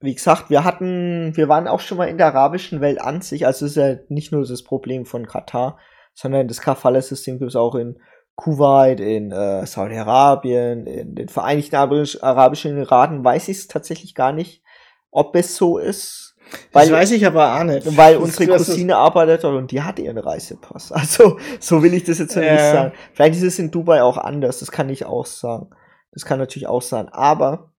wie 0.00 0.14
gesagt, 0.14 0.48
wir 0.50 0.64
hatten, 0.64 1.36
wir 1.36 1.48
waren 1.48 1.68
auch 1.68 1.80
schon 1.80 1.98
mal 1.98 2.08
in 2.08 2.18
der 2.18 2.28
arabischen 2.28 2.80
Welt 2.80 3.00
an 3.00 3.20
sich, 3.20 3.46
also 3.46 3.66
es 3.66 3.72
ist 3.72 3.76
ja 3.76 3.96
nicht 4.08 4.32
nur 4.32 4.46
das 4.46 4.62
Problem 4.62 5.04
von 5.04 5.26
Katar, 5.26 5.78
sondern 6.14 6.48
das 6.48 6.60
Kafala-System 6.60 7.38
gibt 7.38 7.50
es 7.50 7.56
auch 7.56 7.74
in 7.74 7.98
Kuwait, 8.34 9.00
in 9.00 9.30
äh, 9.30 9.66
Saudi-Arabien, 9.66 10.86
in 10.86 11.14
den 11.14 11.28
Vereinigten 11.28 11.76
Arabischen 11.76 12.72
Emiraten, 12.72 13.22
weiß 13.22 13.48
ich 13.48 13.58
es 13.58 13.68
tatsächlich 13.68 14.14
gar 14.14 14.32
nicht, 14.32 14.62
ob 15.10 15.36
es 15.36 15.56
so 15.56 15.78
ist. 15.78 16.36
Weil, 16.72 16.88
das 16.88 16.98
weiß 16.98 17.10
ich 17.12 17.26
aber 17.26 17.54
auch 17.54 17.64
nicht. 17.64 17.96
Weil 17.96 18.16
unsere 18.16 18.56
Cousine 18.56 18.96
arbeitet 18.96 19.44
dort 19.44 19.56
und 19.56 19.70
die 19.70 19.82
hat 19.82 19.98
ihren 19.98 20.18
Reisepass. 20.18 20.90
Also, 20.92 21.38
so 21.60 21.82
will 21.82 21.92
ich 21.92 22.04
das 22.04 22.18
jetzt 22.18 22.34
ja. 22.34 22.52
nicht 22.52 22.60
sagen. 22.60 22.92
Vielleicht 23.12 23.36
ist 23.36 23.42
es 23.42 23.58
in 23.58 23.70
Dubai 23.70 24.02
auch 24.02 24.16
anders, 24.16 24.58
das 24.58 24.72
kann 24.72 24.88
ich 24.88 25.04
auch 25.04 25.26
sagen. 25.26 25.70
Das 26.12 26.24
kann 26.24 26.38
natürlich 26.38 26.66
auch 26.66 26.82
sein. 26.82 27.08
Aber 27.10 27.72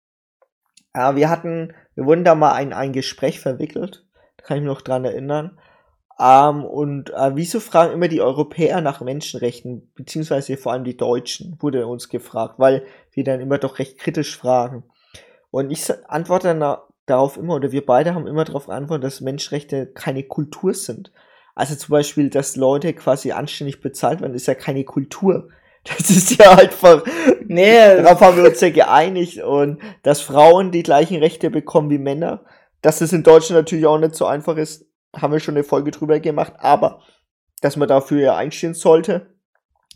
äh, 0.94 1.16
wir 1.16 1.30
hatten, 1.30 1.74
wir 1.96 2.06
wurden 2.06 2.24
da 2.24 2.36
mal 2.36 2.54
ein, 2.54 2.74
ein 2.74 2.94
Gespräch 2.94 3.40
verwickelt. 3.40 4.06
Da 4.38 4.46
kann 4.46 4.58
ich 4.58 4.64
mich 4.64 4.72
noch 4.72 4.82
dran 4.82 5.06
erinnern. 5.06 5.60
Ähm, 6.20 6.64
und 6.64 7.10
äh, 7.12 7.36
wieso 7.36 7.60
fragen 7.60 7.94
immer 7.94 8.08
die 8.08 8.22
Europäer 8.22 8.82
nach 8.82 9.02
Menschenrechten, 9.02 9.92
beziehungsweise 9.96 10.58
vor 10.58 10.72
allem 10.72 10.84
die 10.84 10.98
Deutschen, 10.98 11.58
wurde 11.60 11.88
uns 11.88 12.10
gefragt, 12.10 12.56
weil 12.58 12.84
wir 13.12 13.24
dann 13.24 13.42
immer 13.42 13.58
doch 13.58 13.80
recht 13.80 13.98
kritisch 13.98 14.38
fragen. 14.38 14.84
Und 15.50 15.72
ich 15.72 15.92
antworte 16.08 16.56
dann 16.56 16.78
darauf 17.06 17.38
immer, 17.38 17.56
oder 17.56 17.72
wir 17.72 17.86
beide 17.86 18.14
haben 18.14 18.28
immer 18.28 18.46
darauf 18.46 18.68
geantwortet, 18.68 19.04
dass 19.04 19.22
Menschenrechte 19.22 19.88
keine 19.88 20.24
Kultur 20.24 20.74
sind. 20.74 21.12
Also 21.56 21.76
zum 21.76 21.92
Beispiel, 21.92 22.30
dass 22.30 22.56
Leute 22.56 22.94
quasi 22.94 23.32
anständig 23.32 23.82
bezahlt 23.82 24.22
werden, 24.22 24.34
ist 24.34 24.48
ja 24.48 24.56
keine 24.56 24.84
Kultur. 24.86 25.50
Das 25.84 26.10
ist 26.12 26.38
ja 26.38 26.52
einfach. 26.52 27.04
Nee, 27.48 28.02
darauf 28.02 28.22
haben 28.22 28.38
wir 28.38 28.50
uns 28.50 28.62
ja 28.62 28.70
geeinigt. 28.70 29.42
Und 29.42 29.82
dass 30.04 30.22
Frauen 30.22 30.72
die 30.72 30.84
gleichen 30.84 31.18
Rechte 31.18 31.50
bekommen 31.50 31.90
wie 31.90 31.98
Männer, 31.98 32.46
dass 32.82 33.02
es 33.02 33.14
in 33.14 33.24
Deutschland 33.24 33.62
natürlich 33.62 33.86
auch 33.86 33.98
nicht 33.98 34.16
so 34.16 34.26
einfach 34.26 34.58
ist, 34.58 34.86
haben 35.16 35.34
wir 35.34 35.40
schon 35.40 35.56
eine 35.56 35.64
Folge 35.64 35.92
drüber 35.92 36.20
gemacht. 36.20 36.54
Aber 36.58 37.02
dass 37.62 37.78
man 37.78 37.88
dafür 37.88 38.22
ja 38.22 38.36
einstehen 38.36 38.74
sollte, 38.74 39.28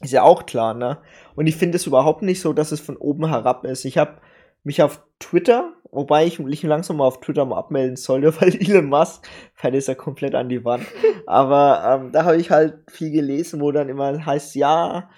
ist 0.01 0.11
ja 0.11 0.23
auch 0.23 0.45
klar, 0.45 0.73
ne? 0.73 0.97
Und 1.35 1.47
ich 1.47 1.55
finde 1.55 1.77
es 1.77 1.87
überhaupt 1.87 2.21
nicht 2.21 2.41
so, 2.41 2.53
dass 2.53 2.71
es 2.71 2.79
von 2.79 2.97
oben 2.97 3.27
herab 3.29 3.63
ist. 3.65 3.85
Ich 3.85 3.97
habe 3.97 4.17
mich 4.63 4.81
auf 4.81 5.01
Twitter, 5.19 5.73
wobei 5.91 6.25
ich 6.25 6.39
mich 6.39 6.63
langsam 6.63 6.97
mal 6.97 7.05
auf 7.05 7.21
Twitter 7.21 7.45
mal 7.45 7.57
abmelden 7.57 7.95
sollte, 7.95 8.35
weil 8.41 8.55
Elon 8.55 8.87
Musk 8.87 9.27
fällt 9.53 9.75
es 9.75 9.87
ja 9.87 9.95
komplett 9.95 10.35
an 10.35 10.49
die 10.49 10.65
Wand. 10.65 10.85
Aber 11.27 12.01
ähm, 12.01 12.11
da 12.11 12.25
habe 12.25 12.37
ich 12.37 12.51
halt 12.51 12.79
viel 12.89 13.11
gelesen, 13.11 13.61
wo 13.61 13.71
dann 13.71 13.89
immer 13.89 14.25
heißt, 14.25 14.55
ja, 14.55 15.09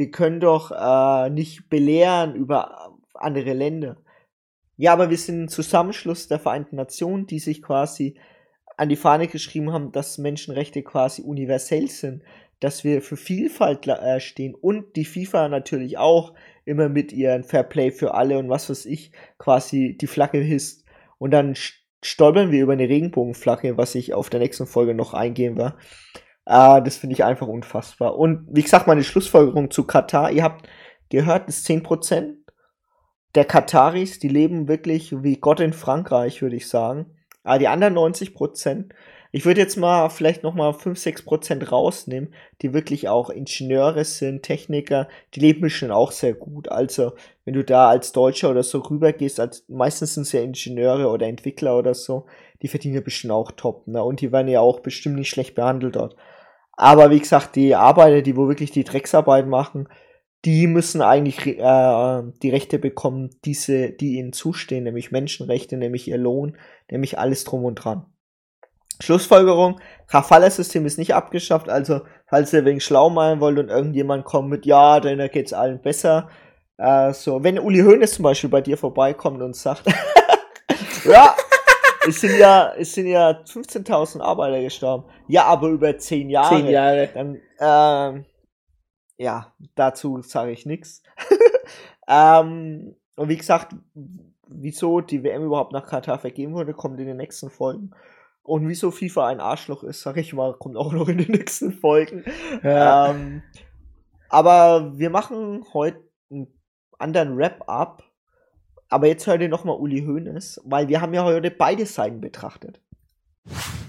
wir 0.00 0.10
können 0.10 0.40
doch 0.40 0.70
äh, 0.70 1.28
nicht 1.28 1.68
belehren 1.68 2.34
über 2.34 2.96
andere 3.12 3.52
Länder. 3.52 3.98
Ja, 4.78 4.94
aber 4.94 5.10
wir 5.10 5.18
sind 5.18 5.42
ein 5.42 5.48
Zusammenschluss 5.48 6.26
der 6.26 6.38
Vereinten 6.38 6.76
Nationen, 6.76 7.26
die 7.26 7.38
sich 7.38 7.60
quasi 7.60 8.18
an 8.78 8.88
die 8.88 8.96
Fahne 8.96 9.28
geschrieben 9.28 9.74
haben, 9.74 9.92
dass 9.92 10.16
Menschenrechte 10.16 10.82
quasi 10.82 11.20
universell 11.20 11.88
sind, 11.88 12.22
dass 12.60 12.82
wir 12.82 13.02
für 13.02 13.18
Vielfalt 13.18 13.86
äh, 13.88 14.20
stehen 14.20 14.54
und 14.54 14.96
die 14.96 15.04
FIFA 15.04 15.50
natürlich 15.50 15.98
auch 15.98 16.32
immer 16.64 16.88
mit 16.88 17.12
ihren 17.12 17.44
Fairplay 17.44 17.90
für 17.90 18.14
alle 18.14 18.38
und 18.38 18.48
was 18.48 18.70
weiß 18.70 18.86
ich 18.86 19.12
quasi 19.36 19.98
die 20.00 20.06
Flagge 20.06 20.38
hisst. 20.38 20.86
Und 21.18 21.32
dann 21.32 21.54
stolpern 22.02 22.50
wir 22.50 22.62
über 22.62 22.72
eine 22.72 22.88
Regenbogenflagge, 22.88 23.76
was 23.76 23.94
ich 23.94 24.14
auf 24.14 24.30
der 24.30 24.40
nächsten 24.40 24.66
Folge 24.66 24.94
noch 24.94 25.12
eingehen 25.12 25.58
war. 25.58 25.76
Äh, 26.50 26.82
das 26.82 26.96
finde 26.96 27.14
ich 27.14 27.24
einfach 27.24 27.46
unfassbar. 27.46 28.18
Und 28.18 28.46
wie 28.50 28.62
gesagt, 28.62 28.88
meine 28.88 29.04
Schlussfolgerung 29.04 29.70
zu 29.70 29.84
Katar, 29.84 30.32
ihr 30.32 30.42
habt 30.42 30.68
gehört, 31.08 31.48
dass 31.48 31.64
10% 31.64 32.34
der 33.36 33.44
Kataris, 33.44 34.18
die 34.18 34.28
leben 34.28 34.66
wirklich 34.66 35.22
wie 35.22 35.36
Gott 35.36 35.60
in 35.60 35.72
Frankreich, 35.72 36.42
würde 36.42 36.56
ich 36.56 36.68
sagen. 36.68 37.06
Aber 37.44 37.60
die 37.60 37.68
anderen 37.68 37.96
90%, 37.96 38.86
ich 39.30 39.44
würde 39.44 39.60
jetzt 39.60 39.76
mal 39.76 40.08
vielleicht 40.08 40.42
nochmal 40.42 40.74
5, 40.74 40.98
6% 40.98 41.68
rausnehmen, 41.68 42.34
die 42.62 42.74
wirklich 42.74 43.08
auch 43.08 43.30
Ingenieure 43.30 44.04
sind, 44.04 44.42
Techniker, 44.42 45.08
die 45.34 45.40
leben 45.40 45.70
schon 45.70 45.92
auch 45.92 46.10
sehr 46.10 46.34
gut. 46.34 46.68
Also, 46.68 47.12
wenn 47.44 47.54
du 47.54 47.62
da 47.62 47.88
als 47.88 48.10
Deutscher 48.10 48.50
oder 48.50 48.64
so 48.64 48.80
rübergehst, 48.80 49.38
als, 49.38 49.64
meistens 49.68 50.14
sind 50.14 50.24
es 50.24 50.32
ja 50.32 50.42
Ingenieure 50.42 51.08
oder 51.10 51.28
Entwickler 51.28 51.78
oder 51.78 51.94
so, 51.94 52.26
die 52.62 52.68
verdienen 52.68 53.04
bestimmt 53.04 53.32
auch 53.32 53.52
top, 53.52 53.86
ne? 53.86 54.02
Und 54.02 54.20
die 54.20 54.32
werden 54.32 54.48
ja 54.48 54.60
auch 54.60 54.80
bestimmt 54.80 55.14
nicht 55.14 55.30
schlecht 55.30 55.54
behandelt 55.54 55.94
dort. 55.94 56.16
Aber 56.80 57.10
wie 57.10 57.18
gesagt, 57.18 57.56
die 57.56 57.74
Arbeiter, 57.74 58.22
die 58.22 58.38
wo 58.38 58.48
wirklich 58.48 58.70
die 58.70 58.84
Drecksarbeit 58.84 59.46
machen, 59.46 59.86
die 60.46 60.66
müssen 60.66 61.02
eigentlich 61.02 61.46
äh, 61.46 62.22
die 62.42 62.48
Rechte 62.48 62.78
bekommen, 62.78 63.28
diese, 63.44 63.90
die 63.90 64.16
ihnen 64.16 64.32
zustehen, 64.32 64.84
nämlich 64.84 65.10
Menschenrechte, 65.10 65.76
nämlich 65.76 66.08
ihr 66.08 66.16
Lohn, 66.16 66.56
nämlich 66.90 67.18
alles 67.18 67.44
drum 67.44 67.66
und 67.66 67.74
dran. 67.74 68.06
Schlussfolgerung, 68.98 69.78
Kafala-System 70.06 70.86
ist 70.86 70.96
nicht 70.96 71.14
abgeschafft, 71.14 71.68
also 71.68 72.00
falls 72.26 72.50
ihr 72.54 72.64
wegen 72.64 72.80
schlau 72.80 73.10
malen 73.10 73.40
wollt 73.40 73.58
und 73.58 73.68
irgendjemand 73.68 74.24
kommt 74.24 74.48
mit, 74.48 74.64
ja, 74.64 75.00
dann 75.00 75.18
geht's 75.28 75.52
allen 75.52 75.82
besser. 75.82 76.30
Äh, 76.78 77.12
so, 77.12 77.44
wenn 77.44 77.58
Uli 77.58 77.80
Hoeneß 77.80 78.14
zum 78.14 78.22
Beispiel 78.22 78.48
bei 78.48 78.62
dir 78.62 78.78
vorbeikommt 78.78 79.42
und 79.42 79.54
sagt, 79.54 79.84
ja, 81.04 81.34
es 82.06 82.20
sind 82.20 82.38
ja, 82.38 82.72
es 82.76 82.94
sind 82.94 83.06
ja 83.06 83.30
15.000 83.30 84.20
Arbeiter 84.20 84.60
gestorben. 84.62 85.04
Ja, 85.28 85.44
aber 85.44 85.68
über 85.68 85.96
10 85.96 86.30
Jahre. 86.30 86.56
10 86.56 86.66
Jahre. 86.68 87.08
Dann, 87.12 87.40
ähm, 87.58 88.24
ja, 89.16 89.52
dazu 89.74 90.22
sage 90.22 90.52
ich 90.52 90.66
nichts. 90.66 91.02
ähm, 92.08 92.96
und 93.16 93.28
wie 93.28 93.36
gesagt, 93.36 93.74
wieso 94.48 95.00
die 95.00 95.22
WM 95.22 95.44
überhaupt 95.44 95.72
nach 95.72 95.86
Katar 95.86 96.18
vergeben 96.18 96.54
wurde, 96.54 96.74
kommt 96.74 96.98
in 97.00 97.06
den 97.06 97.18
nächsten 97.18 97.50
Folgen. 97.50 97.90
Und 98.42 98.66
wieso 98.68 98.90
FIFA 98.90 99.28
ein 99.28 99.40
Arschloch 99.40 99.84
ist, 99.84 100.00
sag 100.02 100.16
ich 100.16 100.32
mal, 100.32 100.54
kommt 100.54 100.76
auch 100.76 100.92
noch 100.92 101.08
in 101.08 101.18
den 101.18 101.30
nächsten 101.30 101.72
Folgen. 101.72 102.24
Ja. 102.62 103.10
Ähm, 103.10 103.42
aber 104.28 104.98
wir 104.98 105.10
machen 105.10 105.64
heute 105.72 106.00
einen 106.30 106.46
anderen 106.98 107.36
Wrap-up. 107.36 108.02
Aber 108.90 109.06
jetzt 109.06 109.26
hört 109.28 109.40
ihr 109.40 109.48
nochmal 109.48 109.76
Uli 109.76 110.04
Hoeneß, 110.04 110.62
weil 110.64 110.88
wir 110.88 111.00
haben 111.00 111.14
ja 111.14 111.24
heute 111.24 111.50
beide 111.50 111.86
Seiten 111.86 112.20
betrachtet. 112.20 112.80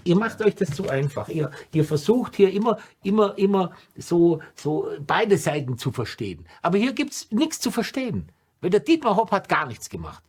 Ihr 0.04 0.16
macht 0.16 0.43
euch 0.43 0.56
das 0.56 0.70
zu 0.72 0.88
einfach. 0.88 1.28
Ihr, 1.28 1.49
ihr 1.74 1.84
versucht 1.84 2.36
hier 2.36 2.52
immer, 2.54 2.78
immer, 3.04 3.38
immer 3.38 3.72
so, 3.97 4.41
so 4.56 4.88
beide 5.06 5.38
Seiten 5.38 5.78
zu 5.78 5.91
verstehen. 5.91 6.45
Aber 6.62 6.78
hier 6.78 6.93
gibt 6.93 7.12
es 7.12 7.32
nichts 7.32 7.60
zu 7.60 7.72
verstehen. 7.72 8.32
Weil 8.62 8.70
der 8.70 8.80
Dietmar 8.80 9.16
Hopp 9.16 9.32
hat 9.32 9.49
gar 9.49 9.66
nichts 9.66 9.89
gemacht. 9.89 10.24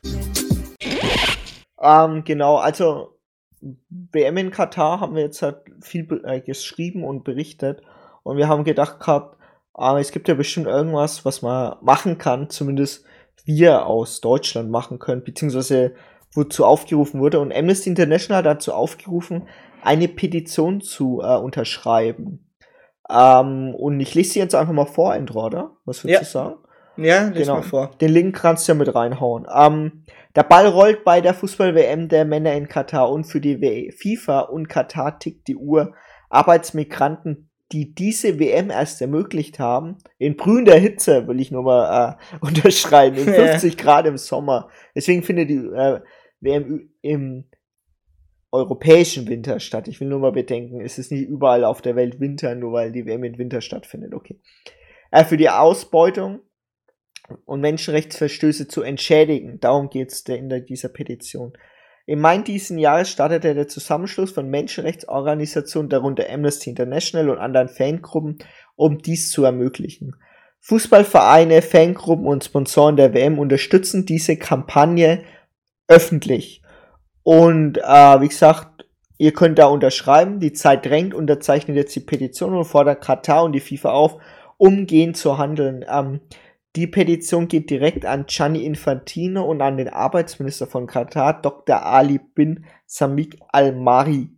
Ähm, 1.79 2.25
genau, 2.25 2.57
also 2.57 3.18
WM 3.61 4.37
in 4.39 4.51
Katar 4.51 5.01
haben 5.01 5.14
wir 5.14 5.23
jetzt 5.23 5.43
halt 5.43 5.59
viel 5.83 6.23
äh, 6.25 6.41
geschrieben 6.41 7.05
und 7.05 7.25
berichtet. 7.25 7.83
Und 8.23 8.39
wir 8.39 8.49
haben 8.49 8.64
gedacht 8.64 9.01
gehabt, 9.01 9.37
äh, 9.77 10.01
es 10.01 10.12
gibt 10.12 10.29
ja 10.29 10.35
bestimmt 10.35 10.66
irgendwas, 10.66 11.27
was 11.27 11.43
man 11.43 11.77
machen 11.83 12.16
kann, 12.16 12.49
zumindest 12.49 13.05
wir 13.45 13.87
aus 13.87 14.20
Deutschland 14.20 14.70
machen 14.70 14.99
können, 14.99 15.24
beziehungsweise 15.24 15.95
wozu 16.35 16.64
aufgerufen 16.64 17.20
wurde. 17.20 17.41
Und 17.41 17.55
Amnesty 17.55 17.91
International 17.91 18.39
hat 18.39 18.47
dazu 18.47 18.72
aufgerufen, 18.72 19.49
eine 19.83 20.09
Petition 20.09 20.80
zu 20.80 21.20
äh, 21.22 21.37
unterschreiben. 21.37 22.49
Ähm, 23.11 23.74
und 23.74 24.01
ich 24.01 24.14
lese 24.14 24.33
sie 24.33 24.39
jetzt 24.39 24.55
einfach 24.55 24.72
mal 24.72 24.87
vor, 24.87 25.14
Endroder. 25.14 25.76
Was 25.85 26.05
würdest 26.05 26.35
ja. 26.35 26.43
du 26.43 26.49
sagen? 26.49 26.62
Ja, 26.97 27.28
lese 27.28 27.41
genau. 27.41 27.55
mal 27.57 27.62
vor. 27.62 27.91
Den 28.01 28.12
Link 28.12 28.37
kannst 28.37 28.68
du 28.68 28.72
ja 28.72 28.78
mit 28.78 28.95
reinhauen. 28.95 29.47
Ähm, 29.55 30.05
der 30.37 30.45
Ball 30.45 30.66
rollt 30.66 31.05
bei 31.05 31.20
der 31.20 31.35
Fußball-WM 31.35 32.09
der 32.09 32.24
Männer 32.24 32.53
in 32.55 32.68
Katar 32.68 33.11
und 33.11 33.24
für 33.24 33.41
die 33.41 33.93
FIFA 33.93 34.41
und 34.41 34.68
Katar 34.68 35.18
tickt 35.18 35.49
die 35.49 35.57
Uhr. 35.57 35.95
Arbeitsmigranten, 36.30 37.51
die 37.73 37.95
diese 37.95 38.39
WM 38.39 38.70
erst 38.70 39.01
ermöglicht 39.01 39.59
haben, 39.59 39.99
in 40.18 40.37
brühender 40.37 40.77
Hitze, 40.77 41.27
will 41.27 41.41
ich 41.41 41.51
nur 41.51 41.62
mal 41.62 42.18
äh, 42.18 42.37
unterschreiben, 42.41 43.16
in 43.16 43.25
50 43.25 43.77
Grad 43.77 44.07
im 44.07 44.18
Sommer. 44.18 44.68
Deswegen 44.95 45.23
findet 45.23 45.51
die 45.51 45.57
äh, 45.57 46.01
WM 46.41 46.91
im 47.01 47.45
europäischen 48.51 49.27
Winter 49.29 49.59
statt. 49.61 49.89
Ich 49.89 50.01
will 50.01 50.09
nur 50.09 50.18
mal 50.18 50.33
bedenken, 50.33 50.81
es 50.81 50.99
ist 50.99 51.11
nicht 51.11 51.27
überall 51.27 51.64
auf 51.64 51.81
der 51.81 51.97
Welt 51.97 52.20
Winter, 52.20 52.55
nur 52.55 52.73
weil 52.73 52.93
die 52.93 53.07
WM 53.07 53.25
im 53.25 53.39
Winter 53.39 53.62
stattfindet. 53.62 54.12
Okay. 54.14 54.39
Äh, 55.11 55.25
für 55.25 55.39
die 55.39 55.49
Ausbeutung 55.49 56.41
und 57.47 57.61
Menschenrechtsverstöße 57.61 58.68
zu 58.68 58.83
entschädigen. 58.83 59.59
Darum 59.61 59.89
geht 59.89 60.12
es 60.12 60.20
in 60.23 60.51
dieser 60.66 60.91
Petition. 60.91 61.53
Im 62.07 62.20
Mai 62.20 62.38
diesen 62.38 62.78
Jahres 62.78 63.11
startete 63.11 63.55
der 63.55 63.68
Zusammenschluss 63.68 64.32
von 64.32 64.48
Menschenrechtsorganisationen, 64.48 65.88
darunter 65.88 66.24
Amnesty 66.28 66.70
International 66.70 67.30
und 67.30 67.38
anderen 67.38 67.68
Fangruppen, 67.68 68.38
um 68.74 68.98
dies 68.98 69.30
zu 69.30 69.44
ermöglichen. 69.44 70.16
Fußballvereine, 70.61 71.62
Fangruppen 71.62 72.26
und 72.26 72.44
Sponsoren 72.44 72.96
der 72.96 73.14
WM 73.14 73.38
unterstützen 73.38 74.07
diese 74.07 74.36
Kampagne 74.36 75.22
öffentlich. 75.88 76.62
Und 77.22 77.78
äh, 77.78 78.20
wie 78.20 78.28
gesagt, 78.28 78.84
ihr 79.18 79.32
könnt 79.32 79.59
da 79.59 79.66
unterschreiben. 79.66 80.40
Die 80.40 80.53
Zeit 80.53 80.86
drängt, 80.86 81.14
unterzeichnet 81.14 81.76
jetzt 81.76 81.94
die 81.94 82.00
Petition 82.00 82.55
und 82.55 82.64
fordert 82.64 83.03
Katar 83.03 83.44
und 83.44 83.53
die 83.53 83.61
FIFA 83.61 83.90
auf, 83.90 84.16
umgehend 84.57 85.16
zu 85.16 85.38
handeln. 85.38 85.84
Ähm, 85.88 86.20
die 86.75 86.87
Petition 86.87 87.49
geht 87.49 87.68
direkt 87.68 88.07
an 88.07 88.25
Gianni 88.27 88.64
Infantino 88.64 89.45
und 89.45 89.61
an 89.61 89.77
den 89.77 89.91
Arbeitsminister 89.91 90.66
von 90.66 90.87
Katar, 90.87 91.43
Dr. 91.43 91.85
Ali 91.85 92.18
bin 92.18 92.64
Samik 92.87 93.39
Al-Mari. 93.49 94.31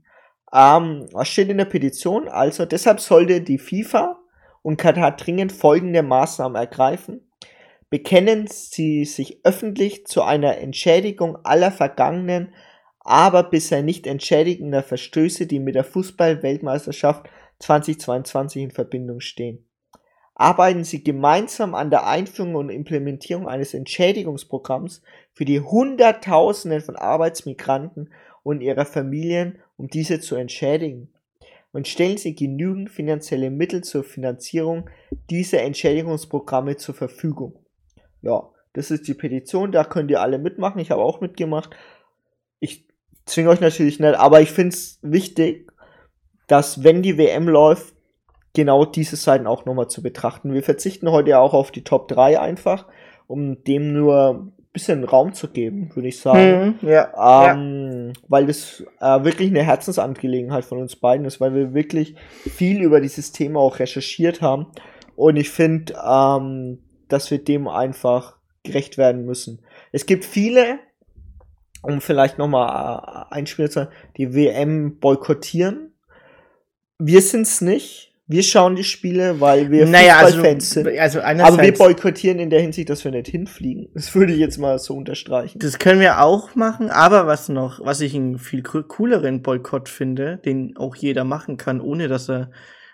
Ähm, 0.53 1.09
was 1.13 1.29
steht 1.29 1.49
in 1.49 1.59
der 1.59 1.65
Petition? 1.67 2.27
Also, 2.27 2.65
deshalb 2.65 3.01
sollte 3.01 3.41
die 3.41 3.59
FIFA 3.59 4.19
und 4.63 4.79
Katar 4.79 5.17
dringend 5.17 5.53
folgende 5.53 6.03
Maßnahmen 6.03 6.57
ergreifen. 6.57 7.31
Bekennen 7.89 8.49
sie 8.49 9.05
sich 9.05 9.39
öffentlich 9.45 10.07
zu 10.07 10.23
einer 10.23 10.59
Entschädigung 10.59 11.39
aller 11.45 11.71
vergangenen, 11.71 12.53
aber 12.99 13.45
bisher 13.45 13.83
nicht 13.83 14.09
entschädigender 14.09 14.83
Verstöße, 14.83 15.47
die 15.47 15.61
mit 15.61 15.77
der 15.77 15.85
Fußball-Weltmeisterschaft 15.85 17.29
2022 17.61 18.63
in 18.63 18.71
Verbindung 18.73 19.21
stehen 19.21 19.65
arbeiten 20.35 20.85
sie 20.85 21.05
gemeinsam 21.05 21.75
an 21.75 21.91
der 21.91 22.07
Einführung 22.07 22.57
und 22.57 22.71
Implementierung 22.71 23.49
eines 23.49 23.73
Entschädigungsprogramms 23.73 25.03
für 25.33 25.45
die 25.45 25.61
Hunderttausenden 25.61 26.81
von 26.81 26.97
Arbeitsmigranten 26.97 28.11
und 28.43 28.61
ihrer 28.61 28.85
Familien, 28.85 29.59
um 29.77 29.89
diese 29.89 30.21
zu 30.21 30.35
entschädigen. 30.35 31.13
Und 31.73 31.89
stellen 31.89 32.19
sie 32.19 32.37
genügend 32.37 32.91
finanzielle 32.91 33.51
Mittel 33.51 33.83
zur 33.83 34.05
Finanzierung 34.05 34.89
dieser 35.31 35.63
Entschädigungsprogramme 35.63 36.77
zur 36.77 36.95
Verfügung. 36.95 37.59
Ja, 38.23 38.49
das 38.75 38.91
ist 38.91 39.09
die 39.09 39.15
Petition, 39.15 39.73
da 39.73 39.83
könnt 39.85 40.11
ihr 40.11 40.21
alle 40.21 40.39
mitmachen. 40.39 40.81
Ich 40.81 40.91
habe 40.91 41.03
auch 41.03 41.21
mitgemacht. 41.21 41.71
Ich 42.61 42.87
zwinge 43.25 43.49
euch 43.49 43.61
natürlich 43.61 43.99
nicht, 43.99 44.15
aber 44.15 44.41
ich 44.41 44.51
finde 44.51 44.75
es 44.75 44.99
wichtig, 45.03 45.73
dass 46.47 46.85
wenn 46.85 47.03
die 47.03 47.19
WM 47.19 47.49
läuft, 47.49 47.94
genau 48.55 48.85
diese 48.85 49.17
Seiten 49.17 49.47
auch 49.47 49.67
nochmal 49.67 49.89
zu 49.89 50.03
betrachten. 50.03 50.55
Wir 50.55 50.63
verzichten 50.63 51.11
heute 51.11 51.31
ja 51.31 51.41
auch 51.41 51.53
auf 51.53 51.71
die 51.71 51.85
Top 51.85 52.09
3 52.09 52.41
einfach, 52.41 52.87
um 53.27 53.63
dem 53.65 53.93
nur 53.93 54.31
ein 54.31 54.53
bisschen 54.73 55.05
Raum 55.05 55.35
zu 55.35 55.49
geben, 55.49 55.91
würde 55.95 56.09
ich 56.09 56.21
sagen. 56.21 56.79
Mhm, 56.81 56.89
ja, 56.89 57.53
ähm, 57.53 58.13
ja. 58.15 58.23
Weil 58.29 58.47
das 58.47 58.85
äh, 59.01 59.25
wirklich 59.25 59.51
eine 59.51 59.63
Herzensangelegenheit 59.63 60.65
von 60.65 60.79
uns 60.79 60.97
beiden 60.97 61.27
ist, 61.27 61.41
weil 61.41 61.55
wir 61.55 61.75
wirklich 61.75 62.15
viel 62.45 62.81
über 62.81 63.01
dieses 63.01 63.33
Thema 63.33 63.61
auch 63.61 63.79
recherchiert 63.79 64.41
haben. 64.41 64.67
Und 65.17 65.37
ich 65.37 65.51
finde, 65.51 65.95
ähm, 66.05 66.79
dass 67.09 67.31
wir 67.31 67.43
dem 67.43 67.69
einfach 67.69 68.37
gerecht 68.63 68.99
werden 68.99 69.25
müssen. 69.25 69.61
Es 69.93 70.07
gibt 70.07 70.25
viele, 70.25 70.79
um 71.83 72.01
vielleicht 72.01 72.39
nochmal 72.39 73.27
äh, 73.31 73.35
einspielen 73.35 73.71
zu 73.71 73.89
die 74.17 74.35
WM 74.35 74.99
boykottieren. 74.99 75.93
Wir 76.99 77.21
sind 77.21 77.43
es 77.43 77.61
nicht 77.61 78.14
wir 78.27 78.43
schauen 78.43 78.75
die 78.75 78.85
Spiele, 78.85 79.41
weil 79.41 79.71
wir 79.71 79.87
naja, 79.87 80.21
Fußballfans 80.21 80.77
also, 80.77 80.89
sind. 80.89 80.99
Also 80.99 81.21
aber 81.21 81.63
wir 81.63 81.75
boykottieren 81.75 82.39
in 82.39 82.49
der 82.49 82.61
Hinsicht, 82.61 82.89
dass 82.89 83.05
wir 83.05 83.11
nicht 83.11 83.29
hinfliegen. 83.29 83.89
Das 83.93 84.15
würde 84.15 84.33
ich 84.33 84.39
jetzt 84.39 84.59
mal 84.59 84.79
so 84.79 84.95
unterstreichen. 84.95 85.59
Das 85.59 85.79
können 85.79 86.01
wir 86.01 86.23
auch 86.23 86.55
machen, 86.55 86.89
aber 86.89 87.27
was 87.27 87.51
noch, 87.51 87.85
was 87.85 88.01
ich 88.01 88.15
einen 88.15 88.39
viel 88.39 88.63
cooleren 88.63 89.43
Boykott 89.43 89.91
finde, 89.91 90.39
den 90.39 90.77
auch 90.77 90.97
jeder 90.97 91.25
machen 91.25 91.59
kann, 91.59 91.81
ohne 91.81 92.09
dass 92.09 92.31
er 92.31 92.51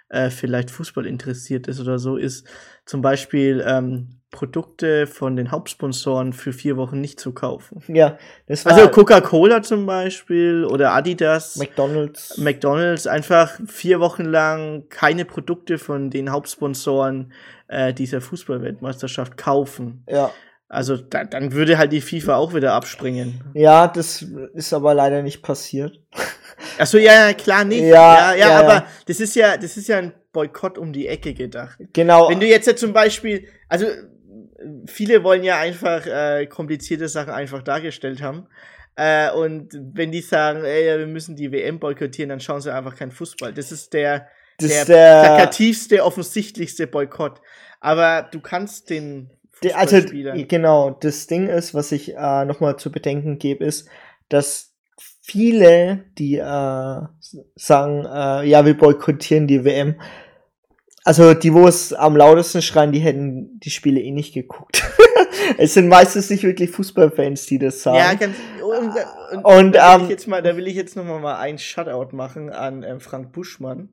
äh, 0.08 0.30
vielleicht 0.30 0.70
Fußball 0.70 1.06
interessiert 1.06 1.68
ist 1.68 1.80
oder 1.80 2.00
so, 2.00 2.16
ist 2.16 2.48
zum 2.84 3.00
Beispiel 3.00 3.64
ähm, 3.64 4.19
Produkte 4.30 5.08
von 5.08 5.34
den 5.34 5.50
Hauptsponsoren 5.50 6.32
für 6.32 6.52
vier 6.52 6.76
Wochen 6.76 7.00
nicht 7.00 7.18
zu 7.18 7.32
kaufen. 7.32 7.82
Ja, 7.88 8.16
das 8.46 8.64
war 8.64 8.72
Also 8.72 8.88
Coca-Cola 8.88 9.62
zum 9.62 9.86
Beispiel 9.86 10.64
oder 10.64 10.92
Adidas. 10.92 11.56
McDonalds. 11.56 12.38
McDonalds 12.38 13.06
einfach 13.06 13.58
vier 13.66 13.98
Wochen 13.98 14.24
lang 14.24 14.88
keine 14.88 15.24
Produkte 15.24 15.78
von 15.78 16.10
den 16.10 16.30
Hauptsponsoren 16.30 17.32
äh, 17.66 17.92
dieser 17.92 18.20
Fußballweltmeisterschaft 18.20 19.36
kaufen. 19.36 20.04
Ja. 20.08 20.30
Also 20.68 20.96
da, 20.96 21.24
dann 21.24 21.52
würde 21.52 21.78
halt 21.78 21.90
die 21.90 22.00
FIFA 22.00 22.36
auch 22.36 22.54
wieder 22.54 22.74
abspringen. 22.74 23.42
Ja, 23.54 23.88
das 23.88 24.24
ist 24.54 24.72
aber 24.72 24.94
leider 24.94 25.22
nicht 25.22 25.42
passiert. 25.42 25.98
Achso, 26.78 26.98
ja, 26.98 27.32
klar 27.32 27.64
nicht. 27.64 27.80
Ja, 27.80 27.88
ja, 27.88 28.34
ja, 28.34 28.36
ja 28.36 28.58
aber 28.60 28.74
ja. 28.74 28.86
das 29.06 29.18
ist 29.18 29.34
ja, 29.34 29.56
das 29.56 29.76
ist 29.76 29.88
ja 29.88 29.98
ein 29.98 30.12
Boykott 30.32 30.78
um 30.78 30.92
die 30.92 31.08
Ecke 31.08 31.34
gedacht. 31.34 31.76
Genau. 31.92 32.30
Wenn 32.30 32.38
du 32.38 32.46
jetzt 32.46 32.68
ja 32.68 32.76
zum 32.76 32.92
Beispiel, 32.92 33.48
also 33.68 33.86
viele 34.86 35.24
wollen 35.24 35.44
ja 35.44 35.58
einfach 35.58 36.06
äh, 36.06 36.46
komplizierte 36.46 37.08
Sachen 37.08 37.32
einfach 37.32 37.62
dargestellt 37.62 38.22
haben. 38.22 38.46
Äh, 38.96 39.30
und 39.32 39.72
wenn 39.94 40.12
die 40.12 40.20
sagen, 40.20 40.64
ey, 40.64 40.98
wir 40.98 41.06
müssen 41.06 41.36
die 41.36 41.52
WM 41.52 41.78
boykottieren, 41.78 42.28
dann 42.28 42.40
schauen 42.40 42.61
sie 42.61 42.74
einfach 42.74 42.96
keinen 42.96 43.12
Fußball. 43.12 43.52
Das 43.52 43.72
ist 43.72 43.92
der, 43.92 44.28
das 44.58 44.68
der, 44.68 44.84
der 44.84 45.22
plakativste, 45.22 46.04
offensichtlichste 46.04 46.86
Boykott. 46.86 47.40
Aber 47.80 48.28
du 48.30 48.40
kannst 48.40 48.90
den 48.90 49.30
also 49.74 50.00
genau, 50.46 50.90
das 50.90 51.26
Ding 51.26 51.48
ist, 51.48 51.74
was 51.74 51.92
ich 51.92 52.16
äh, 52.16 52.44
nochmal 52.44 52.78
zu 52.78 52.90
bedenken 52.90 53.38
gebe, 53.38 53.64
ist, 53.64 53.88
dass 54.28 54.74
viele, 55.22 56.04
die 56.18 56.36
äh, 56.36 57.00
sagen, 57.56 58.04
äh, 58.04 58.48
ja, 58.48 58.64
wir 58.64 58.76
boykottieren 58.76 59.46
die 59.46 59.64
WM, 59.64 60.00
Also 61.05 61.32
die, 61.32 61.55
wo 61.55 61.66
es 61.66 61.92
am 61.92 62.16
lautesten 62.16 62.61
schreien, 62.61 62.92
die 62.92 62.98
hätten 62.98 63.59
die 63.61 63.70
Spiele 63.70 64.01
eh 64.01 64.11
nicht 64.11 64.34
geguckt. 64.34 64.82
es 65.59 65.74
sind 65.74 65.88
meistens 65.88 66.28
nicht 66.28 66.42
wirklich 66.42 66.70
Fußballfans, 66.70 67.46
die 67.46 67.59
das 67.59 67.82
sagen. 67.82 67.96
Ja, 67.96 68.14
ganz, 68.14 68.36
und, 68.62 69.36
und, 69.36 69.44
und 69.44 69.72
da, 69.72 69.94
will 69.94 70.01
ähm, 70.01 70.05
ich 70.05 70.11
jetzt 70.11 70.28
mal, 70.28 70.42
da 70.42 70.57
will 70.57 70.66
ich 70.68 70.74
jetzt 70.74 70.96
noch 70.96 71.05
mal 71.05 71.36
ein 71.36 71.59
Shutout 71.59 72.14
machen 72.14 72.51
an 72.51 72.82
ähm, 72.82 73.01
Frank 73.01 73.32
Buschmann. 73.32 73.90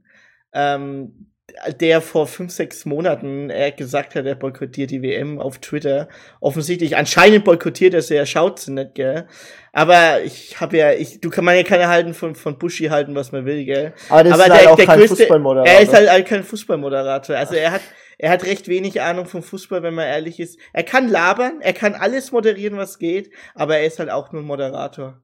Ähm, 0.54 1.32
der 1.80 2.02
vor 2.02 2.28
fünf, 2.28 2.52
sechs 2.52 2.86
Monaten 2.86 3.50
er 3.50 3.72
gesagt 3.72 4.16
hat, 4.16 4.26
er 4.26 4.36
boykottiert 4.36 4.92
die 4.92 5.02
WM 5.02 5.40
auf 5.40 5.60
Twitter. 5.60 6.10
Offensichtlich, 6.42 6.98
anscheinend 6.98 7.46
boykottiert 7.46 7.94
er 7.94 8.02
sie, 8.02 8.16
er 8.16 8.26
schaut 8.26 8.60
sie 8.60 8.72
nicht, 8.72 8.96
gell? 8.96 9.28
Aber 9.72 10.22
ich 10.24 10.60
habe 10.60 10.78
ja, 10.78 10.92
ich, 10.92 11.22
du 11.22 11.30
kann 11.30 11.46
man 11.46 11.56
ja 11.56 11.64
keine 11.64 11.88
halten 11.88 12.14
von, 12.14 12.36
von 12.36 12.58
Buschi 12.58 12.86
halten, 12.88 13.16
was 13.16 13.32
man 13.32 13.46
will, 13.46 13.64
gell? 13.64 13.94
Aber, 14.10 14.24
das 14.24 14.34
Aber 14.34 14.44
ist 14.44 14.50
der, 14.50 14.58
halt 14.58 14.68
auch 14.68 14.76
der 14.76 14.86
kein 14.86 15.00
größte, 15.00 15.16
Fußballmoderator. 15.16 15.74
Er 15.74 15.82
ist 15.82 15.94
halt, 15.94 16.10
halt 16.10 16.28
kein 16.28 16.44
Fußballmoderator. 16.44 17.36
Also 17.38 17.56
er 17.56 17.72
hat, 17.72 17.82
er 18.18 18.32
hat 18.32 18.44
recht 18.44 18.68
wenig 18.68 19.02
Ahnung 19.02 19.26
vom 19.26 19.42
Fußball, 19.42 19.84
wenn 19.84 19.94
man 19.94 20.06
ehrlich 20.06 20.40
ist. 20.40 20.60
Er 20.74 20.84
kann 20.84 21.08
labern, 21.08 21.62
er 21.62 21.74
kann 21.74 21.96
alles 21.96 22.32
moderieren, 22.32 22.78
was 22.78 23.00
geht, 23.00 23.32
aber 23.56 23.78
er 23.78 23.86
ist 23.86 24.00
halt 24.00 24.10
auch 24.10 24.32
nur 24.32 24.42
ein 24.42 24.48
Moderator. 24.48 25.22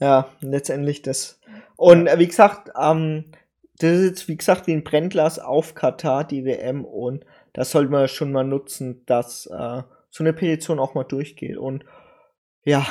Ja, 0.00 0.28
letztendlich 0.40 1.02
das. 1.02 1.40
Und 1.76 2.06
ja. 2.06 2.18
wie 2.18 2.26
gesagt, 2.26 2.70
ähm, 2.80 3.32
das 3.78 3.98
ist 3.98 4.06
jetzt, 4.06 4.28
wie 4.28 4.36
gesagt, 4.36 4.66
wie 4.66 4.72
ein 4.72 4.84
Brennglas 4.84 5.38
auf 5.38 5.74
Katar, 5.74 6.24
die 6.24 6.44
WM, 6.44 6.84
und 6.84 7.24
das 7.52 7.70
sollte 7.70 7.90
man 7.90 8.08
schon 8.08 8.32
mal 8.32 8.44
nutzen, 8.44 9.04
dass 9.06 9.46
äh, 9.46 9.82
so 10.10 10.22
eine 10.22 10.32
Petition 10.32 10.78
auch 10.78 10.94
mal 10.94 11.04
durchgeht. 11.04 11.56
Und 11.56 11.84
ja, 12.64 12.86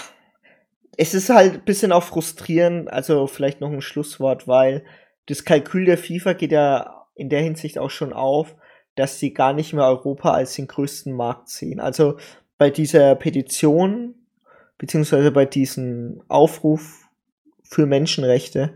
es 0.97 1.13
ist 1.13 1.29
halt 1.29 1.53
ein 1.53 1.65
bisschen 1.65 1.91
auch 1.91 2.03
frustrierend, 2.03 2.91
also 2.91 3.27
vielleicht 3.27 3.61
noch 3.61 3.71
ein 3.71 3.81
Schlusswort, 3.81 4.47
weil 4.47 4.83
das 5.27 5.45
Kalkül 5.45 5.85
der 5.85 5.97
FIFA 5.97 6.33
geht 6.33 6.51
ja 6.51 7.05
in 7.15 7.29
der 7.29 7.41
Hinsicht 7.41 7.79
auch 7.79 7.89
schon 7.89 8.11
auf, 8.11 8.55
dass 8.95 9.19
sie 9.19 9.33
gar 9.33 9.53
nicht 9.53 9.73
mehr 9.73 9.85
Europa 9.85 10.31
als 10.31 10.55
den 10.55 10.67
größten 10.67 11.13
Markt 11.13 11.49
sehen. 11.49 11.79
Also 11.79 12.17
bei 12.57 12.69
dieser 12.69 13.15
Petition, 13.15 14.15
beziehungsweise 14.77 15.31
bei 15.31 15.45
diesem 15.45 16.21
Aufruf 16.27 17.07
für 17.63 17.85
Menschenrechte, 17.85 18.73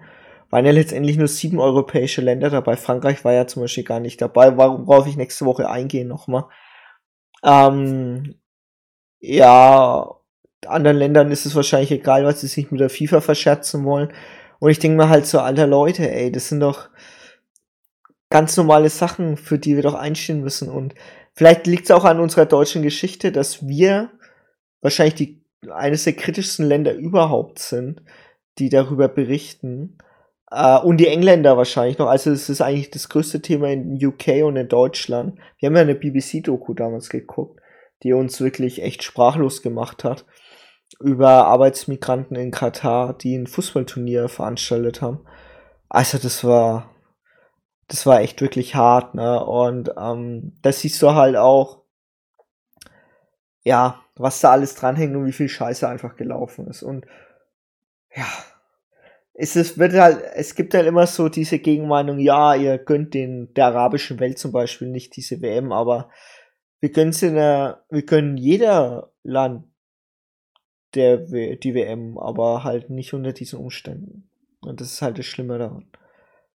waren 0.49 0.65
ja 0.65 0.71
letztendlich 0.71 1.17
nur 1.17 1.27
sieben 1.27 1.59
europäische 1.59 2.21
Länder 2.21 2.49
dabei. 2.49 2.77
Frankreich 2.77 3.23
war 3.25 3.33
ja 3.33 3.47
zum 3.47 3.63
Beispiel 3.63 3.83
gar 3.83 3.99
nicht 3.99 4.21
dabei, 4.21 4.57
worauf 4.57 5.07
ich 5.07 5.17
nächste 5.17 5.45
Woche 5.45 5.69
eingehen 5.69 6.07
nochmal. 6.07 6.45
Ähm, 7.43 8.35
ja, 9.19 10.09
anderen 10.65 10.97
Ländern 10.97 11.31
ist 11.31 11.45
es 11.45 11.55
wahrscheinlich 11.55 11.91
egal, 11.91 12.25
weil 12.25 12.35
sie 12.35 12.47
sich 12.47 12.71
mit 12.71 12.79
der 12.79 12.89
FIFA 12.89 13.21
verscherzen 13.21 13.83
wollen. 13.83 14.13
Und 14.59 14.71
ich 14.71 14.79
denke 14.79 14.97
mir 14.97 15.09
halt 15.09 15.25
so, 15.25 15.39
alter 15.39 15.67
Leute, 15.67 16.09
ey, 16.09 16.31
das 16.31 16.49
sind 16.49 16.61
doch 16.61 16.89
ganz 18.29 18.57
normale 18.57 18.89
Sachen, 18.89 19.37
für 19.37 19.59
die 19.59 19.75
wir 19.75 19.83
doch 19.83 19.93
einstehen 19.93 20.41
müssen. 20.41 20.69
Und 20.69 20.95
vielleicht 21.33 21.67
liegt 21.67 21.85
es 21.85 21.91
auch 21.91 22.05
an 22.05 22.19
unserer 22.19 22.45
deutschen 22.45 22.81
Geschichte, 22.81 23.31
dass 23.31 23.67
wir 23.67 24.11
wahrscheinlich 24.81 25.15
die, 25.15 25.45
eines 25.69 26.03
der 26.03 26.13
kritischsten 26.13 26.65
Länder 26.65 26.93
überhaupt 26.93 27.59
sind, 27.59 28.01
die 28.57 28.69
darüber 28.69 29.07
berichten. 29.07 29.97
Uh, 30.49 30.79
und 30.81 30.97
die 30.97 31.07
Engländer 31.07 31.57
wahrscheinlich 31.57 31.97
noch. 31.97 32.07
Also 32.07 32.31
es 32.31 32.47
ist 32.47 32.61
eigentlich 32.61 32.89
das 32.89 33.09
größte 33.09 33.41
Thema 33.41 33.69
in 33.69 33.97
UK 34.01 34.45
und 34.45 34.55
in 34.55 34.69
Deutschland. 34.69 35.37
Wir 35.59 35.67
haben 35.67 35.75
ja 35.75 35.81
eine 35.81 35.95
BBC-Doku 35.95 36.73
damals 36.73 37.09
geguckt, 37.09 37.59
die 38.03 38.13
uns 38.13 38.39
wirklich 38.39 38.81
echt 38.81 39.03
sprachlos 39.03 39.61
gemacht 39.61 40.05
hat 40.05 40.25
über 40.99 41.45
Arbeitsmigranten 41.47 42.35
in 42.37 42.51
Katar, 42.51 43.13
die 43.13 43.35
ein 43.35 43.47
Fußballturnier 43.47 44.29
veranstaltet 44.29 45.01
haben. 45.01 45.25
Also 45.89 46.17
das 46.17 46.43
war, 46.43 46.89
das 47.87 48.05
war 48.05 48.21
echt 48.21 48.41
wirklich 48.41 48.75
hart, 48.75 49.15
ne? 49.15 49.43
Und 49.43 49.91
ähm, 49.97 50.57
das 50.61 50.79
siehst 50.79 51.01
du 51.01 51.13
halt 51.13 51.35
auch, 51.35 51.83
ja, 53.63 54.01
was 54.15 54.39
da 54.39 54.51
alles 54.51 54.75
dranhängt 54.75 55.15
und 55.15 55.25
wie 55.25 55.33
viel 55.33 55.49
Scheiße 55.49 55.87
einfach 55.87 56.15
gelaufen 56.15 56.67
ist. 56.67 56.83
Und 56.83 57.05
ja, 58.15 58.25
es 59.39 59.55
ist, 59.55 59.77
wird 59.77 59.93
halt, 59.93 60.23
es 60.33 60.55
gibt 60.55 60.73
halt 60.73 60.87
immer 60.87 61.05
so 61.05 61.29
diese 61.29 61.59
Gegenmeinung, 61.59 62.17
ja, 62.17 62.55
ihr 62.55 62.79
gönnt 62.79 63.13
den 63.13 63.53
der 63.53 63.67
arabischen 63.67 64.19
Welt 64.19 64.39
zum 64.39 64.51
Beispiel 64.51 64.87
nicht 64.87 65.15
diese 65.15 65.41
WM, 65.41 65.71
aber 65.71 66.09
wir 66.79 66.91
gönnen 66.91 67.15
in 67.21 67.35
der, 67.35 67.83
wir 67.89 68.03
gönnen 68.03 68.37
jeder 68.37 69.11
Land 69.23 69.65
der 70.95 71.17
die 71.17 71.75
WM, 71.75 72.17
aber 72.17 72.63
halt 72.63 72.89
nicht 72.89 73.13
unter 73.13 73.33
diesen 73.33 73.59
Umständen. 73.59 74.29
Und 74.61 74.81
das 74.81 74.93
ist 74.93 75.01
halt 75.01 75.19
das 75.19 75.25
Schlimme 75.25 75.59
daran. 75.59 75.85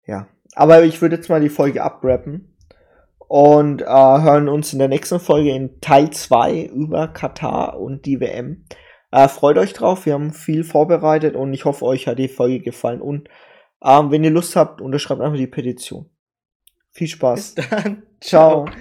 Ja. 0.07 0.27
Aber 0.55 0.83
ich 0.83 1.01
würde 1.01 1.17
jetzt 1.17 1.29
mal 1.29 1.41
die 1.41 1.49
Folge 1.49 1.83
abrappen 1.83 2.57
und 3.27 3.83
äh, 3.83 3.85
hören 3.85 4.49
uns 4.49 4.73
in 4.73 4.79
der 4.79 4.87
nächsten 4.87 5.19
Folge 5.19 5.51
in 5.51 5.79
Teil 5.81 6.09
2 6.09 6.63
über 6.63 7.09
Katar 7.09 7.79
und 7.79 8.05
die 8.05 8.19
WM. 8.19 8.65
Äh, 9.11 9.27
freut 9.27 9.57
euch 9.57 9.73
drauf, 9.73 10.05
wir 10.05 10.13
haben 10.13 10.33
viel 10.33 10.63
vorbereitet 10.63 11.35
und 11.35 11.53
ich 11.53 11.65
hoffe, 11.65 11.85
euch 11.85 12.07
hat 12.07 12.17
die 12.17 12.29
Folge 12.29 12.59
gefallen. 12.59 13.01
Und 13.01 13.27
ähm, 13.83 14.11
wenn 14.11 14.23
ihr 14.23 14.31
Lust 14.31 14.55
habt, 14.55 14.81
unterschreibt 14.81 15.21
einfach 15.21 15.37
die 15.37 15.47
Petition. 15.47 16.09
Viel 16.91 17.07
Spaß. 17.07 17.55
Bis 17.55 17.69
dann. 17.69 18.03
Ciao. 18.21 18.65
Ciao. 18.65 18.75